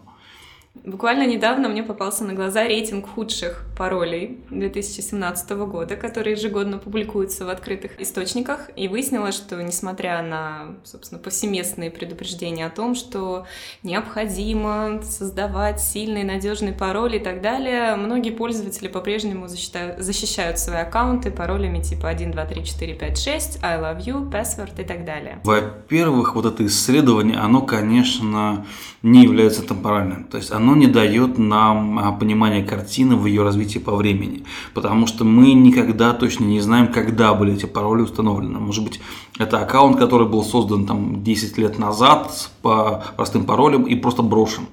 Буквально 0.87 1.27
недавно 1.27 1.69
мне 1.69 1.83
попался 1.83 2.23
на 2.23 2.33
глаза 2.33 2.63
рейтинг 2.63 3.09
худших 3.09 3.65
паролей 3.77 4.39
2017 4.51 5.51
года, 5.51 5.97
который 5.97 6.35
ежегодно 6.35 6.79
публикуется 6.79 7.45
в 7.45 7.49
открытых 7.49 8.01
источниках, 8.01 8.71
и 8.77 8.87
выяснилось, 8.87 9.35
что 9.35 9.61
несмотря 9.61 10.23
на, 10.23 10.77
собственно, 10.85 11.21
повсеместные 11.21 11.91
предупреждения 11.91 12.67
о 12.67 12.71
том, 12.71 12.95
что 12.95 13.47
необходимо 13.83 15.03
создавать 15.03 15.81
сильный, 15.81 16.23
надежный 16.23 16.73
пароль 16.73 17.17
и 17.17 17.19
так 17.19 17.43
далее, 17.43 17.97
многие 17.97 18.31
пользователи 18.31 18.87
по-прежнему 18.87 19.49
защищают, 19.49 19.99
защищают 19.99 20.61
свои 20.61 20.79
аккаунты 20.79 21.33
паролями 21.33 21.83
типа 21.83 22.09
1, 22.09 22.31
2, 22.31 22.45
3, 22.45 22.65
4, 22.65 22.95
5, 22.95 23.19
6, 23.19 23.59
I 23.65 23.81
love 23.81 24.05
you, 24.05 24.31
password 24.31 24.81
и 24.81 24.85
так 24.85 25.05
далее. 25.05 25.41
Во-первых, 25.43 26.37
вот 26.37 26.47
это 26.47 26.65
исследование, 26.65 27.39
оно, 27.39 27.63
конечно, 27.63 28.65
не 29.03 29.25
является 29.25 29.67
темпоральным. 29.67 30.25
То 30.25 30.37
есть 30.37 30.53
оно 30.53 30.76
не 30.79 30.87
дает 30.87 31.39
нам 31.39 31.99
а, 31.99 32.13
понимания 32.13 32.63
картины 32.63 33.17
в 33.17 33.27
ее 33.27 33.43
развитии 33.43 33.79
по 33.79 33.95
времени. 33.95 34.45
Потому 34.75 35.07
что 35.07 35.25
мы 35.25 35.53
никогда 35.53 36.13
точно 36.13 36.45
не 36.45 36.61
знаем, 36.61 36.89
когда 36.93 37.35
были 37.35 37.55
эти 37.55 37.67
пароли 37.67 38.03
установлены. 38.03 38.59
Может 38.59 38.85
быть, 38.85 39.01
это 39.39 39.61
аккаунт, 39.61 39.99
который 39.99 40.27
был 40.27 40.45
создан 40.45 40.87
там 40.87 41.23
10 41.23 41.59
лет 41.59 41.79
назад 41.79 42.51
по 42.63 43.05
простым 43.17 43.45
паролям 43.45 43.85
и 43.85 43.95
просто 43.97 44.23
брошен 44.23 44.65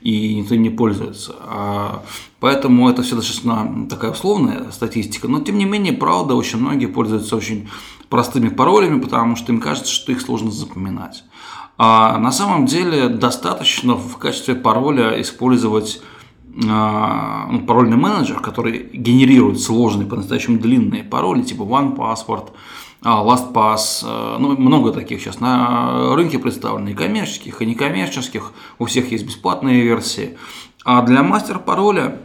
и 0.00 0.34
никто 0.34 0.54
им 0.54 0.62
не 0.62 0.70
пользуется. 0.70 1.34
А, 1.40 2.02
поэтому 2.40 2.88
это 2.90 3.02
все 3.02 3.16
достаточно 3.16 3.86
такая 3.88 4.10
условная 4.10 4.70
статистика. 4.72 5.28
Но 5.28 5.40
тем 5.40 5.58
не 5.58 5.64
менее, 5.64 5.92
правда, 5.92 6.34
очень 6.34 6.58
многие 6.58 6.86
пользуются 6.86 7.36
очень 7.36 7.68
простыми 8.08 8.48
паролями, 8.48 9.00
потому 9.00 9.36
что 9.36 9.52
им 9.52 9.60
кажется, 9.60 9.92
что 9.92 10.12
их 10.12 10.20
сложно 10.20 10.50
запоминать. 10.50 11.24
А 11.78 12.18
на 12.18 12.32
самом 12.32 12.66
деле 12.66 13.08
достаточно 13.08 13.94
в 13.94 14.16
качестве 14.18 14.54
пароля 14.54 15.20
использовать 15.20 16.02
а, 16.68 17.46
ну, 17.50 17.60
парольный 17.60 17.96
менеджер, 17.96 18.40
который 18.40 18.90
генерирует 18.92 19.60
сложные, 19.60 20.06
по-настоящему 20.06 20.58
длинные 20.58 21.02
пароли, 21.02 21.42
типа 21.42 21.62
OnePassword, 21.62 22.50
а, 23.02 23.24
LastPass, 23.24 24.04
а, 24.04 24.38
ну, 24.38 24.56
много 24.56 24.92
таких 24.92 25.20
сейчас 25.20 25.40
на 25.40 26.14
рынке 26.14 26.38
представлено, 26.38 26.90
и 26.90 26.94
коммерческих, 26.94 27.62
и 27.62 27.66
некоммерческих, 27.66 28.52
у 28.78 28.84
всех 28.84 29.10
есть 29.10 29.24
бесплатные 29.24 29.82
версии. 29.82 30.36
А 30.84 31.02
для 31.02 31.22
мастер-пароля 31.22 32.18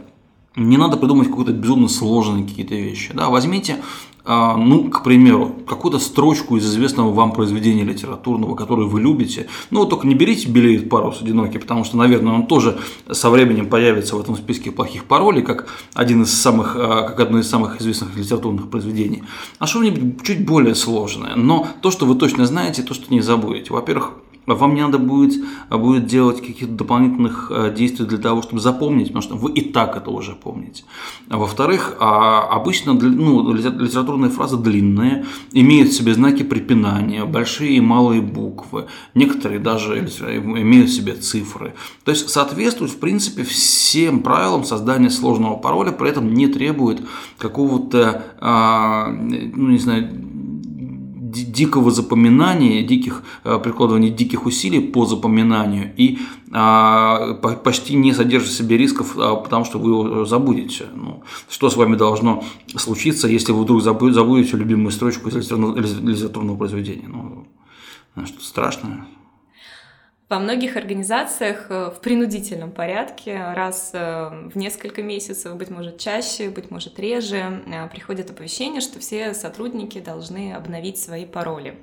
не 0.56 0.76
надо 0.76 0.96
придумать 0.96 1.28
какие-то 1.28 1.52
безумно 1.52 1.88
сложные 1.88 2.46
какие-то 2.46 2.74
вещи. 2.74 3.12
Да? 3.14 3.28
Возьмите 3.28 3.76
ну, 4.24 4.90
к 4.90 5.02
примеру, 5.02 5.54
какую-то 5.66 5.98
строчку 5.98 6.56
из 6.56 6.66
известного 6.66 7.12
вам 7.12 7.32
произведения 7.32 7.84
литературного, 7.84 8.54
которое 8.54 8.86
вы 8.86 9.00
любите. 9.00 9.48
Ну, 9.70 9.86
только 9.86 10.06
не 10.06 10.14
берите 10.14 10.48
«Белеет 10.48 10.90
парус 10.90 11.22
одинокий», 11.22 11.58
потому 11.58 11.84
что, 11.84 11.96
наверное, 11.96 12.34
он 12.34 12.46
тоже 12.46 12.78
со 13.10 13.30
временем 13.30 13.68
появится 13.68 14.16
в 14.16 14.20
этом 14.20 14.36
списке 14.36 14.70
плохих 14.70 15.04
паролей, 15.04 15.42
как, 15.42 15.68
один 15.94 16.22
из 16.22 16.32
самых, 16.32 16.76
а, 16.76 17.08
как 17.08 17.20
одно 17.20 17.38
из 17.38 17.48
самых 17.48 17.80
известных 17.80 18.16
литературных 18.16 18.68
произведений. 18.68 19.22
А 19.58 19.66
что-нибудь 19.66 20.22
чуть 20.24 20.44
более 20.44 20.74
сложное. 20.74 21.34
Но 21.34 21.66
то, 21.80 21.90
что 21.90 22.06
вы 22.06 22.14
точно 22.14 22.46
знаете, 22.46 22.82
то, 22.82 22.94
что 22.94 23.12
не 23.12 23.20
забудете. 23.20 23.72
Во-первых, 23.72 24.12
вам 24.54 24.74
не 24.74 24.82
надо 24.82 24.98
будет, 24.98 25.42
будет 25.70 26.06
делать 26.06 26.40
каких-то 26.40 26.72
дополнительных 26.72 27.50
э, 27.54 27.74
действий 27.74 28.06
для 28.06 28.18
того, 28.18 28.42
чтобы 28.42 28.60
запомнить, 28.60 29.08
потому 29.08 29.22
что 29.22 29.36
вы 29.36 29.52
и 29.52 29.60
так 29.60 29.96
это 29.96 30.10
уже 30.10 30.32
помните. 30.32 30.84
Во-вторых, 31.28 31.96
а, 32.00 32.42
обычно 32.42 32.94
ну, 32.94 33.52
литературные 33.52 34.30
фразы 34.30 34.56
длинные, 34.56 35.26
имеют 35.52 35.90
в 35.90 35.94
себе 35.94 36.14
знаки 36.14 36.42
препинания, 36.42 37.24
большие 37.24 37.76
и 37.76 37.80
малые 37.80 38.20
буквы, 38.20 38.86
некоторые 39.14 39.60
даже 39.60 39.98
имеют 39.98 40.90
в 40.90 40.94
себе 40.94 41.14
цифры. 41.14 41.74
То 42.04 42.10
есть 42.10 42.28
соответствуют, 42.28 42.92
в 42.92 42.98
принципе, 42.98 43.42
всем 43.44 44.20
правилам 44.20 44.64
создания 44.64 45.10
сложного 45.10 45.56
пароля, 45.56 45.92
при 45.92 46.10
этом 46.10 46.32
не 46.32 46.46
требует 46.46 47.00
какого-то, 47.38 48.24
а, 48.40 49.08
ну 49.08 49.68
не 49.68 49.78
знаю, 49.78 50.27
дикого 51.44 51.90
запоминания, 51.90 52.82
диких 52.82 53.22
э, 53.44 53.58
прикладывания 53.58 54.10
диких 54.10 54.46
усилий 54.46 54.80
по 54.80 55.06
запоминанию 55.06 55.92
и 55.96 56.18
а, 56.50 57.34
почти 57.34 57.94
не 57.94 58.12
содержит 58.14 58.50
в 58.50 58.56
себе 58.56 58.78
рисков, 58.78 59.16
а, 59.16 59.36
потому 59.36 59.64
что 59.64 59.78
вы 59.78 59.90
его 59.90 60.24
забудете. 60.24 60.86
Ну, 60.94 61.22
что 61.48 61.68
с 61.68 61.76
вами 61.76 61.96
должно 61.96 62.44
случиться, 62.76 63.28
если 63.28 63.52
вы 63.52 63.62
вдруг 63.62 63.82
забудете 63.82 64.56
любимую 64.56 64.90
строчку 64.90 65.28
из 65.28 65.34
литературного 65.34 66.56
произведения? 66.56 67.08
Ну, 67.08 67.46
что-то 68.24 68.44
страшное. 68.44 69.06
Во 70.28 70.38
многих 70.38 70.76
организациях 70.76 71.70
э, 71.70 71.90
в 71.90 72.00
принудительном 72.00 72.70
порядке 72.70 73.42
раз 73.54 73.92
э, 73.94 74.48
в 74.52 74.56
несколько 74.56 75.02
месяцев, 75.02 75.56
быть 75.56 75.70
может 75.70 75.96
чаще, 75.96 76.50
быть 76.50 76.70
может 76.70 76.98
реже, 76.98 77.62
э, 77.66 77.88
приходит 77.88 78.30
оповещение, 78.30 78.82
что 78.82 79.00
все 79.00 79.32
сотрудники 79.32 80.00
должны 80.00 80.52
обновить 80.52 80.98
свои 80.98 81.24
пароли. 81.24 81.78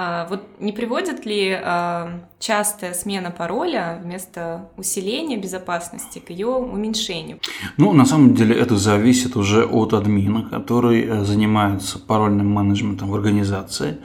А, 0.00 0.28
вот 0.30 0.42
не 0.60 0.70
приводит 0.70 1.26
ли 1.26 1.50
а, 1.60 2.20
частая 2.38 2.94
смена 2.94 3.32
пароля 3.32 3.98
вместо 4.00 4.70
усиления 4.76 5.36
безопасности 5.36 6.20
к 6.20 6.30
ее 6.30 6.46
уменьшению? 6.46 7.40
Ну, 7.78 7.92
на 7.92 8.06
самом 8.06 8.36
деле 8.36 8.54
это 8.54 8.76
зависит 8.76 9.34
уже 9.34 9.66
от 9.66 9.94
админа, 9.94 10.44
который 10.48 11.02
э, 11.02 11.24
занимается 11.24 11.98
парольным 11.98 12.48
менеджментом 12.48 13.10
в 13.10 13.14
организации. 13.16 13.98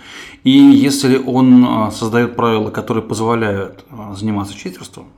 И 0.43 0.49
если 0.49 1.17
он 1.17 1.63
а, 1.63 1.91
создает 1.91 2.35
правила, 2.35 2.71
которые 2.71 3.03
позволяют 3.03 3.85
заниматься 4.15 4.55
читерством, 4.57 5.09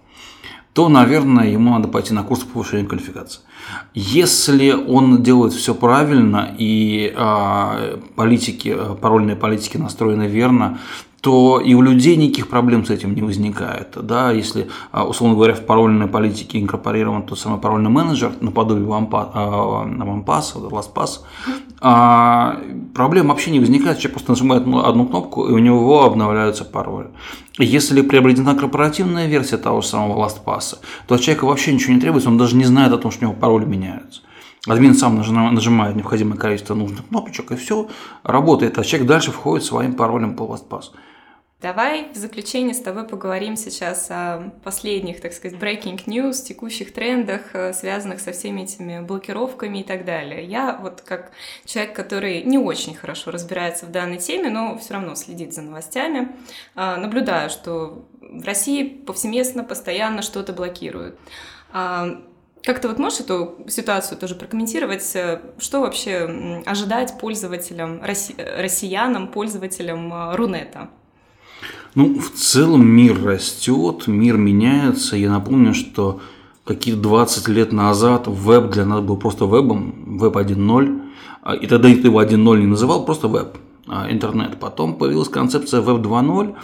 то, 0.76 0.90
наверное, 0.90 1.48
ему 1.48 1.72
надо 1.72 1.88
пойти 1.88 2.14
на 2.14 2.24
курс 2.24 2.44
повышения 2.44 2.86
квалификации. 2.86 3.40
Если 3.94 4.72
он 4.72 5.24
делает 5.24 5.54
все 5.54 5.74
правильно 5.74 6.54
и 6.58 7.14
э, 7.16 7.98
политики, 8.18 8.78
парольные 9.00 9.38
политики 9.38 9.78
настроены 9.78 10.24
верно, 10.28 10.80
то 11.26 11.60
и 11.60 11.74
у 11.74 11.82
людей 11.82 12.16
никаких 12.18 12.50
проблем 12.50 12.86
с 12.86 12.92
этим 12.92 13.16
не 13.16 13.24
возникает. 13.24 13.98
Да? 14.00 14.32
Если, 14.32 14.70
а, 14.92 15.06
условно 15.06 15.36
говоря, 15.36 15.56
в 15.56 15.66
парольной 15.66 16.06
политике 16.06 16.62
инкорпорирован 16.62 17.24
тот 17.24 17.40
самый 17.40 17.60
парольный 17.60 17.90
менеджер, 17.90 18.34
наподобие 18.42 18.86
OnePass, 18.86 20.54
LastPass, 20.70 21.22
а, 21.82 22.60
проблем 22.94 23.30
вообще 23.30 23.50
не 23.50 23.60
возникает, 23.60 23.98
человек 23.98 24.12
просто 24.12 24.34
нажимает 24.34 24.68
одну 24.68 25.08
кнопку, 25.08 25.48
и 25.48 25.52
у 25.52 25.58
него 25.58 26.04
обновляются 26.04 26.64
пароли. 26.64 27.08
Если 27.58 28.04
приобретена 28.04 28.54
корпоративная 28.54 29.26
версия 29.26 29.58
того 29.58 29.82
же 29.82 29.88
самого 29.88 30.24
LastPass, 30.24 30.78
то 31.08 31.16
от 31.16 31.22
человека 31.22 31.46
вообще 31.46 31.74
ничего 31.74 31.96
не 31.96 32.00
требуется, 32.00 32.30
он 32.30 32.38
даже 32.38 32.56
не 32.56 32.66
знает 32.66 32.94
о 32.94 33.00
том, 33.00 33.10
что 33.10 33.26
у 33.26 33.30
него 33.30 33.40
пароли 33.40 33.66
меняются. 33.66 34.22
Админ 34.68 34.94
сам 34.94 35.16
нажимает 35.16 35.96
необходимое 35.96 36.38
количество 36.38 36.76
нужных 36.76 37.08
кнопочек, 37.08 37.52
и 37.52 37.56
все 37.56 37.88
работает, 38.22 38.78
а 38.78 38.84
человек 38.84 39.08
дальше 39.08 39.32
входит 39.32 39.66
своим 39.66 39.96
паролем 39.96 40.36
по 40.36 40.44
LastPass. 40.44 40.92
Давай 41.62 42.12
в 42.12 42.18
заключение 42.18 42.74
с 42.74 42.82
тобой 42.82 43.08
поговорим 43.08 43.56
сейчас 43.56 44.08
о 44.12 44.52
последних, 44.64 45.22
так 45.22 45.32
сказать, 45.32 45.58
breaking 45.58 46.04
news, 46.06 46.44
текущих 46.44 46.94
трендах, 46.94 47.42
э, 47.54 47.72
связанных 47.72 48.20
со 48.20 48.34
всеми 48.34 48.62
этими 48.62 49.00
блокировками 49.00 49.80
и 49.80 49.84
так 49.84 50.04
далее. 50.04 50.44
Я 50.44 50.78
вот 50.80 51.02
как 51.02 51.32
человек, 51.64 51.96
который 51.96 52.44
не 52.44 52.58
очень 52.58 52.94
хорошо 52.94 53.32
разбирается 53.32 53.86
в 53.86 53.92
данной 53.92 54.18
теме, 54.18 54.50
но 54.50 54.78
все 54.78 54.96
равно 54.96 55.16
следит 55.16 55.54
за 55.54 55.62
новостями, 55.62 56.36
э, 56.76 56.96
наблюдаю, 56.98 57.50
что 57.50 58.06
в 58.20 58.44
России 58.44 58.84
повсеместно, 58.84 59.64
постоянно 59.64 60.24
что-то 60.24 60.52
блокируют. 60.52 61.18
А, 61.72 62.22
как 62.64 62.82
ты 62.82 62.90
вот 62.90 63.00
можешь 63.00 63.22
эту 63.22 63.66
ситуацию 63.70 64.18
тоже 64.18 64.36
прокомментировать? 64.36 65.16
Э, 65.16 65.40
что 65.58 65.80
вообще 65.80 66.64
ожидать 66.66 67.18
пользователям, 67.18 68.02
россиянам, 68.04 69.30
пользователям 69.30 70.36
Рунета? 70.36 70.90
Ну, 71.96 72.20
в 72.20 72.32
целом 72.32 72.86
мир 72.86 73.24
растет, 73.24 74.08
мир 74.08 74.38
меняется. 74.38 75.16
Я 75.16 75.32
напомню, 75.32 75.74
что 75.74 76.20
какие-то 76.66 77.02
20 77.02 77.48
лет 77.48 77.72
назад 77.72 78.28
веб 78.28 78.70
для 78.70 78.86
нас 78.86 79.02
был 79.02 79.16
просто 79.16 79.46
вебом, 79.46 80.18
веб 80.18 80.36
1.0. 80.36 81.02
А, 81.42 81.54
и 81.56 81.68
тогда 81.68 81.90
никто 81.90 82.08
его 82.08 82.22
1.0 82.22 82.60
не 82.60 82.68
называл, 82.68 83.06
просто 83.06 83.30
веб. 83.30 83.58
а, 83.88 84.12
интернет. 84.12 84.60
Потом 84.60 84.96
появилась 84.96 85.30
концепция 85.30 85.82
Web 85.82 86.02
2.0, 86.02 86.56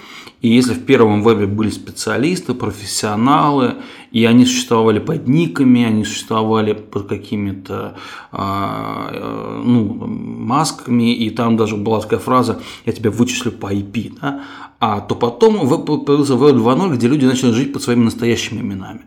и 0.41 0.49
если 0.49 0.73
в 0.73 0.85
первом 0.85 1.21
вебе 1.21 1.45
были 1.45 1.69
специалисты, 1.69 2.53
профессионалы, 2.53 3.75
и 4.11 4.25
они 4.25 4.45
существовали 4.45 4.99
под 4.99 5.27
никами, 5.27 5.83
они 5.83 6.03
существовали 6.03 6.73
под 6.73 7.07
какими-то 7.07 7.95
а, 8.31 9.61
ну, 9.63 9.83
масками, 10.07 11.13
и 11.13 11.29
там 11.29 11.57
даже 11.57 11.77
была 11.77 12.01
такая 12.01 12.19
фраза 12.19 12.59
«я 12.85 12.91
тебя 12.91 13.11
вычислю 13.11 13.51
по 13.51 13.71
IP», 13.71 14.17
да? 14.19 14.41
А 14.81 14.99
то 14.99 15.13
потом 15.13 15.59
появился 16.05 16.33
Web 16.33 16.55
2.0, 16.55 16.95
где 16.95 17.07
люди 17.07 17.23
начали 17.23 17.51
жить 17.51 17.71
под 17.71 17.83
своими 17.83 18.05
настоящими 18.05 18.61
именами. 18.61 19.01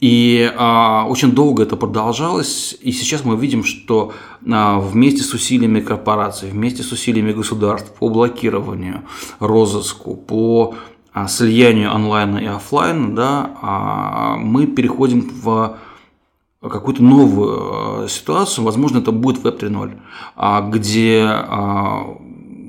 И 0.00 0.50
а, 0.56 1.04
очень 1.06 1.32
долго 1.32 1.62
это 1.62 1.76
продолжалось, 1.76 2.76
и 2.80 2.92
сейчас 2.92 3.24
мы 3.24 3.36
видим, 3.36 3.62
что 3.62 4.14
а, 4.50 4.80
вместе 4.80 5.22
с 5.22 5.34
усилиями 5.34 5.80
корпораций, 5.80 6.50
вместе 6.50 6.82
с 6.82 6.90
усилиями 6.92 7.32
государств 7.32 7.92
по 7.98 8.08
блокированию, 8.08 9.02
розыску, 9.38 10.16
по 10.16 10.74
а, 11.12 11.28
слиянию 11.28 11.94
онлайна 11.94 12.38
и 12.38 12.46
офлайна, 12.46 13.14
да, 13.14 13.50
а, 13.60 14.36
мы 14.38 14.66
переходим 14.66 15.30
в 15.42 15.76
какую-то 16.62 17.02
новую 17.02 18.04
а, 18.04 18.08
ситуацию, 18.08 18.64
возможно, 18.64 18.98
это 18.98 19.12
будет 19.12 19.44
Web 19.44 19.60
3.0, 19.60 19.92
а, 20.36 20.62
где 20.62 21.26
а, 21.26 22.16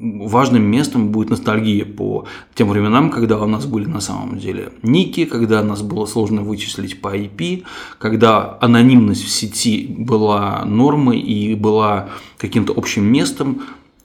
важным 0.04 0.64
местом 0.64 1.10
будет 1.10 1.30
ностальгия 1.30 1.86
по 1.86 2.26
тем 2.56 2.70
временам, 2.70 3.10
когда 3.10 3.40
у 3.40 3.48
нас 3.48 3.66
были 3.66 3.86
на 3.86 4.02
самом 4.02 4.38
деле 4.38 4.72
ники, 4.82 5.26
когда 5.26 5.64
нас 5.64 5.82
было 5.82 6.06
сложно 6.06 6.42
вычислить 6.42 7.02
по 7.02 7.16
IP, 7.16 7.64
когда 8.00 8.58
анонимность 8.62 9.24
в 9.24 9.30
сети 9.30 9.88
была 9.98 10.66
нормой 10.66 11.20
и 11.20 11.56
была 11.56 12.10
каким-то 12.38 12.74
общим 12.76 13.06
местом, 13.06 13.62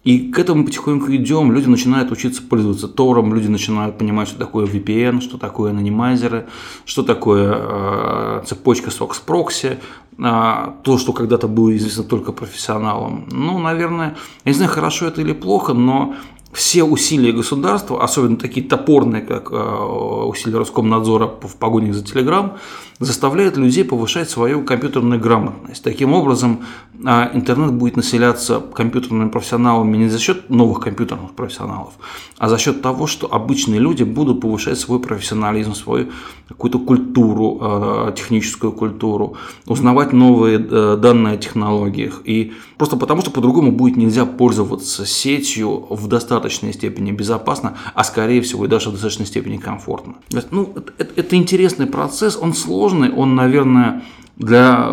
и 0.08 0.32
к 0.32 0.38
этому 0.38 0.64
потихоньку 0.64 1.14
идем, 1.14 1.52
люди 1.52 1.66
начинают 1.66 2.10
учиться 2.10 2.40
пользоваться 2.42 2.88
Тором, 2.88 3.34
люди 3.34 3.48
начинают 3.48 3.98
понимать, 3.98 4.28
что 4.28 4.38
такое 4.38 4.64
VPN, 4.64 5.20
что 5.20 5.36
такое 5.36 5.72
анонимайзеры, 5.72 6.46
что 6.86 7.02
такое 7.02 7.52
э, 7.54 8.42
цепочка 8.46 8.88
SOX 8.88 9.20
прокси, 9.26 9.78
а, 10.18 10.78
то, 10.82 10.96
что 10.96 11.12
когда-то 11.12 11.46
было 11.46 11.76
известно 11.76 12.04
только 12.04 12.32
профессионалам. 12.32 13.28
Ну, 13.30 13.58
наверное, 13.58 14.16
я 14.46 14.52
не 14.52 14.56
знаю, 14.56 14.70
хорошо 14.70 15.08
это 15.08 15.20
или 15.20 15.34
плохо, 15.34 15.74
но 15.74 16.14
все 16.52 16.82
усилия 16.82 17.32
государства, 17.32 18.02
особенно 18.02 18.36
такие 18.36 18.66
топорные, 18.66 19.22
как 19.22 19.50
а, 19.52 20.24
усилия 20.26 20.58
Роскомнадзора 20.58 21.26
в 21.26 21.56
погоне 21.56 21.92
за 21.92 22.02
Телеграм, 22.02 22.56
заставляют 22.98 23.56
людей 23.56 23.84
повышать 23.84 24.30
свою 24.30 24.64
компьютерную 24.64 25.20
грамотность. 25.20 25.84
Таким 25.84 26.14
образом, 26.14 26.60
а, 27.04 27.30
интернет 27.34 27.72
будет 27.74 27.96
населяться 27.96 28.60
компьютерными 28.60 29.28
профессионалами 29.28 29.98
не 29.98 30.08
за 30.08 30.18
счет 30.18 30.48
новых 30.48 30.80
компьютерных 30.80 31.32
профессионалов, 31.32 31.92
а 32.38 32.48
за 32.48 32.56
счет 32.56 32.80
того, 32.80 33.06
что 33.06 33.32
обычные 33.32 33.78
люди 33.78 34.02
будут 34.02 34.40
повышать 34.40 34.78
свой 34.78 35.00
профессионализм, 35.00 35.74
свою 35.74 36.08
какую-то 36.48 36.78
культуру, 36.78 37.58
а, 37.60 38.12
техническую 38.12 38.72
культуру, 38.72 39.36
узнавать 39.66 40.12
новые 40.12 40.58
э, 40.58 40.96
данные 40.96 41.34
о 41.34 41.36
технологиях. 41.36 42.22
И 42.24 42.52
просто 42.78 42.96
потому, 42.96 43.20
что 43.20 43.30
по-другому 43.30 43.72
будет 43.72 43.96
нельзя 43.96 44.24
пользоваться 44.24 45.04
сетью 45.04 45.86
в 45.90 46.06
достаточной 46.06 46.72
степени 46.72 47.10
безопасно, 47.10 47.76
а 47.94 48.04
скорее 48.04 48.40
всего 48.40 48.64
и 48.64 48.68
даже 48.68 48.88
в 48.88 48.92
достаточной 48.92 49.26
степени 49.26 49.58
комфортно. 49.58 50.14
Ну, 50.50 50.72
это, 50.96 51.08
это 51.16 51.36
интересный 51.36 51.86
процесс, 51.86 52.38
он 52.40 52.54
сложный, 52.54 53.10
он, 53.10 53.34
наверное, 53.34 54.02
для 54.36 54.90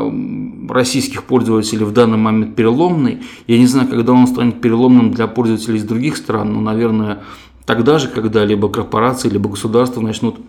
российских 0.67 1.23
пользователей 1.23 1.85
в 1.85 1.91
данный 1.91 2.17
момент 2.17 2.55
переломный. 2.55 3.21
Я 3.45 3.59
не 3.59 3.67
знаю, 3.67 3.87
когда 3.87 4.11
он 4.11 4.25
станет 4.25 4.59
переломным 4.59 5.11
для 5.11 5.27
пользователей 5.27 5.77
из 5.77 5.83
других 5.83 6.17
стран, 6.17 6.53
но, 6.53 6.61
наверное, 6.61 7.19
тогда 7.65 7.99
же, 7.99 8.07
когда 8.07 8.43
либо 8.43 8.69
корпорации, 8.69 9.29
либо 9.29 9.49
государства 9.49 10.01
начнут 10.01 10.39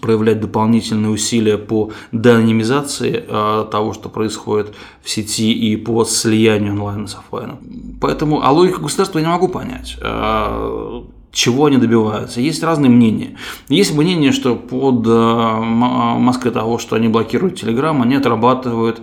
проявлять 0.00 0.40
дополнительные 0.40 1.10
усилия 1.10 1.58
по 1.58 1.92
деанонимизации 2.12 3.24
э, 3.26 3.66
того, 3.70 3.92
что 3.92 4.08
происходит 4.08 4.74
в 5.02 5.10
сети 5.10 5.52
и 5.52 5.76
по 5.76 6.04
слиянию 6.04 6.72
онлайна 6.72 7.06
с 7.06 7.14
офлайном. 7.14 7.58
Поэтому, 8.00 8.42
а 8.42 8.50
логику 8.50 8.82
государства 8.82 9.18
я 9.18 9.26
не 9.26 9.30
могу 9.30 9.48
понять. 9.48 9.96
Э, 10.00 11.02
чего 11.32 11.66
они 11.66 11.76
добиваются. 11.76 12.40
Есть 12.40 12.62
разные 12.62 12.90
мнения. 12.90 13.36
Есть 13.68 13.94
мнение, 13.94 14.32
что 14.32 14.56
под 14.56 15.06
э, 15.06 15.10
маской 15.10 16.50
того, 16.50 16.78
что 16.78 16.96
они 16.96 17.08
блокируют 17.08 17.62
Telegram, 17.62 18.00
они 18.02 18.16
отрабатывают 18.16 19.00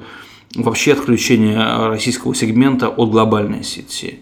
вообще 0.55 0.93
отключение 0.93 1.87
российского 1.87 2.35
сегмента 2.35 2.89
от 2.89 3.09
глобальной 3.09 3.63
сети. 3.63 4.19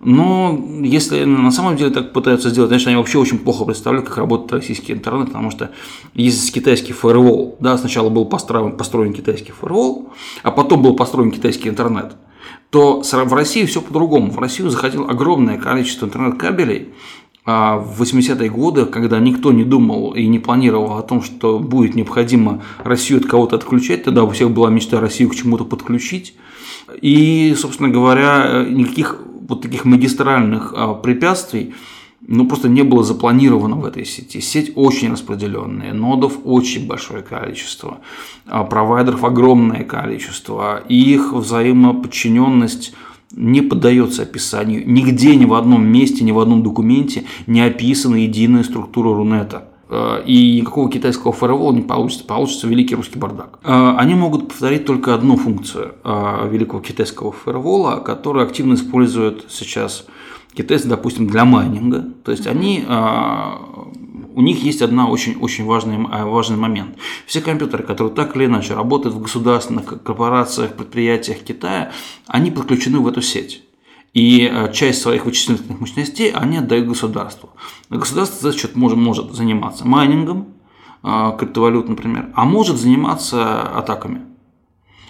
Но 0.00 0.62
если 0.82 1.24
на 1.24 1.50
самом 1.50 1.76
деле 1.76 1.90
так 1.90 2.12
пытаются 2.12 2.50
сделать, 2.50 2.68
конечно, 2.68 2.90
они 2.90 2.98
вообще 2.98 3.18
очень 3.18 3.38
плохо 3.38 3.64
представляют, 3.64 4.06
как 4.06 4.18
работает 4.18 4.52
российский 4.52 4.92
интернет, 4.92 5.28
потому 5.28 5.50
что 5.50 5.70
есть 6.12 6.52
китайский 6.52 6.92
фаервол, 6.92 7.56
да, 7.60 7.78
сначала 7.78 8.10
был 8.10 8.26
построен, 8.26 8.76
построен 8.76 9.14
китайский 9.14 9.52
фаервол, 9.52 10.10
а 10.42 10.50
потом 10.50 10.82
был 10.82 10.94
построен 10.96 11.30
китайский 11.30 11.70
интернет, 11.70 12.14
то 12.70 13.02
в 13.02 13.32
России 13.32 13.64
все 13.64 13.80
по-другому. 13.80 14.30
В 14.30 14.38
Россию 14.38 14.68
заходило 14.68 15.08
огромное 15.08 15.56
количество 15.56 16.04
интернет-кабелей, 16.04 16.88
а 17.46 17.78
в 17.78 18.02
80-е 18.02 18.50
годы, 18.50 18.86
когда 18.86 19.18
никто 19.18 19.50
не 19.52 19.64
думал 19.64 20.12
и 20.12 20.26
не 20.26 20.40
планировал 20.40 20.98
о 20.98 21.02
том, 21.02 21.22
что 21.22 21.58
будет 21.58 21.94
необходимо 21.94 22.62
Россию 22.84 23.20
от 23.20 23.26
кого-то 23.26 23.56
отключать, 23.56 24.04
тогда 24.04 24.24
у 24.24 24.30
всех 24.30 24.50
была 24.50 24.68
мечта 24.68 25.00
Россию 25.00 25.30
к 25.30 25.36
чему-то 25.36 25.64
подключить. 25.64 26.34
И, 27.00 27.54
собственно 27.56 27.88
говоря, 27.88 28.66
никаких 28.68 29.20
вот 29.48 29.62
таких 29.62 29.84
магистральных 29.84 30.72
а, 30.76 30.94
препятствий 30.94 31.74
ну, 32.26 32.46
просто 32.46 32.68
не 32.68 32.82
было 32.82 33.04
запланировано 33.04 33.76
в 33.76 33.84
этой 33.84 34.04
сети. 34.04 34.40
Сеть 34.40 34.72
очень 34.74 35.12
распределенная, 35.12 35.92
нодов 35.92 36.38
очень 36.44 36.86
большое 36.86 37.22
количество, 37.22 37.98
а, 38.46 38.64
провайдеров 38.64 39.24
огромное 39.24 39.84
количество, 39.84 40.82
и 40.88 40.96
их 40.96 41.32
взаимоподчиненность 41.32 42.94
не 43.32 43.60
поддается 43.60 44.22
описанию. 44.22 44.88
Нигде, 44.88 45.36
ни 45.36 45.44
в 45.44 45.54
одном 45.54 45.86
месте, 45.86 46.24
ни 46.24 46.32
в 46.32 46.38
одном 46.38 46.62
документе 46.62 47.24
не 47.46 47.60
описана 47.60 48.16
единая 48.16 48.64
структура 48.64 49.14
Рунета. 49.14 49.68
Э, 49.88 50.22
и 50.26 50.60
никакого 50.60 50.90
китайского 50.90 51.32
фаервола 51.32 51.72
не 51.72 51.82
получится, 51.82 52.24
получится 52.24 52.66
великий 52.66 52.94
русский 52.94 53.18
бардак. 53.18 53.58
Э, 53.62 53.94
они 53.96 54.14
могут 54.14 54.48
повторить 54.48 54.84
только 54.84 55.14
одну 55.14 55.36
функцию 55.36 55.94
э, 56.02 56.48
великого 56.50 56.80
китайского 56.80 57.32
фаервола, 57.32 58.00
которую 58.00 58.44
активно 58.44 58.74
используют 58.74 59.46
сейчас 59.48 60.06
китайцы, 60.54 60.88
допустим, 60.88 61.26
для 61.26 61.44
майнинга. 61.44 62.04
То 62.24 62.32
есть 62.32 62.46
они 62.46 62.84
у 64.34 64.42
них 64.42 64.62
есть 64.62 64.82
одна 64.82 65.08
очень, 65.08 65.36
очень 65.38 65.64
важный, 65.64 65.98
важный 65.98 66.56
момент. 66.56 66.96
Все 67.26 67.40
компьютеры, 67.40 67.82
которые 67.82 68.14
так 68.14 68.36
или 68.36 68.46
иначе 68.46 68.74
работают 68.74 69.14
в 69.14 69.20
государственных 69.20 70.02
корпорациях, 70.02 70.74
предприятиях 70.74 71.38
Китая, 71.38 71.92
они 72.26 72.50
подключены 72.50 73.00
в 73.00 73.08
эту 73.08 73.22
сеть. 73.22 73.65
И 74.16 74.50
э, 74.50 74.72
часть 74.72 75.02
своих 75.02 75.26
вычислительных 75.26 75.78
мощностей 75.78 76.30
они 76.30 76.56
отдают 76.56 76.88
государству. 76.88 77.50
Государство 77.90 78.50
за 78.50 78.56
счет 78.56 78.74
может, 78.74 78.96
может 78.96 79.34
заниматься 79.34 79.86
майнингом, 79.86 80.54
э, 81.02 81.32
криптовалют, 81.38 81.86
например, 81.90 82.30
а 82.34 82.46
может 82.46 82.78
заниматься 82.78 83.60
атаками. 83.60 84.22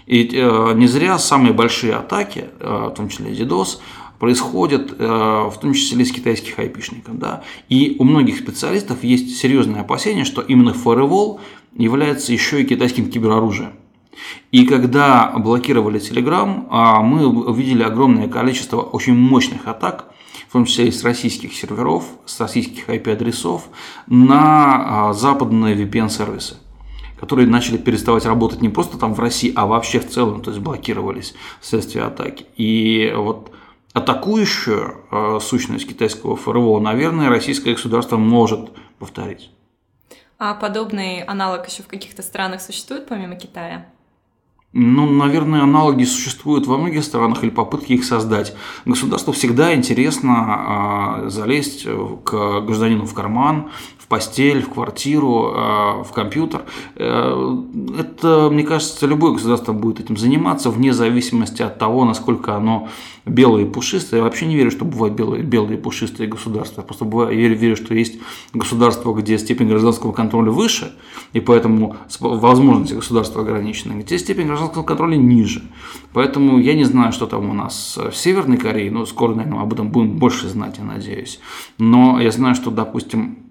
И 0.07 0.29
э, 0.33 0.73
не 0.75 0.89
зря 0.89 1.21
самые 1.21 1.53
большие 1.53 1.95
атаки, 1.95 2.47
в 2.59 2.95
том 2.97 3.09
числе 3.09 3.31
DDoS, 3.31 3.79
происходят 4.19 4.99
в 4.99 5.55
том 5.61 5.75
числе 5.75 6.05
с 6.05 6.11
китайских 6.11 6.59
айпишников. 6.59 7.17
Да? 7.19 7.45
И 7.69 7.97
у 8.01 8.05
многих 8.05 8.39
специалистов 8.39 9.05
есть 9.05 9.37
серьезное 9.37 9.83
опасение, 9.83 10.25
что 10.25 10.41
именно 10.41 10.71
Firewall 10.71 11.39
является 11.77 12.33
еще 12.33 12.63
и 12.63 12.65
китайским 12.65 13.09
кибероружием. 13.11 13.73
И 14.53 14.67
когда 14.67 15.33
блокировали 15.37 16.01
Telegram, 16.01 16.67
а, 16.71 17.01
мы 17.03 17.27
увидели 17.27 17.83
огромное 17.83 18.29
количество 18.29 18.81
очень 18.81 19.15
мощных 19.15 19.67
атак, 19.67 20.07
в 20.49 20.53
том 20.53 20.65
числе 20.65 20.89
и 20.89 20.93
с 20.93 21.05
российских 21.05 21.55
серверов, 21.55 22.05
с 22.25 22.41
российских 22.41 22.89
IP-адресов, 22.89 23.69
на 24.07 25.09
а, 25.09 25.13
западные 25.13 25.77
VPN-сервисы 25.77 26.57
которые 27.19 27.49
начали 27.49 27.79
переставать 27.79 28.27
работать 28.27 28.61
не 28.61 28.69
просто 28.69 28.99
там 28.99 29.15
в 29.15 29.21
России, 29.21 29.51
а 29.57 29.67
вообще 29.67 30.01
в 30.01 30.09
целом, 30.09 30.43
то 30.43 30.51
есть 30.51 30.63
блокировались 30.63 31.35
вследствие 31.61 32.05
атаки. 32.05 32.45
И 32.57 33.11
вот 33.17 33.53
атакующую 33.95 35.05
э, 35.11 35.39
сущность 35.41 35.89
китайского 35.89 36.37
ФРО, 36.37 36.79
наверное, 36.81 37.31
российское 37.31 37.73
государство 37.73 38.19
может 38.19 38.69
повторить. 38.99 39.51
А 40.39 40.53
подобный 40.55 41.23
аналог 41.23 41.67
еще 41.67 41.83
в 41.83 41.89
каких-то 41.89 42.23
странах 42.23 42.61
существует 42.61 43.09
помимо 43.09 43.37
Китая? 43.37 43.87
Ну, 44.79 45.07
наверное, 45.11 45.63
аналоги 45.63 46.05
существуют 46.05 46.67
во 46.67 46.77
многих 46.77 47.03
странах 47.03 47.43
или 47.43 47.49
попытки 47.49 47.95
их 47.95 48.05
создать. 48.05 48.55
Государству 48.85 49.33
всегда 49.33 49.75
интересно 49.75 51.23
э, 51.25 51.31
залезть 51.31 51.87
к 52.25 52.61
гражданину 52.61 53.07
в 53.07 53.15
карман, 53.15 53.71
в 54.07 54.09
постель, 54.09 54.63
в 54.63 54.69
квартиру, 54.69 55.53
э, 55.53 56.03
в 56.05 56.13
компьютер. 56.15 56.63
Э, 56.95 57.57
это, 57.99 58.49
мне 58.53 58.63
кажется, 58.63 59.05
любое 59.05 59.33
государство 59.33 59.73
будет 59.73 59.99
этим 59.99 60.17
заниматься, 60.17 60.71
вне 60.71 60.93
зависимости 60.93 61.63
от 61.63 61.79
того, 61.79 62.05
насколько 62.05 62.55
оно 62.55 62.89
белое 63.25 63.63
и 63.63 63.69
пушистое. 63.69 64.21
Я 64.21 64.25
вообще 64.25 64.47
не 64.47 64.55
верю, 64.55 64.71
что 64.71 64.85
бывают 64.85 65.17
белые, 65.17 65.43
белые 65.43 65.77
и 65.77 65.81
пушистые 65.81 66.29
государства. 66.29 66.83
Я 66.83 66.87
просто 66.87 67.05
бываю, 67.05 67.37
я 67.37 67.49
верю, 67.49 67.75
что 67.75 67.95
есть 67.95 68.21
государства, 68.55 69.13
где 69.13 69.39
степень 69.39 69.67
гражданского 69.67 70.13
контроля 70.13 70.53
выше, 70.53 70.93
и 71.33 71.41
поэтому 71.41 71.97
возможности 72.21 72.95
государства 72.95 73.43
ограничены, 73.43 74.03
где 74.03 74.19
степень 74.19 74.47
гражданского 74.47 74.85
контроля 74.85 75.17
ниже. 75.17 75.63
Поэтому 76.13 76.61
я 76.61 76.75
не 76.75 76.85
знаю, 76.85 77.13
что 77.13 77.27
там 77.27 77.51
у 77.51 77.55
нас 77.55 77.99
в 77.99 78.17
Северной 78.17 78.57
Корее, 78.57 78.93
но 78.93 79.05
скоро, 79.05 79.35
наверное, 79.35 79.63
об 79.63 79.73
этом 79.73 79.91
будем 79.91 80.17
больше 80.17 80.49
знать, 80.49 80.77
я 80.79 80.85
надеюсь. 80.85 81.41
Но 81.79 82.21
я 82.21 82.31
знаю, 82.31 82.55
что, 82.55 82.71
допустим, 82.71 83.46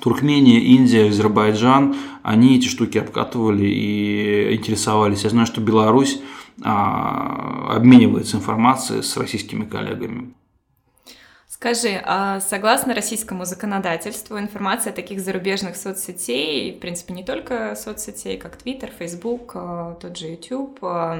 Туркмения, 0.00 0.60
Индия, 0.60 1.08
Азербайджан, 1.08 1.96
они 2.22 2.56
эти 2.58 2.68
штуки 2.68 2.98
обкатывали 2.98 3.66
и 3.66 4.54
интересовались. 4.56 5.24
Я 5.24 5.30
знаю, 5.30 5.46
что 5.46 5.60
Беларусь 5.60 6.20
а, 6.62 7.74
обменивается 7.76 8.36
информацией 8.36 9.02
с 9.02 9.16
российскими 9.16 9.64
коллегами. 9.64 10.34
Скажи, 11.48 12.00
а 12.04 12.40
согласно 12.40 12.92
российскому 12.92 13.44
законодательству, 13.44 14.36
информация 14.36 14.92
таких 14.92 15.20
зарубежных 15.20 15.76
соцсетей, 15.76 16.74
в 16.74 16.80
принципе, 16.80 17.14
не 17.14 17.22
только 17.22 17.76
соцсетей, 17.76 18.36
как 18.36 18.56
Twitter, 18.56 18.90
Facebook, 18.98 19.52
а, 19.54 19.94
тот 20.00 20.16
же 20.16 20.26
YouTube, 20.26 20.78
а, 20.82 21.16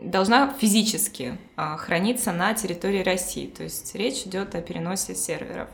должна 0.00 0.54
физически 0.60 1.36
храниться 1.56 2.32
на 2.32 2.54
территории 2.54 3.02
России. 3.02 3.46
То 3.46 3.64
есть 3.64 3.94
речь 3.96 4.22
идет 4.24 4.54
о 4.54 4.62
переносе 4.62 5.14
серверов. 5.14 5.68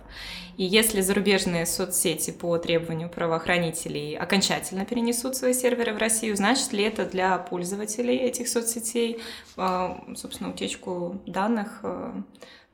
И 0.59 0.64
если 0.64 1.02
зарубежные 1.02 1.66
соцсети 1.66 2.32
по 2.32 2.59
требованию 2.59 3.09
правоохранителей 3.09 4.18
окончательно 4.18 4.84
перенесут 4.84 5.36
свои 5.36 5.54
серверы 5.54 5.94
в 5.94 5.98
Россию, 5.98 6.36
значит 6.36 6.72
ли 6.72 6.82
это 6.82 7.06
для 7.06 7.38
пользователей 7.38 8.16
этих 8.16 8.48
соцсетей, 8.48 9.20
собственно, 9.54 10.50
утечку 10.50 11.22
данных 11.26 11.84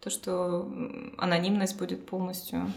то, 0.01 0.09
что 0.09 0.67
анонимность 1.19 1.77
будет 1.79 2.07
полностью 2.07 2.73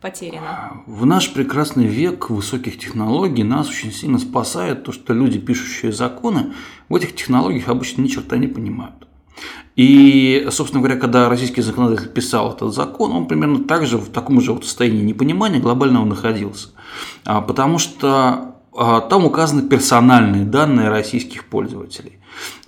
потеряна. 0.00 0.82
В 0.86 1.06
наш 1.06 1.32
прекрасный 1.32 1.86
век 1.86 2.30
высоких 2.30 2.80
технологий 2.80 3.44
нас 3.44 3.68
очень 3.68 3.92
сильно 3.92 4.18
спасает 4.18 4.82
то, 4.82 4.90
что 4.90 5.12
люди, 5.14 5.38
пишущие 5.38 5.92
законы, 5.92 6.52
в 6.88 6.96
этих 6.96 7.14
технологиях 7.14 7.68
обычно 7.68 8.02
ни 8.02 8.08
черта 8.08 8.38
не 8.38 8.48
понимают. 8.48 9.06
И, 9.76 10.46
собственно 10.50 10.82
говоря, 10.82 11.00
когда 11.00 11.28
российский 11.28 11.60
законодатель 11.60 12.08
писал 12.08 12.52
этот 12.52 12.72
закон, 12.74 13.12
он 13.12 13.26
примерно 13.26 13.64
так 13.64 13.86
же 13.86 13.98
в 13.98 14.08
таком 14.08 14.40
же 14.40 14.52
вот 14.52 14.64
состоянии 14.64 15.02
непонимания 15.02 15.58
глобального 15.58 16.04
находился. 16.04 16.68
А, 17.24 17.40
потому 17.40 17.78
что 17.78 18.54
а, 18.72 19.00
там 19.00 19.24
указаны 19.24 19.62
персональные 19.68 20.44
данные 20.44 20.90
российских 20.90 21.46
пользователей. 21.46 22.18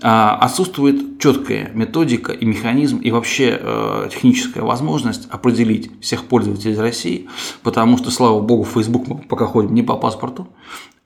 А, 0.03 0.37
отсутствует 0.37 1.21
четкая 1.21 1.71
методика 1.75 2.33
и 2.33 2.45
механизм 2.45 2.99
и 2.99 3.13
вообще 3.13 4.09
техническая 4.11 4.65
возможность 4.65 5.29
определить 5.31 5.91
всех 6.01 6.25
пользователей 6.25 6.77
России, 6.77 7.29
потому 7.63 7.99
что, 7.99 8.11
слава 8.11 8.41
богу, 8.41 8.65
Facebook 8.65 9.07
мы 9.07 9.19
пока 9.19 9.47
ходим 9.47 9.75
не 9.75 9.83
по 9.83 9.97
паспорту, 9.97 10.49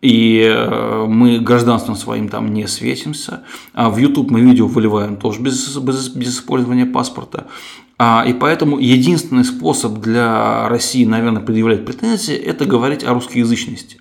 и 0.01 0.43
э, 0.43 1.07
мы 1.07 1.39
гражданством 1.41 1.97
своим 1.97 2.29
там 2.29 2.53
не 2.55 2.67
светимся. 2.67 3.43
А 3.75 3.91
в 3.91 3.99
YouTube 3.99 4.31
мы 4.31 4.41
видео 4.41 4.67
выливаем 4.67 5.17
тоже 5.17 5.41
без, 5.41 5.77
без, 5.77 6.09
без 6.09 6.35
использования 6.37 6.87
паспорта. 6.87 7.47
А, 7.99 8.25
и 8.27 8.33
поэтому 8.33 8.79
единственный 8.79 9.45
способ 9.45 9.99
для 9.99 10.69
России, 10.69 11.05
наверное, 11.05 11.43
предъявлять 11.43 11.85
претензии– 11.85 12.35
это 12.37 12.65
говорить 12.65 13.05
о 13.05 13.13
русскоязычности. 13.13 14.01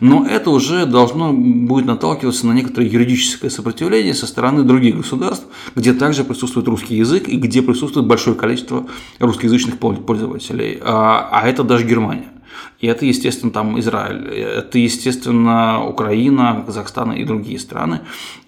Но 0.00 0.26
это 0.26 0.50
уже 0.50 0.86
должно 0.86 1.32
будет 1.32 1.86
наталкиваться 1.86 2.46
на 2.46 2.52
некоторое 2.52 2.88
юридическое 2.88 3.50
сопротивление 3.50 4.14
со 4.14 4.26
стороны 4.26 4.62
других 4.64 4.96
государств, 4.96 5.46
где 5.74 5.92
также 5.92 6.24
присутствует 6.24 6.68
русский 6.68 6.96
язык 6.96 7.28
и 7.28 7.36
где 7.36 7.62
присутствует 7.62 8.06
большое 8.06 8.36
количество 8.36 8.86
русскоязычных 9.18 9.78
пользователей. 9.78 10.78
А, 10.82 11.28
а 11.32 11.48
это 11.48 11.62
даже 11.62 11.86
Германия. 11.86 12.31
И 12.80 12.86
это, 12.86 13.06
естественно, 13.06 13.52
там 13.52 13.78
Израиль, 13.78 14.28
это, 14.28 14.78
естественно, 14.78 15.84
Украина, 15.86 16.62
Казахстан 16.66 17.12
и 17.12 17.24
другие 17.24 17.58
страны. 17.58 18.00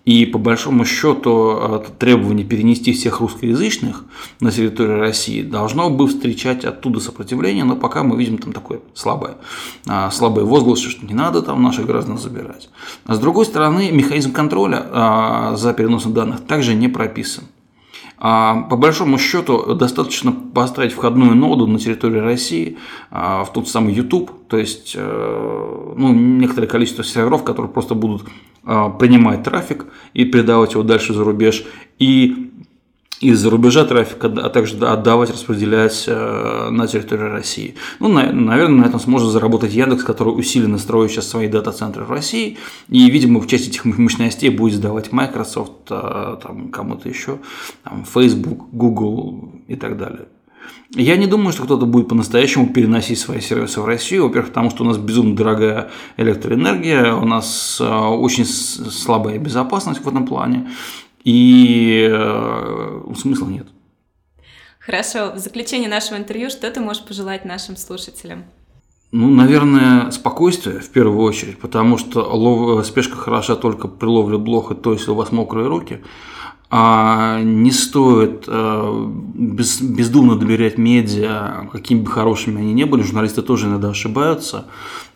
И 0.04 0.26
по 0.26 0.38
большому 0.38 0.84
счету 0.84 1.82
требование 1.98 2.44
перенести 2.44 2.92
всех 2.92 3.20
русскоязычных 3.20 4.04
на 4.40 4.50
территорию 4.50 4.98
России 4.98 5.42
должно 5.42 5.88
бы 5.88 6.06
встречать 6.06 6.64
оттуда 6.64 7.00
сопротивление, 7.00 7.64
но 7.64 7.74
пока 7.74 8.02
мы 8.02 8.18
видим 8.18 8.36
там 8.36 8.52
такое 8.52 8.80
слабое, 8.92 9.36
а, 9.86 10.10
слабые 10.10 10.44
возгласы, 10.44 10.90
что 10.90 11.06
не 11.06 11.14
надо 11.14 11.40
там 11.40 11.62
наших 11.62 11.86
граждан 11.86 12.18
забирать. 12.18 12.68
А 13.06 13.14
с 13.14 13.18
другой 13.18 13.46
стороны, 13.46 13.90
механизм 13.92 14.32
контроля 14.32 14.84
а, 14.90 15.56
за 15.56 15.72
переносом 15.72 16.12
данных 16.12 16.40
также 16.42 16.74
не 16.74 16.88
прописан. 16.88 17.44
А, 18.18 18.62
по 18.62 18.76
большому 18.76 19.18
счету 19.18 19.74
достаточно 19.74 20.32
поставить 20.32 20.92
входную 20.92 21.34
ноду 21.34 21.66
на 21.66 21.78
территории 21.78 22.20
России 22.20 22.78
а, 23.10 23.44
в 23.44 23.52
тот 23.52 23.68
самый 23.68 23.92
YouTube, 23.92 24.30
то 24.48 24.56
есть 24.56 24.94
э, 24.96 25.92
ну, 25.96 26.14
некоторое 26.14 26.68
количество 26.68 27.02
серверов, 27.02 27.42
которые 27.44 27.72
просто 27.72 27.94
будут 27.94 28.24
а, 28.64 28.88
принимать 28.88 29.42
трафик 29.42 29.86
и 30.12 30.24
передавать 30.24 30.72
его 30.72 30.82
дальше 30.82 31.12
за 31.12 31.24
рубеж, 31.24 31.64
и 31.98 32.52
из-за 33.20 33.50
рубежа 33.50 33.84
трафика, 33.84 34.26
а 34.26 34.48
также 34.48 34.76
отдавать, 34.86 35.30
распределять 35.30 36.04
э, 36.06 36.68
на 36.70 36.86
территории 36.86 37.30
России. 37.30 37.74
Ну, 38.00 38.08
наверное, 38.08 38.82
на 38.82 38.84
этом 38.86 39.00
сможет 39.00 39.30
заработать 39.30 39.72
Яндекс, 39.72 40.04
который 40.04 40.30
усиленно 40.30 40.78
строит 40.78 41.10
сейчас 41.10 41.28
свои 41.28 41.48
дата-центры 41.48 42.04
в 42.04 42.10
России, 42.10 42.58
и, 42.88 43.10
видимо, 43.10 43.40
в 43.40 43.46
части 43.46 43.68
этих 43.68 43.84
мощностей 43.84 44.48
будет 44.48 44.74
сдавать 44.74 45.12
Microsoft, 45.12 45.90
э, 45.90 46.36
там, 46.42 46.68
кому-то 46.70 47.08
еще, 47.08 47.38
там, 47.82 48.04
Facebook, 48.04 48.68
Google 48.72 49.52
и 49.68 49.76
так 49.76 49.96
далее. 49.96 50.26
Я 50.96 51.16
не 51.16 51.26
думаю, 51.26 51.52
что 51.52 51.64
кто-то 51.64 51.86
будет 51.86 52.08
по-настоящему 52.08 52.68
переносить 52.68 53.18
свои 53.18 53.40
сервисы 53.40 53.80
в 53.80 53.84
Россию. 53.84 54.24
Во-первых, 54.24 54.50
потому 54.50 54.70
что 54.70 54.84
у 54.84 54.86
нас 54.86 54.96
безумно 54.96 55.34
дорогая 55.34 55.90
электроэнергия, 56.16 57.14
у 57.14 57.24
нас 57.24 57.78
э, 57.80 57.84
очень 57.84 58.44
слабая 58.44 59.38
безопасность 59.38 60.04
в 60.04 60.08
этом 60.08 60.26
плане 60.26 60.68
и 61.24 62.08
э, 62.10 63.12
смысла 63.16 63.48
нет. 63.48 63.66
Хорошо, 64.78 65.32
в 65.32 65.38
заключение 65.38 65.88
нашего 65.88 66.18
интервью, 66.18 66.50
что 66.50 66.70
ты 66.70 66.80
можешь 66.80 67.02
пожелать 67.02 67.46
нашим 67.46 67.76
слушателям? 67.76 68.44
Ну, 69.12 69.30
наверное, 69.30 70.10
спокойствие 70.10 70.80
в 70.80 70.90
первую 70.90 71.22
очередь, 71.22 71.58
потому 71.58 71.96
что 71.98 72.22
лов... 72.22 72.84
спешка 72.84 73.16
хороша 73.16 73.54
только 73.54 73.88
при 73.88 74.06
ловле 74.06 74.38
блоха, 74.38 74.74
то 74.74 74.92
есть 74.92 75.08
у 75.08 75.14
вас 75.14 75.32
мокрые 75.32 75.68
руки. 75.68 76.00
А 76.68 77.40
не 77.40 77.70
стоит 77.70 78.44
э, 78.48 79.06
без, 79.34 79.80
бездумно 79.80 80.34
доверять 80.34 80.76
медиа, 80.78 81.68
какими 81.70 82.00
бы 82.00 82.10
хорошими 82.10 82.60
они 82.60 82.72
ни 82.72 82.82
были. 82.82 83.02
Журналисты 83.02 83.42
тоже 83.42 83.68
иногда 83.68 83.90
ошибаются 83.90 84.66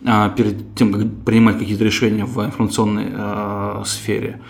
а, 0.05 0.29
перед 0.29 0.77
тем, 0.77 0.93
как 0.93 1.25
принимать 1.25 1.59
какие-то 1.59 1.83
решения 1.83 2.25
в 2.25 2.45
информационной 2.45 3.09
э, 3.11 3.83
сфере. 3.85 4.41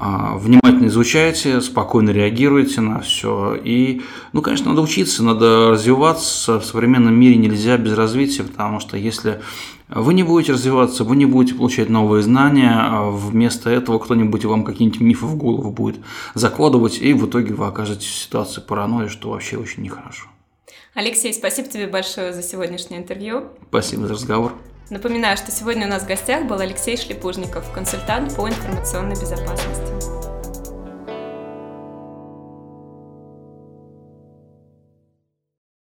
А, 0.00 0.36
внимательно 0.36 0.86
изучайте, 0.86 1.60
спокойно 1.60 2.10
реагируйте 2.10 2.80
на 2.80 3.00
все. 3.00 3.56
И, 3.56 4.02
ну, 4.32 4.42
конечно, 4.42 4.70
надо 4.70 4.82
учиться, 4.82 5.24
надо 5.24 5.70
развиваться. 5.70 6.60
В 6.60 6.64
современном 6.64 7.14
мире 7.14 7.36
нельзя 7.36 7.76
без 7.76 7.94
развития, 7.94 8.44
потому 8.44 8.78
что 8.78 8.96
если 8.96 9.40
вы 9.88 10.14
не 10.14 10.22
будете 10.22 10.52
развиваться, 10.52 11.02
вы 11.02 11.16
не 11.16 11.26
будете 11.26 11.56
получать 11.56 11.88
новые 11.88 12.22
знания, 12.22 12.72
а 12.72 13.10
вместо 13.10 13.70
этого 13.70 13.98
кто-нибудь 13.98 14.44
вам 14.44 14.64
какие-нибудь 14.64 15.00
мифы 15.00 15.26
в 15.26 15.36
голову 15.36 15.70
будет 15.70 15.96
закладывать, 16.34 16.98
и 17.00 17.12
в 17.12 17.26
итоге 17.26 17.54
вы 17.54 17.66
окажетесь 17.66 18.06
в 18.06 18.22
ситуации 18.22 18.60
паранойи, 18.60 19.08
что 19.08 19.30
вообще 19.30 19.56
очень 19.56 19.82
нехорошо. 19.82 20.26
Алексей, 20.94 21.32
спасибо 21.32 21.68
тебе 21.68 21.86
большое 21.86 22.32
за 22.32 22.42
сегодняшнее 22.42 23.00
интервью. 23.00 23.44
Спасибо 23.68 24.06
за 24.06 24.14
разговор. 24.14 24.52
Напоминаю, 24.90 25.36
что 25.36 25.50
сегодня 25.50 25.86
у 25.86 25.90
нас 25.90 26.04
в 26.04 26.06
гостях 26.06 26.46
был 26.46 26.60
Алексей 26.60 26.96
Шлепужников, 26.96 27.70
консультант 27.72 28.34
по 28.34 28.48
информационной 28.48 29.20
безопасности. 29.20 30.17